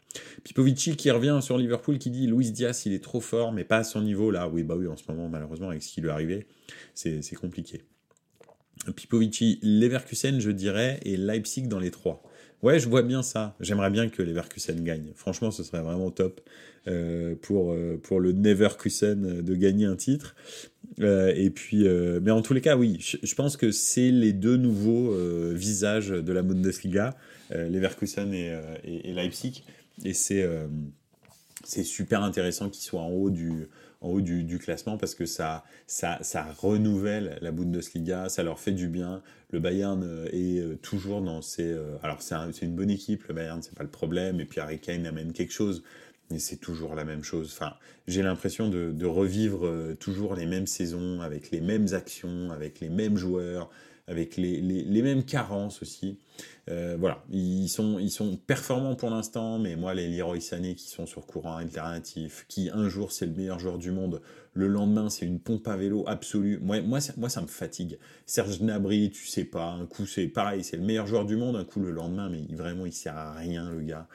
Pipovici 0.43 0.95
qui 0.95 1.11
revient 1.11 1.39
sur 1.41 1.57
Liverpool, 1.57 1.99
qui 1.99 2.09
dit 2.09 2.27
Luis 2.27 2.51
Diaz, 2.51 2.83
il 2.85 2.93
est 2.93 3.03
trop 3.03 3.21
fort, 3.21 3.51
mais 3.51 3.63
pas 3.63 3.77
à 3.77 3.83
son 3.83 4.01
niveau 4.01 4.31
là. 4.31 4.47
Oui, 4.47 4.63
bah 4.63 4.75
oui, 4.75 4.87
en 4.87 4.97
ce 4.97 5.03
moment, 5.09 5.29
malheureusement, 5.29 5.69
avec 5.69 5.83
ce 5.83 5.93
qui 5.93 6.01
lui 6.01 6.09
est 6.09 6.11
arrivé, 6.11 6.47
c'est 6.95 7.35
compliqué. 7.35 7.83
Pipovici, 8.91 9.59
Leverkusen, 9.61 10.39
je 10.39 10.51
dirais, 10.51 10.99
et 11.03 11.17
Leipzig 11.17 11.63
dans 11.63 11.79
les 11.79 11.91
trois. 11.91 12.23
Ouais, 12.63 12.79
je 12.79 12.89
vois 12.89 13.03
bien 13.03 13.21
ça. 13.21 13.55
J'aimerais 13.59 13.91
bien 13.91 14.09
que 14.09 14.23
Leverkusen 14.23 14.83
gagne. 14.83 15.11
Franchement, 15.15 15.51
ce 15.51 15.63
serait 15.63 15.81
vraiment 15.81 16.09
top 16.09 16.41
euh, 16.87 17.35
pour, 17.41 17.71
euh, 17.71 17.99
pour 18.01 18.19
le 18.19 18.31
Neverkusen 18.31 19.41
de 19.41 19.55
gagner 19.55 19.85
un 19.85 19.95
titre. 19.95 20.35
Euh, 20.99 21.31
et 21.35 21.51
puis, 21.51 21.87
mais 22.21 22.31
en 22.31 22.41
tous 22.41 22.53
les 22.53 22.61
cas, 22.61 22.75
oui, 22.75 22.97
je, 22.99 23.35
pense 23.35 23.57
que 23.57 23.71
c'est 23.71 24.09
les 24.09 24.33
deux 24.33 24.57
nouveaux 24.57 25.13
visages 25.53 26.09
de 26.09 26.33
la 26.33 26.41
Bundesliga, 26.41 27.15
Leverkusen 27.51 28.33
et, 28.33 28.57
et, 28.83 29.13
Leipzig. 29.13 29.63
Et 30.03 30.13
c'est 30.13 30.47
c'est 31.67 31.83
super 31.83 32.23
intéressant 32.23 32.69
qu'ils 32.69 32.85
soient 32.85 33.01
en 33.01 33.09
haut 33.09 33.29
du, 33.29 33.67
en 33.99 34.09
haut 34.09 34.21
du, 34.21 34.57
classement 34.57 34.97
parce 34.97 35.15
que 35.15 35.25
ça, 35.25 35.65
ça, 35.85 36.17
ça 36.21 36.43
renouvelle 36.59 37.37
la 37.41 37.51
Bundesliga, 37.51 38.29
ça 38.29 38.41
leur 38.41 38.57
fait 38.57 38.71
du 38.71 38.87
bien. 38.87 39.21
Le 39.51 39.59
Bayern 39.59 40.01
euh, 40.01 40.27
est 40.31 40.59
euh, 40.59 40.77
toujours 40.81 41.21
dans 41.21 41.41
ses. 41.41 41.69
Euh, 41.69 41.97
alors, 42.03 42.21
c'est 42.21 42.65
une 42.65 42.75
bonne 42.75 42.89
équipe, 42.89 43.27
le 43.27 43.33
Bayern, 43.33 43.61
c'est 43.61 43.75
pas 43.75 43.83
le 43.83 43.89
problème. 43.89 44.39
Et 44.39 44.45
puis, 44.45 44.61
Harry 44.61 44.79
Kane 44.79 45.05
amène 45.05 45.33
quelque 45.33 45.51
chose, 45.51 45.83
mais 46.31 46.39
c'est 46.39 46.55
toujours 46.55 46.95
la 46.95 47.03
même 47.03 47.23
chose. 47.23 47.53
Enfin, 47.53 47.73
j'ai 48.07 48.23
l'impression 48.23 48.69
de, 48.69 49.05
revivre 49.05 49.69
toujours 49.99 50.35
les 50.35 50.45
mêmes 50.45 50.67
saisons, 50.67 51.19
avec 51.19 51.51
les 51.51 51.59
mêmes 51.59 51.87
actions, 51.91 52.49
avec 52.51 52.79
les 52.79 52.89
mêmes 52.89 53.17
joueurs, 53.17 53.69
avec 54.07 54.37
les, 54.37 54.61
les, 54.61 54.83
les 54.83 55.01
mêmes 55.01 55.23
carences 55.23 55.81
aussi. 55.81 56.17
Euh, 56.69 56.97
voilà, 56.99 57.23
ils 57.29 57.67
sont, 57.67 57.97
ils 57.99 58.11
sont 58.11 58.35
performants 58.35 58.95
pour 58.95 59.09
l'instant, 59.09 59.57
mais 59.59 59.75
moi, 59.75 59.93
les 59.93 60.07
Leroy 60.09 60.39
Sané 60.41 60.75
qui 60.75 60.89
sont 60.89 61.05
sur 61.05 61.25
courant 61.25 61.55
alternatif, 61.57 62.45
qui 62.47 62.69
un 62.69 62.89
jour 62.89 63.11
c'est 63.11 63.25
le 63.25 63.33
meilleur 63.33 63.59
joueur 63.59 63.77
du 63.77 63.91
monde, 63.91 64.21
le 64.53 64.67
lendemain 64.67 65.09
c'est 65.09 65.25
une 65.25 65.39
pompe 65.39 65.67
à 65.67 65.77
vélo 65.77 66.03
absolue, 66.07 66.59
moi, 66.61 66.81
moi, 66.81 66.99
ça, 66.99 67.13
moi 67.17 67.29
ça 67.29 67.41
me 67.41 67.47
fatigue. 67.47 67.97
Serge 68.25 68.59
Gnabry, 68.59 69.11
tu 69.11 69.27
sais 69.27 69.45
pas, 69.45 69.71
un 69.71 69.85
coup 69.85 70.05
c'est 70.05 70.27
pareil, 70.27 70.63
c'est 70.63 70.77
le 70.77 70.83
meilleur 70.83 71.07
joueur 71.07 71.25
du 71.25 71.35
monde, 71.37 71.55
un 71.55 71.65
coup 71.65 71.79
le 71.79 71.91
lendemain, 71.91 72.29
mais 72.29 72.43
vraiment 72.55 72.85
il 72.85 72.93
sert 72.93 73.17
à 73.17 73.33
rien 73.33 73.69
le 73.71 73.81
gars. 73.81 74.07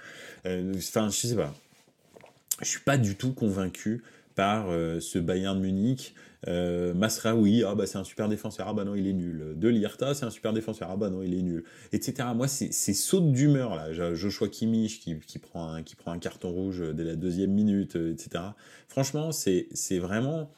Euh, 0.47 0.75
enfin, 0.77 1.09
je 1.09 1.27
sais 1.27 1.37
pas. 1.37 1.55
Je 2.61 2.69
suis 2.69 2.81
pas 2.81 2.99
du 2.99 3.17
tout 3.17 3.33
convaincu 3.33 4.03
par 4.35 4.71
euh, 4.71 5.01
ce 5.01 5.19
Bayern 5.19 5.59
Munich. 5.59 6.15
Euh, 6.49 6.93
oui, 7.37 7.63
ah 7.65 7.75
bah 7.75 7.87
c'est 7.87 7.99
un 7.99 8.05
super 8.05 8.29
défenseur, 8.29 8.67
ah 8.69 8.75
bah 8.75 8.85
non 8.85 8.95
il 8.95 9.07
est 9.07 9.13
nul. 9.13 9.55
De 9.57 9.69
Lierta, 9.69 10.15
c'est 10.15 10.25
un 10.25 10.31
super 10.31 10.53
défenseur, 10.53 10.89
ah 10.91 10.97
bah 10.97 11.09
non 11.09 11.23
il 11.23 11.35
est 11.35 11.43
nul, 11.43 11.65
etc. 11.93 12.29
Moi 12.35 12.49
c'est 12.49 12.73
saute 12.95 13.31
d'humeur 13.31 13.77
là. 13.77 13.93
Joshua 14.15 14.49
Kimmich 14.49 15.01
qui, 15.01 15.19
qui, 15.21 15.39
prend 15.39 15.73
un, 15.73 15.83
qui 15.83 15.95
prend 15.95 16.11
un 16.11 16.19
carton 16.19 16.51
rouge 16.51 16.83
dès 16.95 17.05
la 17.05 17.15
deuxième 17.15 17.53
minute, 17.53 17.97
euh, 17.97 18.13
etc. 18.13 18.45
Franchement 18.89 19.31
c'est 19.33 19.99
vraiment 19.99 20.51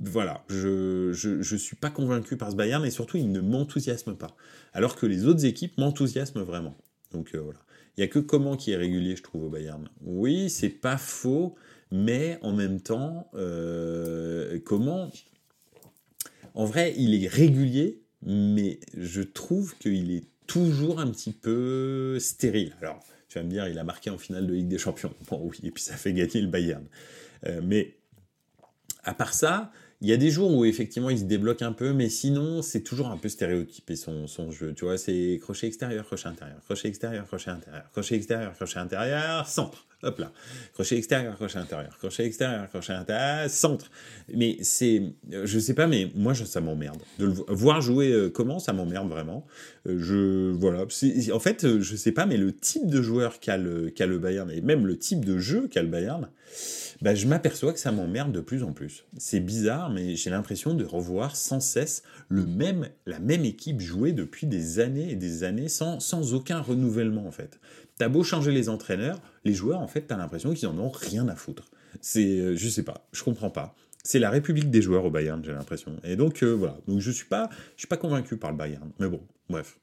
voilà, 0.00 0.44
je, 0.48 1.12
je, 1.12 1.42
je, 1.42 1.56
suis 1.56 1.76
pas 1.76 1.90
convaincu 1.90 2.38
par 2.38 2.50
ce 2.50 2.56
Bayern 2.56 2.82
et 2.86 2.90
surtout 2.90 3.18
il 3.18 3.30
ne 3.30 3.40
m'enthousiasme 3.40 4.14
pas. 4.14 4.34
Alors 4.72 4.96
que 4.96 5.04
les 5.04 5.26
autres 5.26 5.44
équipes 5.44 5.76
m'enthousiasment 5.76 6.42
vraiment. 6.42 6.74
Donc 7.12 7.34
euh, 7.34 7.38
voilà. 7.38 7.58
Il 7.96 8.00
y 8.00 8.04
a 8.04 8.08
que 8.08 8.18
comment 8.18 8.56
qui 8.56 8.72
est 8.72 8.76
régulier, 8.76 9.16
je 9.16 9.22
trouve, 9.22 9.44
au 9.44 9.50
Bayern. 9.50 9.86
Oui, 10.00 10.48
c'est 10.48 10.70
pas 10.70 10.96
faux, 10.96 11.54
mais 11.92 12.38
en 12.40 12.52
même 12.52 12.80
temps, 12.80 13.30
euh, 13.34 14.58
comment 14.64 15.12
En 16.54 16.64
vrai, 16.64 16.94
il 16.96 17.22
est 17.22 17.28
régulier, 17.28 18.00
mais 18.22 18.80
je 18.96 19.20
trouve 19.20 19.76
qu'il 19.76 20.10
est 20.10 20.24
toujours 20.46 21.00
un 21.00 21.10
petit 21.10 21.32
peu 21.32 22.16
stérile. 22.18 22.74
Alors, 22.80 23.04
tu 23.28 23.38
vas 23.38 23.44
me 23.44 23.50
dire, 23.50 23.68
il 23.68 23.78
a 23.78 23.84
marqué 23.84 24.08
en 24.08 24.16
finale 24.16 24.46
de 24.46 24.54
Ligue 24.54 24.68
des 24.68 24.78
Champions. 24.78 25.12
Bon, 25.28 25.38
oui, 25.42 25.58
et 25.62 25.70
puis 25.70 25.82
ça 25.82 25.94
fait 25.94 26.14
gagner 26.14 26.40
le 26.40 26.48
Bayern. 26.48 26.84
Euh, 27.46 27.60
mais 27.62 27.94
à 29.04 29.12
part 29.12 29.34
ça, 29.34 29.70
il 30.00 30.08
y 30.08 30.12
a 30.12 30.16
des 30.16 30.30
jours 30.30 30.50
où 30.50 30.64
effectivement 30.64 31.10
il 31.10 31.18
se 31.18 31.24
débloque 31.24 31.60
un 31.60 31.72
peu, 31.72 31.92
mais 31.92 32.08
sinon 32.08 32.62
c'est 32.62 32.80
toujours 32.80 33.08
un 33.08 33.18
peu 33.18 33.28
stéréotypé 33.28 33.96
son, 33.96 34.26
son 34.26 34.50
jeu. 34.50 34.72
Tu 34.72 34.86
vois, 34.86 34.96
c'est 34.96 35.38
crochet 35.42 35.66
extérieur, 35.66 36.06
crochet 36.06 36.26
intérieur, 36.26 36.60
crochet 36.64 36.88
extérieur, 36.88 37.26
crochet 37.26 37.50
intérieur, 37.50 37.90
crochet 37.90 38.14
extérieur, 38.16 38.54
crochet 38.54 38.78
intérieur, 38.78 39.46
centre. 39.46 39.86
Hop 40.02 40.18
là. 40.18 40.32
Crochet 40.72 40.96
extérieur, 40.96 41.36
crochet 41.36 41.58
intérieur, 41.58 41.96
crochet 41.98 42.24
extérieur, 42.24 42.68
crochet 42.68 42.92
intérieur, 42.92 43.48
centre. 43.48 43.90
Mais 44.34 44.58
c'est, 44.62 45.02
je 45.30 45.58
sais 45.58 45.74
pas, 45.74 45.86
mais 45.86 46.10
moi 46.14 46.34
ça 46.34 46.60
m'emmerde. 46.60 47.00
De 47.18 47.26
le 47.26 47.32
voir 47.32 47.80
jouer 47.80 48.10
euh, 48.10 48.28
comment, 48.28 48.58
ça 48.58 48.72
m'emmerde 48.72 49.08
vraiment. 49.08 49.46
Euh, 49.86 49.98
je, 50.00 50.50
voilà. 50.52 50.86
En 51.32 51.40
fait, 51.40 51.80
je 51.80 51.96
sais 51.96 52.12
pas, 52.12 52.26
mais 52.26 52.36
le 52.36 52.52
type 52.52 52.88
de 52.88 53.00
joueur 53.00 53.38
qu'a 53.40 53.56
le, 53.56 53.92
le 53.96 54.18
Bayern, 54.18 54.50
et 54.50 54.60
même 54.60 54.86
le 54.86 54.98
type 54.98 55.24
de 55.24 55.38
jeu 55.38 55.68
qu'a 55.68 55.82
le 55.82 55.88
Bayern, 55.88 56.28
bah, 57.00 57.14
je 57.14 57.26
m'aperçois 57.26 57.72
que 57.72 57.80
ça 57.80 57.90
m'emmerde 57.90 58.32
de 58.32 58.40
plus 58.40 58.62
en 58.62 58.72
plus. 58.72 59.04
C'est 59.18 59.40
bizarre, 59.40 59.90
mais 59.90 60.14
j'ai 60.14 60.30
l'impression 60.30 60.74
de 60.74 60.84
revoir 60.84 61.34
sans 61.34 61.60
cesse 61.60 62.02
le 62.28 62.46
même, 62.46 62.88
la 63.06 63.18
même 63.18 63.44
équipe 63.44 63.80
jouer 63.80 64.12
depuis 64.12 64.46
des 64.46 64.78
années 64.78 65.10
et 65.10 65.16
des 65.16 65.42
années 65.44 65.68
sans, 65.68 65.98
sans 66.00 66.34
aucun 66.34 66.60
renouvellement 66.60 67.26
en 67.26 67.32
fait. 67.32 67.58
T'as 68.02 68.08
beau 68.08 68.24
changer 68.24 68.50
les 68.50 68.68
entraîneurs, 68.68 69.20
les 69.44 69.54
joueurs 69.54 69.78
en 69.78 69.86
fait 69.86 70.00
t'as 70.08 70.16
l'impression 70.16 70.52
qu'ils 70.54 70.66
en 70.66 70.76
ont 70.76 70.88
rien 70.88 71.28
à 71.28 71.36
foutre. 71.36 71.70
C'est, 72.00 72.40
euh, 72.40 72.56
je 72.56 72.68
sais 72.68 72.82
pas, 72.82 73.06
je 73.12 73.22
comprends 73.22 73.50
pas. 73.50 73.76
C'est 74.02 74.18
la 74.18 74.28
république 74.28 74.72
des 74.72 74.82
joueurs 74.82 75.04
au 75.04 75.10
Bayern, 75.12 75.40
j'ai 75.44 75.52
l'impression. 75.52 75.94
Et 76.02 76.16
donc 76.16 76.42
euh, 76.42 76.50
voilà, 76.50 76.78
donc 76.88 76.98
je 76.98 77.12
suis 77.12 77.26
pas, 77.26 77.48
je 77.76 77.82
suis 77.82 77.86
pas 77.86 77.96
convaincu 77.96 78.36
par 78.36 78.50
le 78.50 78.56
Bayern. 78.56 78.90
Mais 78.98 79.06
bon, 79.06 79.20
bref. 79.48 79.78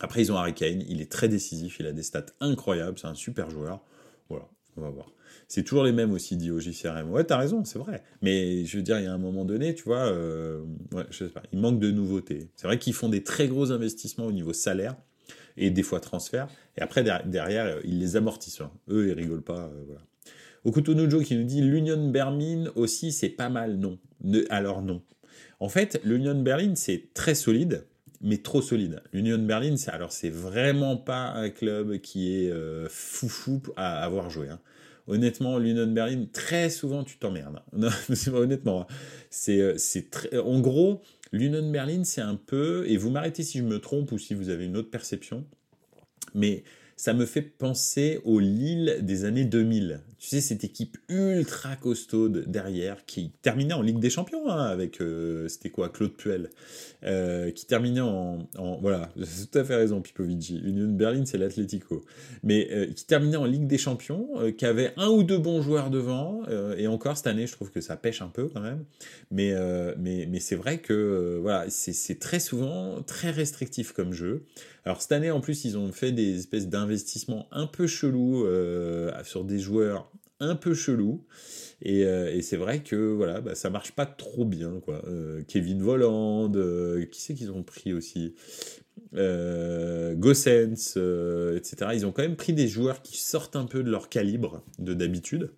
Après 0.00 0.22
ils 0.22 0.30
ont 0.30 0.36
Harry 0.36 0.54
Kane, 0.54 0.84
il 0.88 1.00
est 1.00 1.10
très 1.10 1.26
décisif, 1.26 1.80
il 1.80 1.88
a 1.88 1.92
des 1.92 2.04
stats 2.04 2.26
incroyables, 2.38 3.00
c'est 3.00 3.08
un 3.08 3.16
super 3.16 3.50
joueur. 3.50 3.80
Voilà, 4.28 4.48
on 4.76 4.82
va 4.82 4.90
voir. 4.90 5.10
C'est 5.48 5.64
toujours 5.64 5.82
les 5.82 5.90
mêmes 5.90 6.12
aussi, 6.12 6.36
dit 6.36 6.52
au 6.52 6.60
JCRM. 6.60 7.10
Ouais, 7.10 7.24
t'as 7.24 7.38
raison, 7.38 7.64
c'est 7.64 7.80
vrai. 7.80 8.04
Mais 8.22 8.64
je 8.64 8.76
veux 8.76 8.84
dire, 8.84 9.00
il 9.00 9.06
y 9.06 9.08
a 9.08 9.12
un 9.12 9.18
moment 9.18 9.44
donné, 9.44 9.74
tu 9.74 9.82
vois, 9.82 10.06
euh, 10.06 10.62
ouais, 10.92 11.04
je 11.10 11.24
sais 11.24 11.30
pas, 11.32 11.42
il 11.52 11.58
manque 11.58 11.80
de 11.80 11.90
nouveautés. 11.90 12.52
C'est 12.54 12.68
vrai 12.68 12.78
qu'ils 12.78 12.94
font 12.94 13.08
des 13.08 13.24
très 13.24 13.48
gros 13.48 13.72
investissements 13.72 14.26
au 14.26 14.32
niveau 14.32 14.52
salaire 14.52 14.94
et 15.56 15.70
des 15.70 15.82
fois 15.82 16.00
transfert. 16.00 16.48
Et 16.76 16.82
après, 16.82 17.02
derrière, 17.02 17.78
ils 17.84 17.98
les 17.98 18.16
amortissent. 18.16 18.60
Hein. 18.60 18.70
Eux, 18.88 19.08
ils 19.08 19.12
rigolent 19.12 19.42
pas. 19.42 19.70
Euh, 19.72 19.82
voilà. 19.86 20.02
Okutonojo 20.64 21.20
qui 21.20 21.36
nous 21.36 21.44
dit 21.44 21.60
l'Union 21.60 22.10
Berlin 22.10 22.70
aussi, 22.74 23.12
c'est 23.12 23.28
pas 23.28 23.50
mal, 23.50 23.76
non. 23.76 23.98
alors 24.48 24.82
non. 24.82 25.02
En 25.60 25.68
fait, 25.68 26.00
l'Union 26.04 26.40
Berlin, 26.40 26.72
c'est 26.74 27.12
très 27.12 27.34
solide, 27.34 27.84
mais 28.22 28.38
trop 28.38 28.62
solide. 28.62 29.02
L'Union 29.12 29.38
Berlin, 29.38 29.74
alors 29.88 30.12
c'est 30.12 30.30
vraiment 30.30 30.96
pas 30.96 31.32
un 31.32 31.50
club 31.50 31.98
qui 31.98 32.34
est 32.34 32.50
euh, 32.50 32.86
foufou 32.88 33.62
à 33.76 34.02
avoir 34.02 34.30
joué. 34.30 34.48
Hein 34.48 34.58
honnêtement, 35.06 35.58
l'Union 35.58 35.86
Berlin, 35.86 36.26
très 36.32 36.70
souvent, 36.70 37.04
tu 37.04 37.18
t'emmerdes. 37.18 37.60
honnêtement, 38.32 38.82
hein. 38.82 38.86
c'est, 39.30 39.60
euh, 39.60 39.74
c'est 39.76 40.10
très, 40.10 40.36
en 40.38 40.60
gros, 40.60 41.02
l'Union 41.34 41.68
Berlin, 41.70 42.04
c'est 42.04 42.20
un 42.20 42.36
peu, 42.36 42.84
et 42.88 42.96
vous 42.96 43.10
m'arrêtez 43.10 43.42
si 43.42 43.58
je 43.58 43.64
me 43.64 43.80
trompe 43.80 44.12
ou 44.12 44.18
si 44.18 44.34
vous 44.34 44.50
avez 44.50 44.66
une 44.66 44.76
autre 44.76 44.90
perception, 44.90 45.44
mais 46.34 46.62
ça 46.96 47.12
me 47.12 47.26
fait 47.26 47.42
penser 47.42 48.20
au 48.24 48.38
Lille 48.38 48.98
des 49.02 49.24
années 49.24 49.44
2000. 49.44 50.00
Tu 50.24 50.30
sais, 50.30 50.40
cette 50.40 50.64
équipe 50.64 50.96
ultra 51.10 51.76
costaude 51.76 52.44
derrière 52.46 53.04
qui 53.04 53.32
terminait 53.42 53.74
en 53.74 53.82
Ligue 53.82 53.98
des 53.98 54.08
Champions 54.08 54.48
hein, 54.48 54.64
avec, 54.64 55.02
euh, 55.02 55.48
c'était 55.48 55.68
quoi, 55.68 55.90
Claude 55.90 56.14
Puel, 56.14 56.48
euh, 57.02 57.50
qui 57.50 57.66
terminait 57.66 58.00
en, 58.00 58.48
voilà, 58.80 59.12
c'est 59.22 59.50
tout 59.50 59.58
à 59.58 59.64
fait 59.64 59.76
raison, 59.76 60.00
Pipovici. 60.00 60.62
Union 60.64 60.88
Berlin, 60.88 61.26
c'est 61.26 61.36
l'Atlético. 61.36 62.06
Mais 62.42 62.68
euh, 62.72 62.86
qui 62.86 63.04
terminait 63.04 63.36
en 63.36 63.44
Ligue 63.44 63.66
des 63.66 63.76
Champions, 63.76 64.30
qui 64.56 64.64
avait 64.64 64.94
un 64.96 65.08
ou 65.08 65.24
deux 65.24 65.36
bons 65.36 65.60
joueurs 65.60 65.90
devant, 65.90 66.40
et 66.78 66.86
encore 66.86 67.18
cette 67.18 67.26
année, 67.26 67.46
je 67.46 67.52
trouve 67.52 67.70
que 67.70 67.82
ça 67.82 67.98
pêche 67.98 68.22
un 68.22 68.28
peu 68.28 68.48
quand 68.48 68.62
même. 68.62 68.86
Mais, 69.30 69.52
mais, 69.98 70.26
mais 70.26 70.40
c'est 70.40 70.56
vrai 70.56 70.78
que, 70.78 71.38
voilà, 71.42 71.66
c'est 71.68 72.18
très 72.18 72.40
souvent 72.40 73.02
très 73.02 73.30
restrictif 73.30 73.92
comme 73.92 74.14
jeu. 74.14 74.46
Alors 74.86 75.02
cette 75.02 75.12
année, 75.12 75.30
en 75.30 75.40
plus, 75.40 75.66
ils 75.66 75.76
ont 75.76 75.92
fait 75.92 76.12
des 76.12 76.38
espèces 76.38 76.68
d'investissements 76.68 77.46
un 77.52 77.66
peu 77.66 77.86
chelous 77.86 78.46
sur 79.24 79.44
des 79.44 79.58
joueurs 79.58 80.10
un 80.40 80.56
peu 80.56 80.74
chelous. 80.74 81.24
Et, 81.82 82.04
euh, 82.04 82.40
c'est 82.42 82.56
vrai 82.56 82.82
que 82.82 82.96
voilà, 82.96 83.40
bah, 83.40 83.54
ça 83.54 83.70
marche 83.70 83.92
pas 83.92 84.06
trop 84.06 84.44
bien. 84.44 84.80
Quoi. 84.80 85.02
Euh, 85.06 85.42
Kevin 85.46 85.82
Voland, 85.82 86.50
qui 87.10 87.20
c'est 87.20 87.34
qu'ils 87.34 87.52
ont 87.52 87.62
pris 87.62 87.92
aussi? 87.92 88.34
Gossens, 89.12 90.96
etc. 91.56 91.90
Ils 91.94 92.06
ont 92.06 92.12
quand 92.12 92.22
même 92.22 92.36
pris 92.36 92.52
des 92.52 92.68
joueurs 92.68 93.02
qui 93.02 93.18
sortent 93.18 93.56
un 93.56 93.66
peu 93.66 93.82
de 93.82 93.90
leur 93.90 94.08
calibre 94.08 94.64
de 94.78 94.94
d'habitude. 94.94 95.50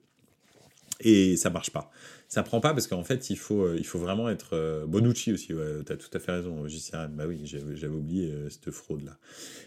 Et 1.00 1.36
ça 1.36 1.50
marche 1.50 1.70
pas 1.70 1.90
ça 2.28 2.42
prend 2.42 2.60
pas 2.60 2.72
parce 2.72 2.88
qu'en 2.88 3.04
fait, 3.04 3.30
il 3.30 3.36
faut, 3.36 3.62
euh, 3.62 3.76
il 3.78 3.86
faut 3.86 3.98
vraiment 3.98 4.28
être. 4.28 4.54
Euh, 4.54 4.86
Bonucci 4.86 5.32
aussi, 5.32 5.54
ouais, 5.54 5.84
tu 5.84 5.92
as 5.92 5.96
tout 5.96 6.10
à 6.12 6.18
fait 6.18 6.32
raison, 6.32 6.66
JCRM. 6.66 7.12
Bah 7.14 7.24
oui, 7.26 7.40
j'avais 7.44 7.94
oublié 7.94 8.30
euh, 8.32 8.48
cette 8.50 8.70
fraude-là. 8.70 9.16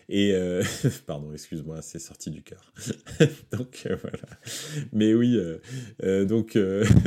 Et. 0.09 0.33
pardon, 1.05 1.31
excuse-moi, 1.33 1.81
c'est 1.81 1.99
sorti 1.99 2.31
du 2.31 2.43
cœur. 2.43 2.73
donc, 3.51 3.87
voilà. 3.87 4.39
Mais 4.91 5.13
oui, 5.13 5.39
donc, 6.25 6.57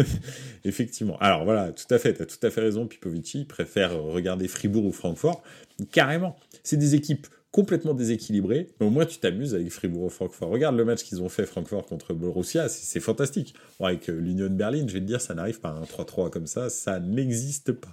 effectivement. 0.64 1.18
Alors 1.18 1.44
voilà, 1.44 1.72
tout 1.72 1.92
à 1.92 1.98
fait, 1.98 2.14
tu 2.14 2.22
as 2.22 2.26
tout 2.26 2.44
à 2.46 2.50
fait 2.50 2.60
raison, 2.60 2.86
Pipovici 2.86 3.44
préfère 3.44 4.00
regarder 4.00 4.48
Fribourg 4.48 4.86
ou 4.86 4.92
Francfort. 4.92 5.42
Carrément. 5.90 6.36
C'est 6.62 6.76
des 6.76 6.94
équipes 6.94 7.26
complètement 7.52 7.92
déséquilibré, 7.92 8.70
mais 8.80 8.86
au 8.86 8.90
moins 8.90 9.04
tu 9.04 9.18
t'amuses 9.18 9.54
avec 9.54 9.70
Fribourg 9.70 10.10
Francfort. 10.10 10.48
Regarde 10.48 10.74
le 10.74 10.86
match 10.86 11.04
qu'ils 11.04 11.20
ont 11.20 11.28
fait 11.28 11.44
Francfort 11.44 11.84
contre 11.84 12.14
Borussia, 12.14 12.68
c'est 12.68 12.98
fantastique. 12.98 13.54
avec 13.78 14.08
euh, 14.08 14.18
l'Union 14.18 14.48
Berlin, 14.48 14.84
je 14.88 14.94
vais 14.94 15.00
te 15.00 15.04
dire, 15.04 15.20
ça 15.20 15.34
n'arrive 15.34 15.60
pas 15.60 15.68
un 15.68 15.82
3-3 15.82 16.30
comme 16.30 16.46
ça, 16.46 16.70
ça 16.70 16.98
n'existe 16.98 17.72
pas. 17.72 17.90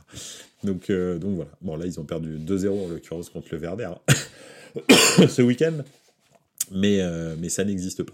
Donc, 0.64 0.90
euh, 0.90 1.20
donc 1.20 1.36
voilà. 1.36 1.52
Bon 1.62 1.76
là, 1.76 1.86
ils 1.86 2.00
ont 2.00 2.06
perdu 2.06 2.40
2-0 2.40 2.70
en 2.70 2.88
l'occurrence 2.88 3.30
contre 3.30 3.50
le 3.52 3.60
Werder 3.60 3.92
ce 5.28 5.42
week-end, 5.42 5.84
euh, 6.74 7.36
mais 7.38 7.50
ça 7.50 7.66
n'existe 7.66 8.04
pas. 8.04 8.14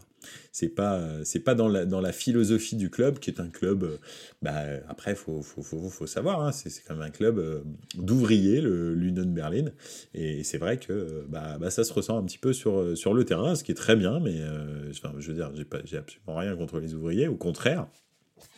C'est 0.51 0.69
pas, 0.69 1.01
c'est 1.23 1.39
pas 1.39 1.55
dans 1.55 1.67
la, 1.67 1.85
dans 1.85 2.01
la 2.01 2.11
philosophie 2.11 2.75
du 2.75 2.89
club, 2.89 3.19
qui 3.19 3.29
est 3.29 3.39
un 3.39 3.49
club, 3.49 3.83
euh, 3.83 3.97
bah, 4.41 4.63
après, 4.87 5.15
faut, 5.15 5.41
faut, 5.41 5.61
faut, 5.61 5.89
faut 5.89 6.07
savoir, 6.07 6.41
hein, 6.41 6.51
c'est, 6.51 6.71
quand 6.87 6.95
même 6.95 7.03
un 7.03 7.09
club 7.09 7.39
euh, 7.39 7.61
d'ouvriers, 7.95 8.61
l'Union 8.61 9.25
Berlin. 9.25 9.71
Et 10.13 10.43
c'est 10.43 10.57
vrai 10.57 10.77
que 10.77 11.25
bah, 11.29 11.57
bah, 11.59 11.69
ça 11.69 11.83
se 11.83 11.93
ressent 11.93 12.17
un 12.17 12.23
petit 12.23 12.37
peu 12.37 12.53
sur, 12.53 12.97
sur 12.97 13.13
le 13.13 13.23
terrain, 13.25 13.55
ce 13.55 13.63
qui 13.63 13.71
est 13.71 13.75
très 13.75 13.95
bien, 13.95 14.19
mais 14.19 14.41
enfin, 14.89 15.13
je 15.17 15.27
veux 15.29 15.35
dire, 15.35 15.51
j'ai, 15.55 15.65
pas, 15.65 15.79
j'ai 15.83 15.97
absolument 15.97 16.35
rien 16.37 16.55
contre 16.55 16.79
les 16.79 16.93
ouvriers, 16.93 17.27
au 17.27 17.35
contraire 17.35 17.87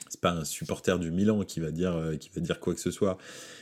c'est 0.10 0.22
pas 0.22 0.32
un 0.32 0.46
supporter 0.46 1.00
du 1.00 1.12
Milan 1.12 1.44
qui 1.44 1.60
va 1.60 1.72
dire 1.72 2.00
qui 2.20 2.30
va 2.36 2.42
dire 2.42 2.60
quoi 2.60 2.74
que 2.74 2.80
ce 2.80 2.92
soit 2.92 3.18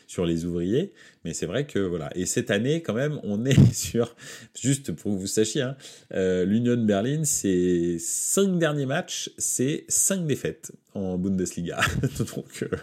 sur 0.07 0.25
les 0.25 0.45
ouvriers. 0.45 0.93
Mais 1.23 1.33
c'est 1.33 1.45
vrai 1.45 1.65
que 1.65 1.79
voilà. 1.79 2.15
Et 2.15 2.25
cette 2.25 2.51
année, 2.51 2.81
quand 2.81 2.93
même, 2.93 3.19
on 3.23 3.45
est 3.45 3.73
sur, 3.73 4.15
juste 4.59 4.91
pour 4.91 5.13
que 5.13 5.19
vous 5.19 5.27
sachiez, 5.27 5.61
hein, 5.61 5.75
euh, 6.13 6.45
l'Union 6.45 6.77
Berlin, 6.77 7.23
c'est 7.23 7.97
cinq 7.99 8.57
derniers 8.57 8.85
matchs, 8.85 9.31
c'est 9.37 9.85
cinq 9.87 10.25
défaites 10.25 10.71
en 10.95 11.17
Bundesliga. 11.17 11.79
donc, 12.19 12.63
euh, 12.63 12.75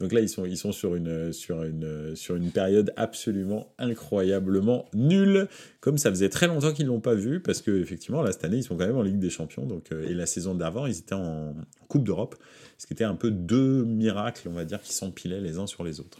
donc 0.00 0.12
là, 0.12 0.20
ils 0.20 0.28
sont, 0.28 0.44
ils 0.44 0.56
sont 0.56 0.72
sur, 0.72 0.94
une, 0.94 1.32
sur, 1.32 1.62
une, 1.62 2.14
sur 2.14 2.36
une 2.36 2.50
période 2.50 2.92
absolument 2.96 3.72
incroyablement 3.78 4.86
nulle, 4.92 5.48
comme 5.80 5.96
ça 5.96 6.10
faisait 6.10 6.28
très 6.28 6.48
longtemps 6.48 6.72
qu'ils 6.72 6.86
ne 6.86 6.90
l'ont 6.90 7.00
pas 7.00 7.14
vu, 7.14 7.40
parce 7.40 7.62
que 7.62 7.70
effectivement, 7.80 8.22
là, 8.22 8.32
cette 8.32 8.44
année, 8.44 8.58
ils 8.58 8.64
sont 8.64 8.76
quand 8.76 8.86
même 8.86 8.96
en 8.96 9.02
Ligue 9.02 9.18
des 9.18 9.30
Champions. 9.30 9.66
Donc, 9.66 9.92
euh, 9.92 10.08
et 10.08 10.14
la 10.14 10.26
saison 10.26 10.54
d'avant, 10.54 10.86
ils 10.86 10.98
étaient 10.98 11.14
en 11.14 11.54
Coupe 11.88 12.04
d'Europe, 12.04 12.36
ce 12.78 12.86
qui 12.86 12.92
était 12.92 13.04
un 13.04 13.14
peu 13.14 13.30
deux 13.30 13.84
miracles, 13.84 14.48
on 14.48 14.54
va 14.54 14.64
dire, 14.64 14.82
qui 14.82 14.92
s'empilaient 14.92 15.40
les 15.40 15.58
uns 15.58 15.66
sur 15.66 15.84
les 15.84 16.00
autres. 16.00 16.18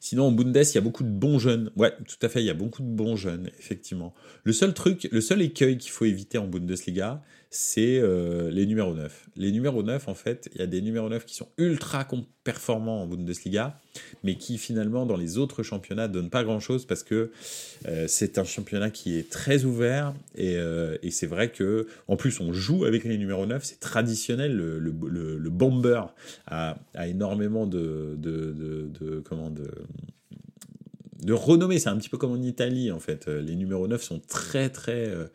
Sinon, 0.00 0.26
en 0.26 0.32
Bundes, 0.32 0.56
il 0.56 0.74
y 0.74 0.78
a 0.78 0.80
beaucoup 0.80 1.02
de 1.02 1.08
bons 1.08 1.38
jeunes. 1.38 1.70
Ouais, 1.76 1.92
tout 2.06 2.24
à 2.24 2.28
fait, 2.28 2.40
il 2.40 2.46
y 2.46 2.50
a 2.50 2.54
beaucoup 2.54 2.82
de 2.82 2.88
bons 2.88 3.16
jeunes, 3.16 3.50
effectivement. 3.58 4.14
Le 4.44 4.52
seul 4.52 4.72
truc, 4.72 5.08
le 5.10 5.20
seul 5.20 5.42
écueil 5.42 5.76
qu'il 5.78 5.90
faut 5.90 6.04
éviter 6.04 6.38
en 6.38 6.46
Bundesliga, 6.46 7.22
c'est 7.50 7.98
euh, 7.98 8.50
les 8.50 8.66
numéros 8.66 8.94
9. 8.94 9.30
Les 9.36 9.52
numéros 9.52 9.82
9, 9.82 10.08
en 10.08 10.14
fait, 10.14 10.50
il 10.54 10.60
y 10.60 10.62
a 10.62 10.66
des 10.66 10.82
numéros 10.82 11.08
9 11.08 11.24
qui 11.24 11.34
sont 11.34 11.48
ultra 11.56 12.06
performants 12.44 13.02
en 13.02 13.06
Bundesliga, 13.06 13.80
mais 14.22 14.36
qui 14.36 14.58
finalement, 14.58 15.06
dans 15.06 15.16
les 15.16 15.38
autres 15.38 15.62
championnats, 15.62 16.08
donnent 16.08 16.30
pas 16.30 16.44
grand-chose 16.44 16.86
parce 16.86 17.02
que 17.02 17.30
euh, 17.86 18.06
c'est 18.06 18.38
un 18.38 18.44
championnat 18.44 18.90
qui 18.90 19.16
est 19.18 19.30
très 19.30 19.64
ouvert 19.64 20.14
et, 20.34 20.56
euh, 20.56 20.98
et 21.02 21.10
c'est 21.10 21.26
vrai 21.26 21.50
que, 21.50 21.86
en 22.06 22.16
plus, 22.16 22.40
on 22.40 22.52
joue 22.52 22.84
avec 22.84 23.04
les 23.04 23.16
numéros 23.16 23.46
9, 23.46 23.64
c'est 23.64 23.80
traditionnel. 23.80 24.54
Le, 24.54 25.50
bomber 25.50 26.02
a, 26.46 26.78
a 26.94 27.08
énormément 27.08 27.66
de, 27.66 28.14
de, 28.18 28.52
de 28.52 29.20
de 31.22 31.32
renommée. 31.32 31.78
C'est 31.78 31.88
un 31.88 31.96
petit 31.96 32.08
peu 32.08 32.18
comme 32.18 32.32
en 32.32 32.42
Italie, 32.42 32.90
en 32.90 33.00
fait. 33.00 33.28
Euh, 33.28 33.40
les 33.40 33.56
numéros 33.56 33.88
9 33.88 34.02
sont 34.02 34.20
très, 34.20 34.70
très 34.70 35.08
euh, 35.08 35.26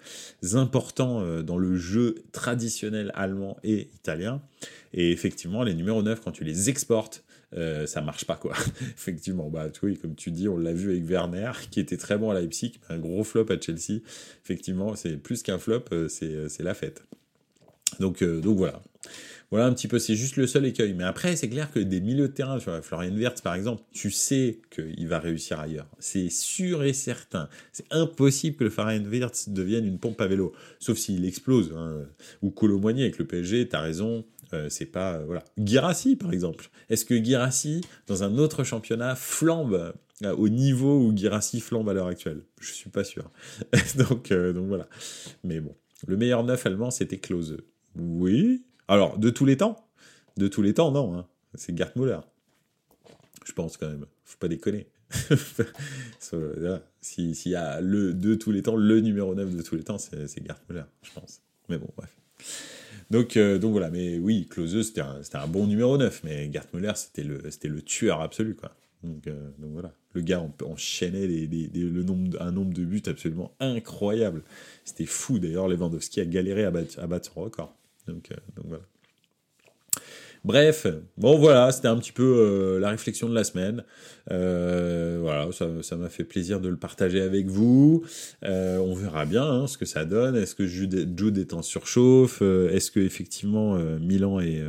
importants 0.53 1.21
euh, 1.21 1.41
dans 1.41 1.57
le 1.57 1.75
jeu 1.75 2.15
traditionnel 2.31 3.11
allemand 3.15 3.57
et 3.63 3.89
italien. 3.95 4.41
Et 4.93 5.11
effectivement, 5.11 5.63
les 5.63 5.73
numéros 5.73 6.03
9, 6.03 6.21
quand 6.21 6.31
tu 6.31 6.43
les 6.43 6.69
exportes 6.69 7.23
euh, 7.55 7.86
ça 7.86 8.01
marche 8.01 8.25
pas 8.25 8.36
quoi. 8.36 8.53
Effectivement, 8.81 9.47
bah 9.47 9.67
oui, 9.84 9.95
comme 9.97 10.15
tu 10.15 10.31
dis, 10.31 10.47
on 10.47 10.57
l'a 10.57 10.73
vu 10.73 10.89
avec 10.89 11.03
Werner 11.07 11.51
qui 11.69 11.79
était 11.79 11.97
très 11.97 12.17
bon 12.17 12.31
à 12.31 12.34
Leipzig, 12.39 12.79
un 12.89 12.97
gros 12.97 13.23
flop 13.23 13.45
à 13.49 13.59
Chelsea. 13.59 14.01
Effectivement, 14.43 14.95
c'est 14.95 15.17
plus 15.17 15.43
qu'un 15.43 15.59
flop, 15.59 15.86
c'est 16.07 16.63
la 16.63 16.73
fête. 16.73 17.03
Donc, 17.99 18.23
donc 18.23 18.57
voilà. 18.57 18.81
Voilà 19.51 19.68
un 19.68 19.74
petit 19.74 19.88
peu, 19.88 19.99
c'est 19.99 20.16
juste 20.16 20.36
le 20.38 20.47
seul 20.47 20.66
écueil. 20.66 20.93
Mais 20.93 21.04
après, 21.04 21.36
c'est 21.36 21.47
clair 21.47 21.70
que 21.70 21.80
des 21.80 22.01
milieux 22.01 22.28
de 22.28 22.34
terrain, 22.34 22.58
tu 22.58 22.66
vois, 22.66 22.82
Florian 22.82 23.16
Wirtz 23.16 23.41
par 23.41 23.54
exemple, 23.54 23.84
tu 23.91 24.10
sais 24.10 24.62
qu'il 24.72 25.08
va 25.08 25.20
réussir 25.20 25.60
ailleurs. 25.60 25.88
C'est 25.99 26.30
sûr 26.30 26.84
et 26.84 26.93
certain. 26.93 27.49
C'est 27.72 27.86
impossible 27.91 28.58
que 28.58 28.64
le 28.64 28.70
Florian 28.72 29.04
Wirtz 29.04 29.49
devienne 29.49 29.86
une 29.86 29.99
pompe 29.99 30.20
à 30.22 30.28
vélo, 30.28 30.54
sauf 30.80 30.97
s'il 30.97 31.24
explose. 31.26 31.72
Hein. 31.78 32.08
Ou 32.41 32.49
Colomboigny 32.49 33.04
avec 33.04 33.20
le 33.20 33.28
PSG, 33.28 33.70
t'as 33.70 33.82
raison, 33.82 34.26
euh, 34.54 34.70
c'est 34.70 34.86
pas 34.86 35.16
euh, 35.16 35.26
voilà. 35.26 35.43
Girassi 35.58 36.16
par 36.16 36.34
exemple. 36.34 36.70
Est-ce 36.89 37.06
que 37.06 37.24
Girassi 37.24 37.82
dans 38.08 38.24
un 38.24 38.38
autre 38.38 38.64
championnat 38.64 39.16
flambe 39.16 39.93
euh, 40.24 40.36
au 40.36 40.49
niveau 40.49 40.99
où 40.99 41.16
Girassi 41.16 41.60
flambe 41.60 41.89
à 41.89 41.93
l'heure 41.93 42.08
actuelle? 42.08 42.41
Je 42.60 42.72
suis 42.72 42.89
pas 42.89 43.04
sûr. 43.04 43.30
donc 43.97 44.32
donc 44.32 44.68
voilà. 44.68 44.88
Mais 45.43 45.60
bon, 45.60 45.76
le 46.08 46.18
meilleur 46.18 46.43
neuf 46.43 46.66
allemand 46.66 46.91
c'était 46.91 47.18
Klose. 47.18 47.58
Oui, 47.95 48.64
alors, 48.93 49.17
de 49.17 49.29
tous 49.29 49.45
les 49.45 49.57
temps 49.57 49.87
De 50.37 50.47
tous 50.47 50.61
les 50.61 50.73
temps, 50.73 50.91
non. 50.91 51.17
Hein. 51.17 51.27
C'est 51.55 51.77
Gert 51.77 51.91
Müller. 51.95 52.19
Je 53.45 53.51
pense 53.53 53.77
quand 53.77 53.89
même. 53.89 54.05
Faut 54.23 54.37
pas 54.37 54.47
déconner. 54.47 54.87
S'il 57.01 57.51
y 57.51 57.55
a 57.55 57.81
le 57.81 58.13
de 58.13 58.35
tous 58.35 58.51
les 58.51 58.61
temps, 58.61 58.75
le 58.75 58.99
numéro 58.99 59.35
9 59.35 59.55
de 59.55 59.61
tous 59.61 59.75
les 59.75 59.83
temps, 59.83 59.97
c'est 59.97 60.45
Gert 60.45 60.61
Müller, 60.69 60.85
je 61.03 61.11
pense. 61.13 61.41
Mais 61.69 61.77
bon, 61.77 61.89
bref. 61.95 62.15
Donc, 63.09 63.37
euh, 63.37 63.59
donc 63.59 63.71
voilà, 63.73 63.89
mais 63.89 64.17
oui, 64.17 64.47
Klose, 64.49 64.81
c'était 64.81 65.01
un, 65.01 65.47
bon 65.47 65.67
numéro 65.67 65.97
9, 65.97 66.21
mais 66.23 66.51
Gert 66.51 66.65
Müller, 66.73 66.93
c'était 66.95 67.23
le, 67.23 67.81
tueur 67.81 68.21
absolu, 68.21 68.55
quoi. 68.55 68.75
Donc, 69.03 69.27
euh, 69.27 69.49
donc, 69.59 69.71
voilà, 69.71 69.93
le 70.13 70.21
gars 70.21 70.43
enchaînait 70.63 71.27
un 72.39 72.51
nombre 72.51 72.73
de 72.73 72.85
buts 72.85 73.03
absolument 73.05 73.53
incroyable. 73.59 74.43
C'était 74.85 75.05
fou, 75.05 75.39
d'ailleurs, 75.39 75.67
Lewandowski 75.67 76.21
a 76.21 76.25
galéré 76.25 76.63
à 76.63 76.71
battre, 76.71 76.99
à 76.99 77.07
battre 77.07 77.31
son 77.33 77.41
record. 77.41 77.75
Donc, 78.08 78.32
euh, 78.32 78.36
donc 78.56 78.66
voilà. 78.68 78.84
Bref, 80.43 80.87
bon 81.17 81.37
voilà, 81.37 81.71
c'était 81.71 81.87
un 81.87 81.97
petit 81.97 82.11
peu 82.11 82.23
euh, 82.23 82.79
la 82.79 82.89
réflexion 82.89 83.29
de 83.29 83.33
la 83.33 83.45
semaine. 83.45 83.83
Euh, 84.31 85.19
voilà, 85.21 85.49
ça 85.51 85.95
m'a 85.95 86.09
fait 86.09 86.25
plaisir 86.25 86.59
de 86.59 86.67
le 86.67 86.75
partager 86.75 87.21
avec 87.21 87.47
vous. 87.47 88.03
on 88.41 88.93
verra 88.93 89.25
bien 89.25 89.43
hein, 89.43 89.67
ce 89.67 89.77
que 89.77 89.85
ça 89.85 90.03
donne. 90.03 90.35
Est-ce 90.35 90.55
que 90.55 90.67
Jude, 90.67 91.37
est 91.37 91.53
en 91.53 91.61
surchauffe? 91.61 92.41
Est-ce 92.41 92.91
que 92.91 92.99
effectivement 92.99 93.77
Milan 93.99 94.41
et, 94.41 94.61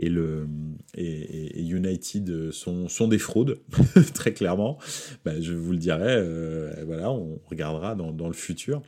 et, 0.00 0.08
le, 0.08 0.46
et, 0.96 1.62
United 1.62 2.50
sont, 2.52 2.88
sont, 2.88 3.06
des 3.06 3.18
fraudes, 3.18 3.58
très 4.14 4.32
clairement. 4.32 4.78
Ben, 5.24 5.42
je 5.42 5.52
vous 5.52 5.72
le 5.72 5.78
dirai, 5.78 6.14
euh, 6.16 6.72
voilà, 6.86 7.10
on 7.10 7.38
regardera 7.46 7.94
dans, 7.94 8.10
dans 8.10 8.26
le 8.26 8.32
futur. 8.32 8.82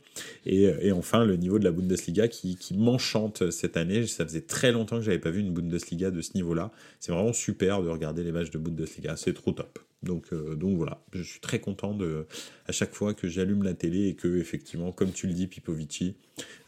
Et, 0.45 0.63
et, 0.63 0.91
enfin, 0.91 1.23
le 1.23 1.35
niveau 1.35 1.59
de 1.59 1.63
la 1.63 1.71
Bundesliga 1.71 2.27
qui, 2.27 2.55
qui 2.55 2.75
m'enchante 2.75 3.51
cette 3.51 3.77
année. 3.77 4.07
Ça 4.07 4.25
faisait 4.25 4.41
très 4.41 4.71
longtemps 4.71 4.97
que 4.97 5.03
j'avais 5.03 5.19
pas 5.19 5.29
vu 5.29 5.41
une 5.41 5.53
Bundesliga 5.53 6.09
de 6.13 6.21
ce 6.21 6.31
niveau-là. 6.35 6.71
C'est 6.99 7.11
vraiment 7.11 7.33
super 7.33 7.81
de 7.81 7.89
regarder 7.89 8.23
les 8.23 8.31
matchs 8.31 8.51
de 8.51 8.57
Bundesliga, 8.57 9.15
c'est 9.17 9.33
trop 9.33 9.51
top. 9.51 9.79
Donc, 10.03 10.33
euh, 10.33 10.55
donc 10.55 10.77
voilà, 10.77 11.01
je 11.13 11.23
suis 11.23 11.39
très 11.39 11.59
content 11.59 11.93
de, 11.93 12.27
à 12.67 12.71
chaque 12.71 12.93
fois 12.93 13.13
que 13.13 13.27
j'allume 13.27 13.63
la 13.63 13.73
télé 13.73 14.07
et 14.07 14.15
que, 14.15 14.37
effectivement, 14.37 14.91
comme 14.91 15.11
tu 15.11 15.27
le 15.27 15.33
dis, 15.33 15.47
Pipovici, 15.47 16.15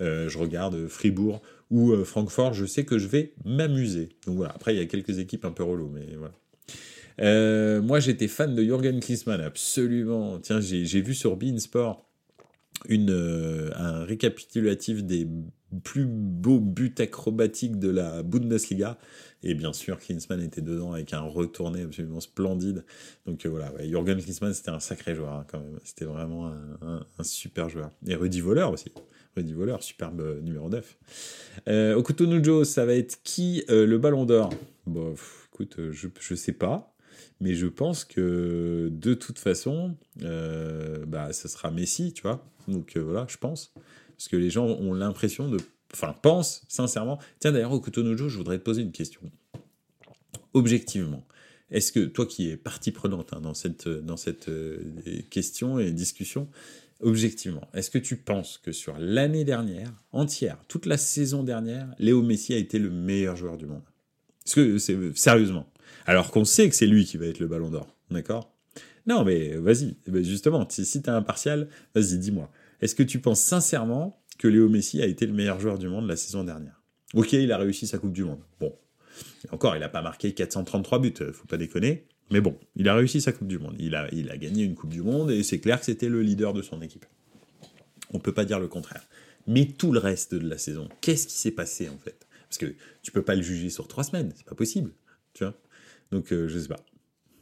euh, 0.01 0.29
je 0.29 0.37
regarde 0.37 0.87
Fribourg 0.87 1.41
ou 1.69 1.91
euh, 1.91 2.05
Francfort, 2.05 2.53
je 2.53 2.65
sais 2.65 2.85
que 2.85 2.97
je 2.97 3.07
vais 3.07 3.33
m'amuser. 3.43 4.09
Donc 4.25 4.37
voilà, 4.37 4.53
après, 4.55 4.73
il 4.73 4.77
y 4.77 4.81
a 4.81 4.85
quelques 4.85 5.19
équipes 5.19 5.45
un 5.45 5.51
peu 5.51 5.63
relou, 5.63 5.89
mais 5.89 6.15
voilà. 6.17 7.81
moi, 7.81 7.99
j'étais 7.99 8.27
fan 8.27 8.55
de 8.55 8.63
Jürgen 8.63 8.99
Klinsmann, 8.99 9.41
absolument. 9.41 10.39
Tiens, 10.39 10.61
j'ai 10.61 11.01
vu 11.01 11.13
sur 11.13 11.35
Beansport 11.35 12.09
une, 12.87 13.71
un 13.75 14.03
récapitulatif 14.05 15.03
des 15.03 15.27
plus 15.83 16.05
beaux 16.05 16.59
buts 16.59 16.95
acrobatiques 16.99 17.79
de 17.79 17.89
la 17.89 18.23
Bundesliga. 18.23 18.97
Et 19.43 19.53
bien 19.53 19.73
sûr, 19.73 19.99
Klinsmann 19.99 20.41
était 20.41 20.61
dedans 20.61 20.93
avec 20.93 21.13
un 21.13 21.21
retourné 21.21 21.83
absolument 21.83 22.19
splendide. 22.19 22.83
Donc 23.25 23.45
euh, 23.45 23.49
voilà, 23.49 23.71
Jürgen 23.85 24.21
Klinsmann, 24.21 24.53
c'était 24.53 24.71
un 24.71 24.79
sacré 24.79 25.15
joueur 25.15 25.33
hein, 25.33 25.45
quand 25.49 25.59
même. 25.59 25.79
C'était 25.83 26.05
vraiment 26.05 26.51
un, 26.81 27.23
super 27.23 27.69
joueur. 27.69 27.91
Et 28.07 28.15
Rudy 28.15 28.41
Voleur 28.41 28.71
aussi. 28.71 28.91
Rudy 29.35 29.53
Voleur, 29.53 29.83
superbe 29.83 30.21
euh, 30.21 30.41
numéro 30.41 30.69
9. 30.69 30.97
Euh, 31.67 31.95
Okutonujo, 31.95 32.63
ça 32.63 32.85
va 32.85 32.95
être 32.95 33.21
qui 33.23 33.63
euh, 33.69 33.85
le 33.85 33.97
ballon 33.97 34.25
d'or? 34.25 34.51
Bon, 34.85 35.15
écoute, 35.53 35.75
je, 35.91 36.07
je 36.19 36.35
sais 36.35 36.53
pas. 36.53 36.93
Mais 37.41 37.53
je 37.53 37.67
pense 37.67 38.05
que 38.05 38.89
de 38.91 39.13
toute 39.13 39.39
façon, 39.39 39.95
bah, 40.15 41.33
ce 41.33 41.47
sera 41.47 41.69
Messi, 41.69 42.13
tu 42.13 42.21
vois. 42.21 42.45
Donc 42.67 42.97
voilà, 42.97 43.25
je 43.29 43.37
pense. 43.37 43.73
Parce 44.17 44.27
que 44.27 44.37
les 44.37 44.49
gens 44.49 44.65
ont 44.65 44.93
l'impression 44.93 45.49
de. 45.49 45.57
Enfin, 45.93 46.13
pensent 46.13 46.63
sincèrement. 46.67 47.19
Tiens, 47.39 47.51
d'ailleurs, 47.51 47.71
au 47.71 47.79
Cotonojo, 47.79 48.29
je 48.29 48.37
voudrais 48.37 48.57
te 48.57 48.63
poser 48.63 48.81
une 48.81 48.91
question. 48.91 49.21
Objectivement, 50.53 51.25
est-ce 51.71 51.91
que 51.91 52.05
toi 52.05 52.25
qui 52.25 52.49
es 52.49 52.57
partie 52.57 52.91
prenante 52.91 53.33
hein, 53.33 53.41
dans 53.41 53.53
cette, 53.53 53.87
dans 53.87 54.17
cette 54.17 54.49
euh, 54.49 54.77
question 55.29 55.79
et 55.79 55.91
discussion, 55.91 56.47
objectivement, 57.01 57.67
est-ce 57.73 57.89
que 57.89 57.97
tu 57.97 58.17
penses 58.17 58.59
que 58.63 58.71
sur 58.71 58.97
l'année 58.97 59.43
dernière, 59.43 59.91
entière, 60.11 60.57
toute 60.67 60.85
la 60.85 60.97
saison 60.97 61.43
dernière, 61.43 61.87
Léo 61.99 62.21
Messi 62.21 62.53
a 62.53 62.57
été 62.57 62.79
le 62.79 62.89
meilleur 62.89 63.35
joueur 63.35 63.57
du 63.57 63.65
monde? 63.65 63.83
Est-ce 64.45 64.55
que 64.55 64.77
c'est 64.77 64.97
sérieusement? 65.17 65.67
Alors 66.05 66.31
qu'on 66.31 66.45
sait 66.45 66.69
que 66.69 66.75
c'est 66.75 66.87
lui 66.87 67.05
qui 67.05 67.17
va 67.17 67.25
être 67.25 67.39
le 67.39 67.47
ballon 67.47 67.69
d'or, 67.69 67.87
d'accord? 68.11 68.51
Non, 69.07 69.23
mais 69.23 69.55
vas-y, 69.55 69.95
justement, 70.23 70.67
si, 70.69 70.85
si 70.85 71.01
tu 71.01 71.09
as 71.09 71.15
impartial, 71.15 71.67
vas-y, 71.93 72.17
dis-moi. 72.17 72.49
Est-ce 72.85 72.93
que 72.93 73.01
tu 73.01 73.19
penses 73.19 73.41
sincèrement 73.41 74.21
que 74.37 74.47
Léo 74.47 74.69
Messi 74.69 75.01
a 75.01 75.07
été 75.07 75.25
le 75.25 75.33
meilleur 75.33 75.59
joueur 75.59 75.79
du 75.79 75.87
monde 75.87 76.07
la 76.07 76.15
saison 76.15 76.43
dernière? 76.43 76.83
Ok, 77.15 77.33
il 77.33 77.51
a 77.51 77.57
réussi 77.57 77.87
sa 77.87 77.97
Coupe 77.97 78.13
du 78.13 78.23
Monde. 78.23 78.41
Bon. 78.59 78.77
Encore, 79.49 79.75
il 79.75 79.79
n'a 79.79 79.89
pas 79.89 80.03
marqué 80.03 80.35
433 80.35 80.99
buts, 80.99 81.11
euh, 81.21 81.33
faut 81.33 81.47
pas 81.47 81.57
déconner. 81.57 82.05
Mais 82.29 82.41
bon, 82.41 82.55
il 82.75 82.87
a 82.87 82.93
réussi 82.93 83.21
sa 83.21 83.31
Coupe 83.31 83.47
du 83.47 83.57
Monde. 83.57 83.75
Il 83.79 83.95
a, 83.95 84.07
gagné 84.37 84.65
une 84.65 84.75
Coupe 84.75 84.91
du 84.91 85.01
Monde 85.01 85.31
et 85.31 85.41
c'est 85.41 85.59
clair 85.59 85.79
que 85.79 85.85
c'était 85.87 86.09
le 86.09 86.21
leader 86.21 86.53
de 86.53 86.61
son 86.61 86.79
équipe. 86.83 87.07
On 88.13 88.17
ne 88.17 88.21
peut 88.21 88.35
pas 88.35 88.45
dire 88.45 88.59
le 88.59 88.67
contraire. 88.67 89.07
Mais 89.47 89.65
tout 89.65 89.91
le 89.91 89.97
reste 89.97 90.35
de 90.35 90.47
la 90.47 90.59
saison, 90.59 90.87
qu'est-ce 91.01 91.25
qui 91.25 91.33
s'est 91.33 91.49
passé 91.49 91.89
en 91.89 91.97
fait? 91.97 92.27
Parce 92.47 92.59
que 92.59 92.75
tu 93.01 93.11
peux 93.11 93.23
pas 93.23 93.33
le 93.33 93.41
juger 93.41 93.71
sur 93.71 93.87
trois 93.87 94.03
semaines, 94.03 94.31
c'est 94.35 94.45
pas 94.45 94.53
possible. 94.53 94.91
Tu 95.33 95.43
vois? 95.43 95.55
Donc 96.11 96.27
je 96.29 96.35
euh, 96.35 96.47
je 96.49 96.59
sais 96.59 96.67
pas. 96.67 96.85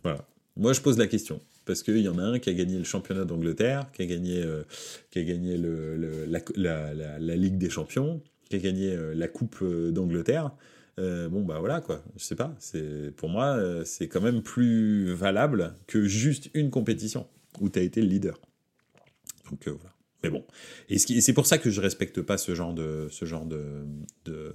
Voilà. 0.03 0.25
Moi 0.55 0.71
je 0.71 0.79
pose 0.79 0.97
la 0.97 1.07
question 1.07 1.41
parce 1.65 1.83
qu'il 1.83 1.99
y 1.99 2.09
en 2.09 2.17
a 2.17 2.23
un 2.23 2.39
qui 2.39 2.49
a 2.49 2.53
gagné 2.53 2.77
le 2.77 2.83
championnat 2.83 3.25
d'Angleterre, 3.25 3.89
qui 3.93 4.01
a 4.01 4.05
gagné, 4.05 4.41
euh, 4.41 4.63
qui 5.11 5.19
a 5.19 5.23
gagné 5.23 5.57
la, 5.57 7.35
Ligue 7.35 7.57
des 7.57 7.69
Champions, 7.69 8.21
qui 8.49 8.55
a 8.55 8.59
gagné 8.59 8.93
euh, 8.93 9.13
la 9.15 9.27
Coupe 9.27 9.57
euh, 9.61 9.91
d'Angleterre. 9.91 10.51
bon 10.97 11.43
bah 11.43 11.59
voilà 11.59 11.81
quoi, 11.81 12.03
je 12.17 12.23
sais 12.23 12.35
pas. 12.35 12.55
Pour 13.17 13.29
moi 13.29 13.59
c'est 13.85 14.07
quand 14.07 14.21
même 14.21 14.41
plus 14.41 15.13
valable 15.13 15.75
que 15.87 16.05
juste 16.05 16.49
une 16.53 16.69
compétition 16.69 17.27
où 17.61 17.69
tu 17.69 17.79
as 17.79 17.81
été 17.81 18.01
le 18.01 18.07
leader. 18.07 18.39
Donc 19.49 19.67
voilà. 19.67 19.89
Mais 20.23 20.29
bon, 20.29 20.45
et 20.87 20.99
c'est 20.99 21.33
pour 21.33 21.45
ça 21.45 21.57
que 21.57 21.69
je 21.69 21.81
respecte 21.81 22.21
pas 22.21 22.37
ce 22.37 22.55
genre 22.55 22.73
de 22.73 23.09
ce 23.11 23.25
genre 23.25 23.45
de, 23.45 23.85
de, 24.23 24.53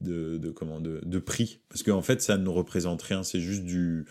de 0.00 0.50
comment 0.50 0.80
de, 0.80 1.00
de 1.04 1.18
prix 1.20 1.60
parce 1.68 1.84
qu'en 1.84 2.02
fait 2.02 2.20
ça 2.20 2.36
ne 2.38 2.48
représente 2.48 3.00
rien. 3.02 3.22
C'est 3.22 3.38
juste 3.38 3.62
du 3.62 4.06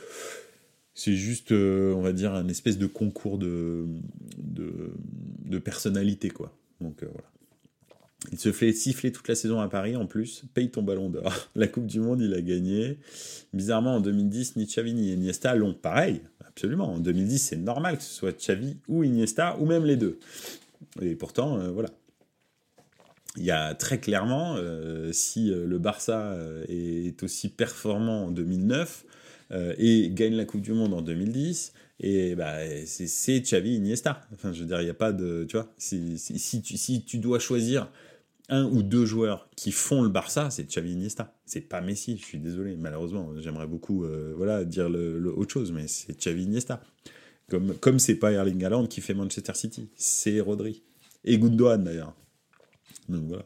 c'est 0.99 1.15
juste, 1.15 1.53
euh, 1.53 1.93
on 1.93 2.01
va 2.01 2.11
dire, 2.11 2.33
un 2.33 2.49
espèce 2.49 2.77
de 2.77 2.85
concours 2.85 3.37
de, 3.37 3.85
personnalité, 5.63 6.29
quoi. 6.29 6.53
Donc 6.81 7.03
euh, 7.03 7.07
voilà. 7.09 7.27
Il 8.33 8.39
se 8.39 8.51
fait 8.51 8.73
siffler 8.73 9.13
toute 9.13 9.29
la 9.29 9.35
saison 9.35 9.61
à 9.61 9.69
Paris 9.69 9.95
en 9.95 10.05
plus, 10.05 10.43
paye 10.53 10.69
ton 10.69 10.83
ballon 10.83 11.09
d'or. 11.09 11.33
La 11.55 11.69
Coupe 11.69 11.85
du 11.85 12.01
Monde, 12.01 12.19
il 12.19 12.33
a 12.33 12.41
gagné. 12.41 12.97
Bizarrement, 13.53 13.95
en 13.95 14.01
2010, 14.01 14.57
ni 14.57 14.65
Xavi 14.65 14.93
ni 14.93 15.13
Iniesta 15.13 15.55
l'ont 15.55 15.73
pareil, 15.73 16.19
absolument. 16.45 16.91
En 16.95 16.99
2010, 16.99 17.39
c'est 17.39 17.55
normal 17.55 17.97
que 17.97 18.03
ce 18.03 18.13
soit 18.13 18.37
Xavi 18.37 18.75
ou 18.89 19.05
Iniesta, 19.05 19.57
ou 19.59 19.65
même 19.65 19.85
les 19.85 19.95
deux. 19.95 20.19
Et 21.01 21.15
pourtant, 21.15 21.59
euh, 21.59 21.69
voilà. 21.69 21.91
Il 23.37 23.45
y 23.45 23.51
a 23.51 23.73
très 23.73 23.99
clairement, 23.99 24.57
si 25.13 25.51
le 25.51 25.77
Barça 25.77 26.35
est 26.67 27.21
aussi 27.21 27.47
performant 27.47 28.25
en 28.25 28.31
2009, 28.31 29.05
euh, 29.51 29.73
et 29.77 30.09
gagne 30.11 30.35
la 30.35 30.45
Coupe 30.45 30.61
du 30.61 30.73
Monde 30.73 30.93
en 30.93 31.01
2010. 31.01 31.73
Et 32.01 32.35
bah, 32.35 32.57
c'est 32.85 33.41
Xavi 33.41 33.75
Iniesta. 33.75 34.21
Enfin, 34.33 34.53
je 34.53 34.61
veux 34.61 34.65
dire, 34.65 34.79
il 34.81 34.85
n'y 34.85 34.89
a 34.89 34.95
pas 34.95 35.11
de. 35.11 35.45
Tu 35.47 35.57
vois, 35.57 35.71
si, 35.77 36.15
tu, 36.63 36.77
si 36.77 37.03
tu 37.03 37.17
dois 37.17 37.39
choisir 37.39 37.91
un 38.47 38.65
ou 38.65 38.81
deux 38.81 39.05
joueurs 39.05 39.49
qui 39.55 39.71
font 39.71 40.01
le 40.01 40.09
Barça, 40.09 40.49
c'est 40.49 40.67
Xavi 40.67 40.93
Iniesta. 40.93 41.35
C'est 41.45 41.61
pas 41.61 41.81
Messi, 41.81 42.17
je 42.17 42.23
suis 42.23 42.39
désolé, 42.39 42.75
malheureusement. 42.77 43.33
J'aimerais 43.39 43.67
beaucoup 43.67 44.05
euh, 44.05 44.33
voilà, 44.37 44.63
dire 44.63 44.89
le, 44.89 45.33
autre 45.35 45.51
chose, 45.51 45.71
mais 45.71 45.87
c'est 45.87 46.17
Xavi 46.17 46.43
Iniesta. 46.43 46.81
Comme 47.49 47.75
comme 47.75 47.99
c'est 47.99 48.15
pas 48.15 48.31
Erling 48.31 48.63
Haaland 48.63 48.85
qui 48.85 49.01
fait 49.01 49.13
Manchester 49.13 49.53
City, 49.55 49.89
c'est 49.95 50.39
Rodri. 50.39 50.83
Et 51.25 51.37
Gundogan 51.37 51.83
d'ailleurs. 51.83 52.15
Donc 53.09 53.23
voilà. 53.27 53.45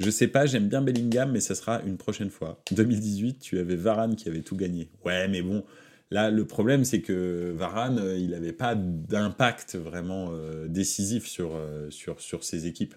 Je 0.00 0.08
sais 0.08 0.28
pas, 0.28 0.46
j'aime 0.46 0.66
bien 0.66 0.80
Bellingham, 0.80 1.30
mais 1.30 1.40
ça 1.40 1.54
sera 1.54 1.82
une 1.82 1.98
prochaine 1.98 2.30
fois. 2.30 2.62
2018, 2.70 3.38
tu 3.38 3.58
avais 3.58 3.76
Varane 3.76 4.16
qui 4.16 4.30
avait 4.30 4.40
tout 4.40 4.56
gagné. 4.56 4.88
Ouais, 5.04 5.28
mais 5.28 5.42
bon, 5.42 5.62
là, 6.10 6.30
le 6.30 6.46
problème, 6.46 6.84
c'est 6.84 7.02
que 7.02 7.52
Varane, 7.54 7.98
euh, 7.98 8.16
il 8.16 8.30
n'avait 8.30 8.54
pas 8.54 8.74
d'impact 8.74 9.76
vraiment 9.76 10.30
euh, 10.32 10.68
décisif 10.68 11.26
sur, 11.26 11.54
euh, 11.54 11.90
sur, 11.90 12.18
sur 12.22 12.44
ses 12.44 12.66
équipes. 12.66 12.94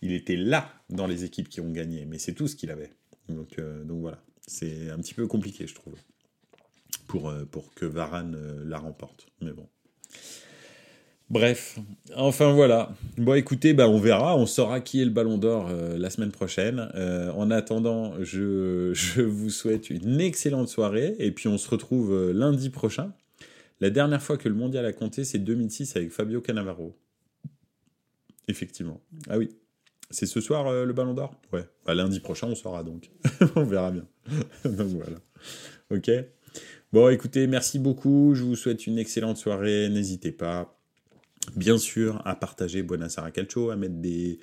Il 0.00 0.12
était 0.12 0.36
là 0.36 0.70
dans 0.90 1.08
les 1.08 1.24
équipes 1.24 1.48
qui 1.48 1.60
ont 1.60 1.72
gagné, 1.72 2.04
mais 2.04 2.18
c'est 2.18 2.34
tout 2.34 2.46
ce 2.46 2.54
qu'il 2.54 2.70
avait. 2.70 2.92
Donc, 3.28 3.58
donc 3.84 4.00
voilà, 4.00 4.22
c'est 4.46 4.90
un 4.90 4.98
petit 4.98 5.14
peu 5.14 5.26
compliqué, 5.26 5.66
je 5.66 5.74
trouve, 5.74 5.94
pour, 7.08 7.34
pour 7.50 7.74
que 7.74 7.86
Varane 7.86 8.62
la 8.64 8.78
remporte. 8.78 9.26
Mais 9.40 9.52
bon. 9.52 9.66
Bref, 11.30 11.78
enfin 12.16 12.52
voilà. 12.52 12.94
Bon 13.16 13.34
écoutez, 13.34 13.72
bah, 13.72 13.88
on 13.88 13.98
verra, 13.98 14.36
on 14.36 14.44
saura 14.44 14.80
qui 14.80 15.00
est 15.00 15.04
le 15.06 15.10
ballon 15.10 15.38
d'or 15.38 15.68
euh, 15.70 15.96
la 15.96 16.10
semaine 16.10 16.30
prochaine. 16.30 16.90
Euh, 16.94 17.30
en 17.32 17.50
attendant, 17.50 18.14
je, 18.22 18.92
vous 19.22 19.50
souhaite 19.50 19.88
une 19.88 20.20
excellente 20.20 20.68
soirée 20.68 21.16
et 21.18 21.30
puis 21.32 21.48
on 21.48 21.56
se 21.56 21.68
retrouve 21.70 22.12
euh, 22.12 22.32
lundi 22.32 22.68
prochain. 22.68 23.12
La 23.80 23.88
dernière 23.90 24.22
fois 24.22 24.36
que 24.36 24.48
le 24.48 24.54
mondial 24.54 24.84
a 24.84 24.92
compté, 24.92 25.24
c'est 25.24 25.38
2006 25.38 25.96
avec 25.96 26.10
Fabio 26.10 26.40
Cannavaro. 26.42 26.94
Effectivement. 28.46 29.00
Ah 29.28 29.38
oui. 29.38 29.48
C'est 30.10 30.26
ce 30.26 30.40
soir 30.42 30.70
le 30.84 30.92
ballon 30.92 31.14
d'or? 31.14 31.34
Ouais. 31.52 31.64
Bah, 31.86 31.94
lundi 31.94 32.20
prochain, 32.20 32.48
on 32.48 32.54
saura 32.54 32.84
donc. 32.84 33.10
on 33.56 33.64
verra 33.64 33.90
bien. 33.90 34.06
donc 34.64 34.88
voilà. 34.88 35.16
Ok. 35.90 36.10
Bon 36.92 37.08
écoutez, 37.08 37.46
merci 37.46 37.78
beaucoup. 37.78 38.34
Je 38.34 38.44
vous 38.44 38.54
souhaite 38.54 38.86
une 38.86 38.98
excellente 38.98 39.38
soirée. 39.38 39.88
N'hésitez 39.88 40.30
pas 40.30 40.73
bien 41.56 41.78
sûr, 41.78 42.22
à 42.24 42.34
partager 42.34 42.82
Buonasera 42.82 43.30
Calcio, 43.30 43.70
à 43.70 43.76
mettre 43.76 43.94
des, 43.96 44.38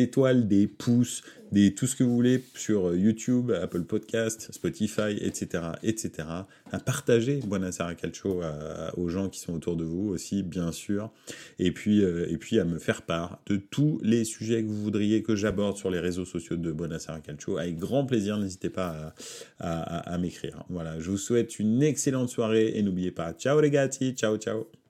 étoiles, 0.00 0.46
des 0.46 0.66
pouces, 0.66 1.22
des, 1.52 1.74
tout 1.74 1.86
ce 1.86 1.96
que 1.96 2.04
vous 2.04 2.14
voulez 2.14 2.44
sur 2.54 2.94
YouTube, 2.94 3.50
Apple 3.50 3.84
Podcast, 3.84 4.48
Spotify, 4.52 5.16
etc., 5.20 5.64
etc. 5.82 6.28
À 6.70 6.78
partager 6.78 7.40
Buonasera 7.44 7.94
Calcio 7.94 8.42
aux 8.96 9.08
gens 9.08 9.28
qui 9.28 9.40
sont 9.40 9.54
autour 9.54 9.76
de 9.76 9.84
vous 9.84 10.08
aussi, 10.08 10.42
bien 10.42 10.72
sûr. 10.72 11.10
Et 11.58 11.72
puis, 11.72 12.04
euh, 12.04 12.26
et 12.30 12.36
puis 12.36 12.58
à 12.58 12.64
me 12.64 12.78
faire 12.78 13.02
part 13.02 13.40
de 13.46 13.56
tous 13.56 14.00
les 14.02 14.24
sujets 14.24 14.62
que 14.62 14.68
vous 14.68 14.82
voudriez 14.82 15.22
que 15.22 15.34
j'aborde 15.34 15.76
sur 15.76 15.90
les 15.90 16.00
réseaux 16.00 16.24
sociaux 16.24 16.56
de 16.56 16.72
Buonasera 16.72 17.20
Calcio. 17.20 17.58
Avec 17.58 17.78
grand 17.78 18.06
plaisir, 18.06 18.38
n'hésitez 18.38 18.70
pas 18.70 19.14
à, 19.58 20.12
à 20.12 20.18
m'écrire. 20.18 20.64
Voilà, 20.68 21.00
je 21.00 21.10
vous 21.10 21.18
souhaite 21.18 21.58
une 21.58 21.82
excellente 21.82 22.28
soirée 22.28 22.72
et 22.74 22.82
n'oubliez 22.82 23.10
pas, 23.10 23.32
ciao 23.32 23.60
les 23.60 23.70
gars, 23.70 23.88
ciao 23.88 24.36
ciao 24.36 24.83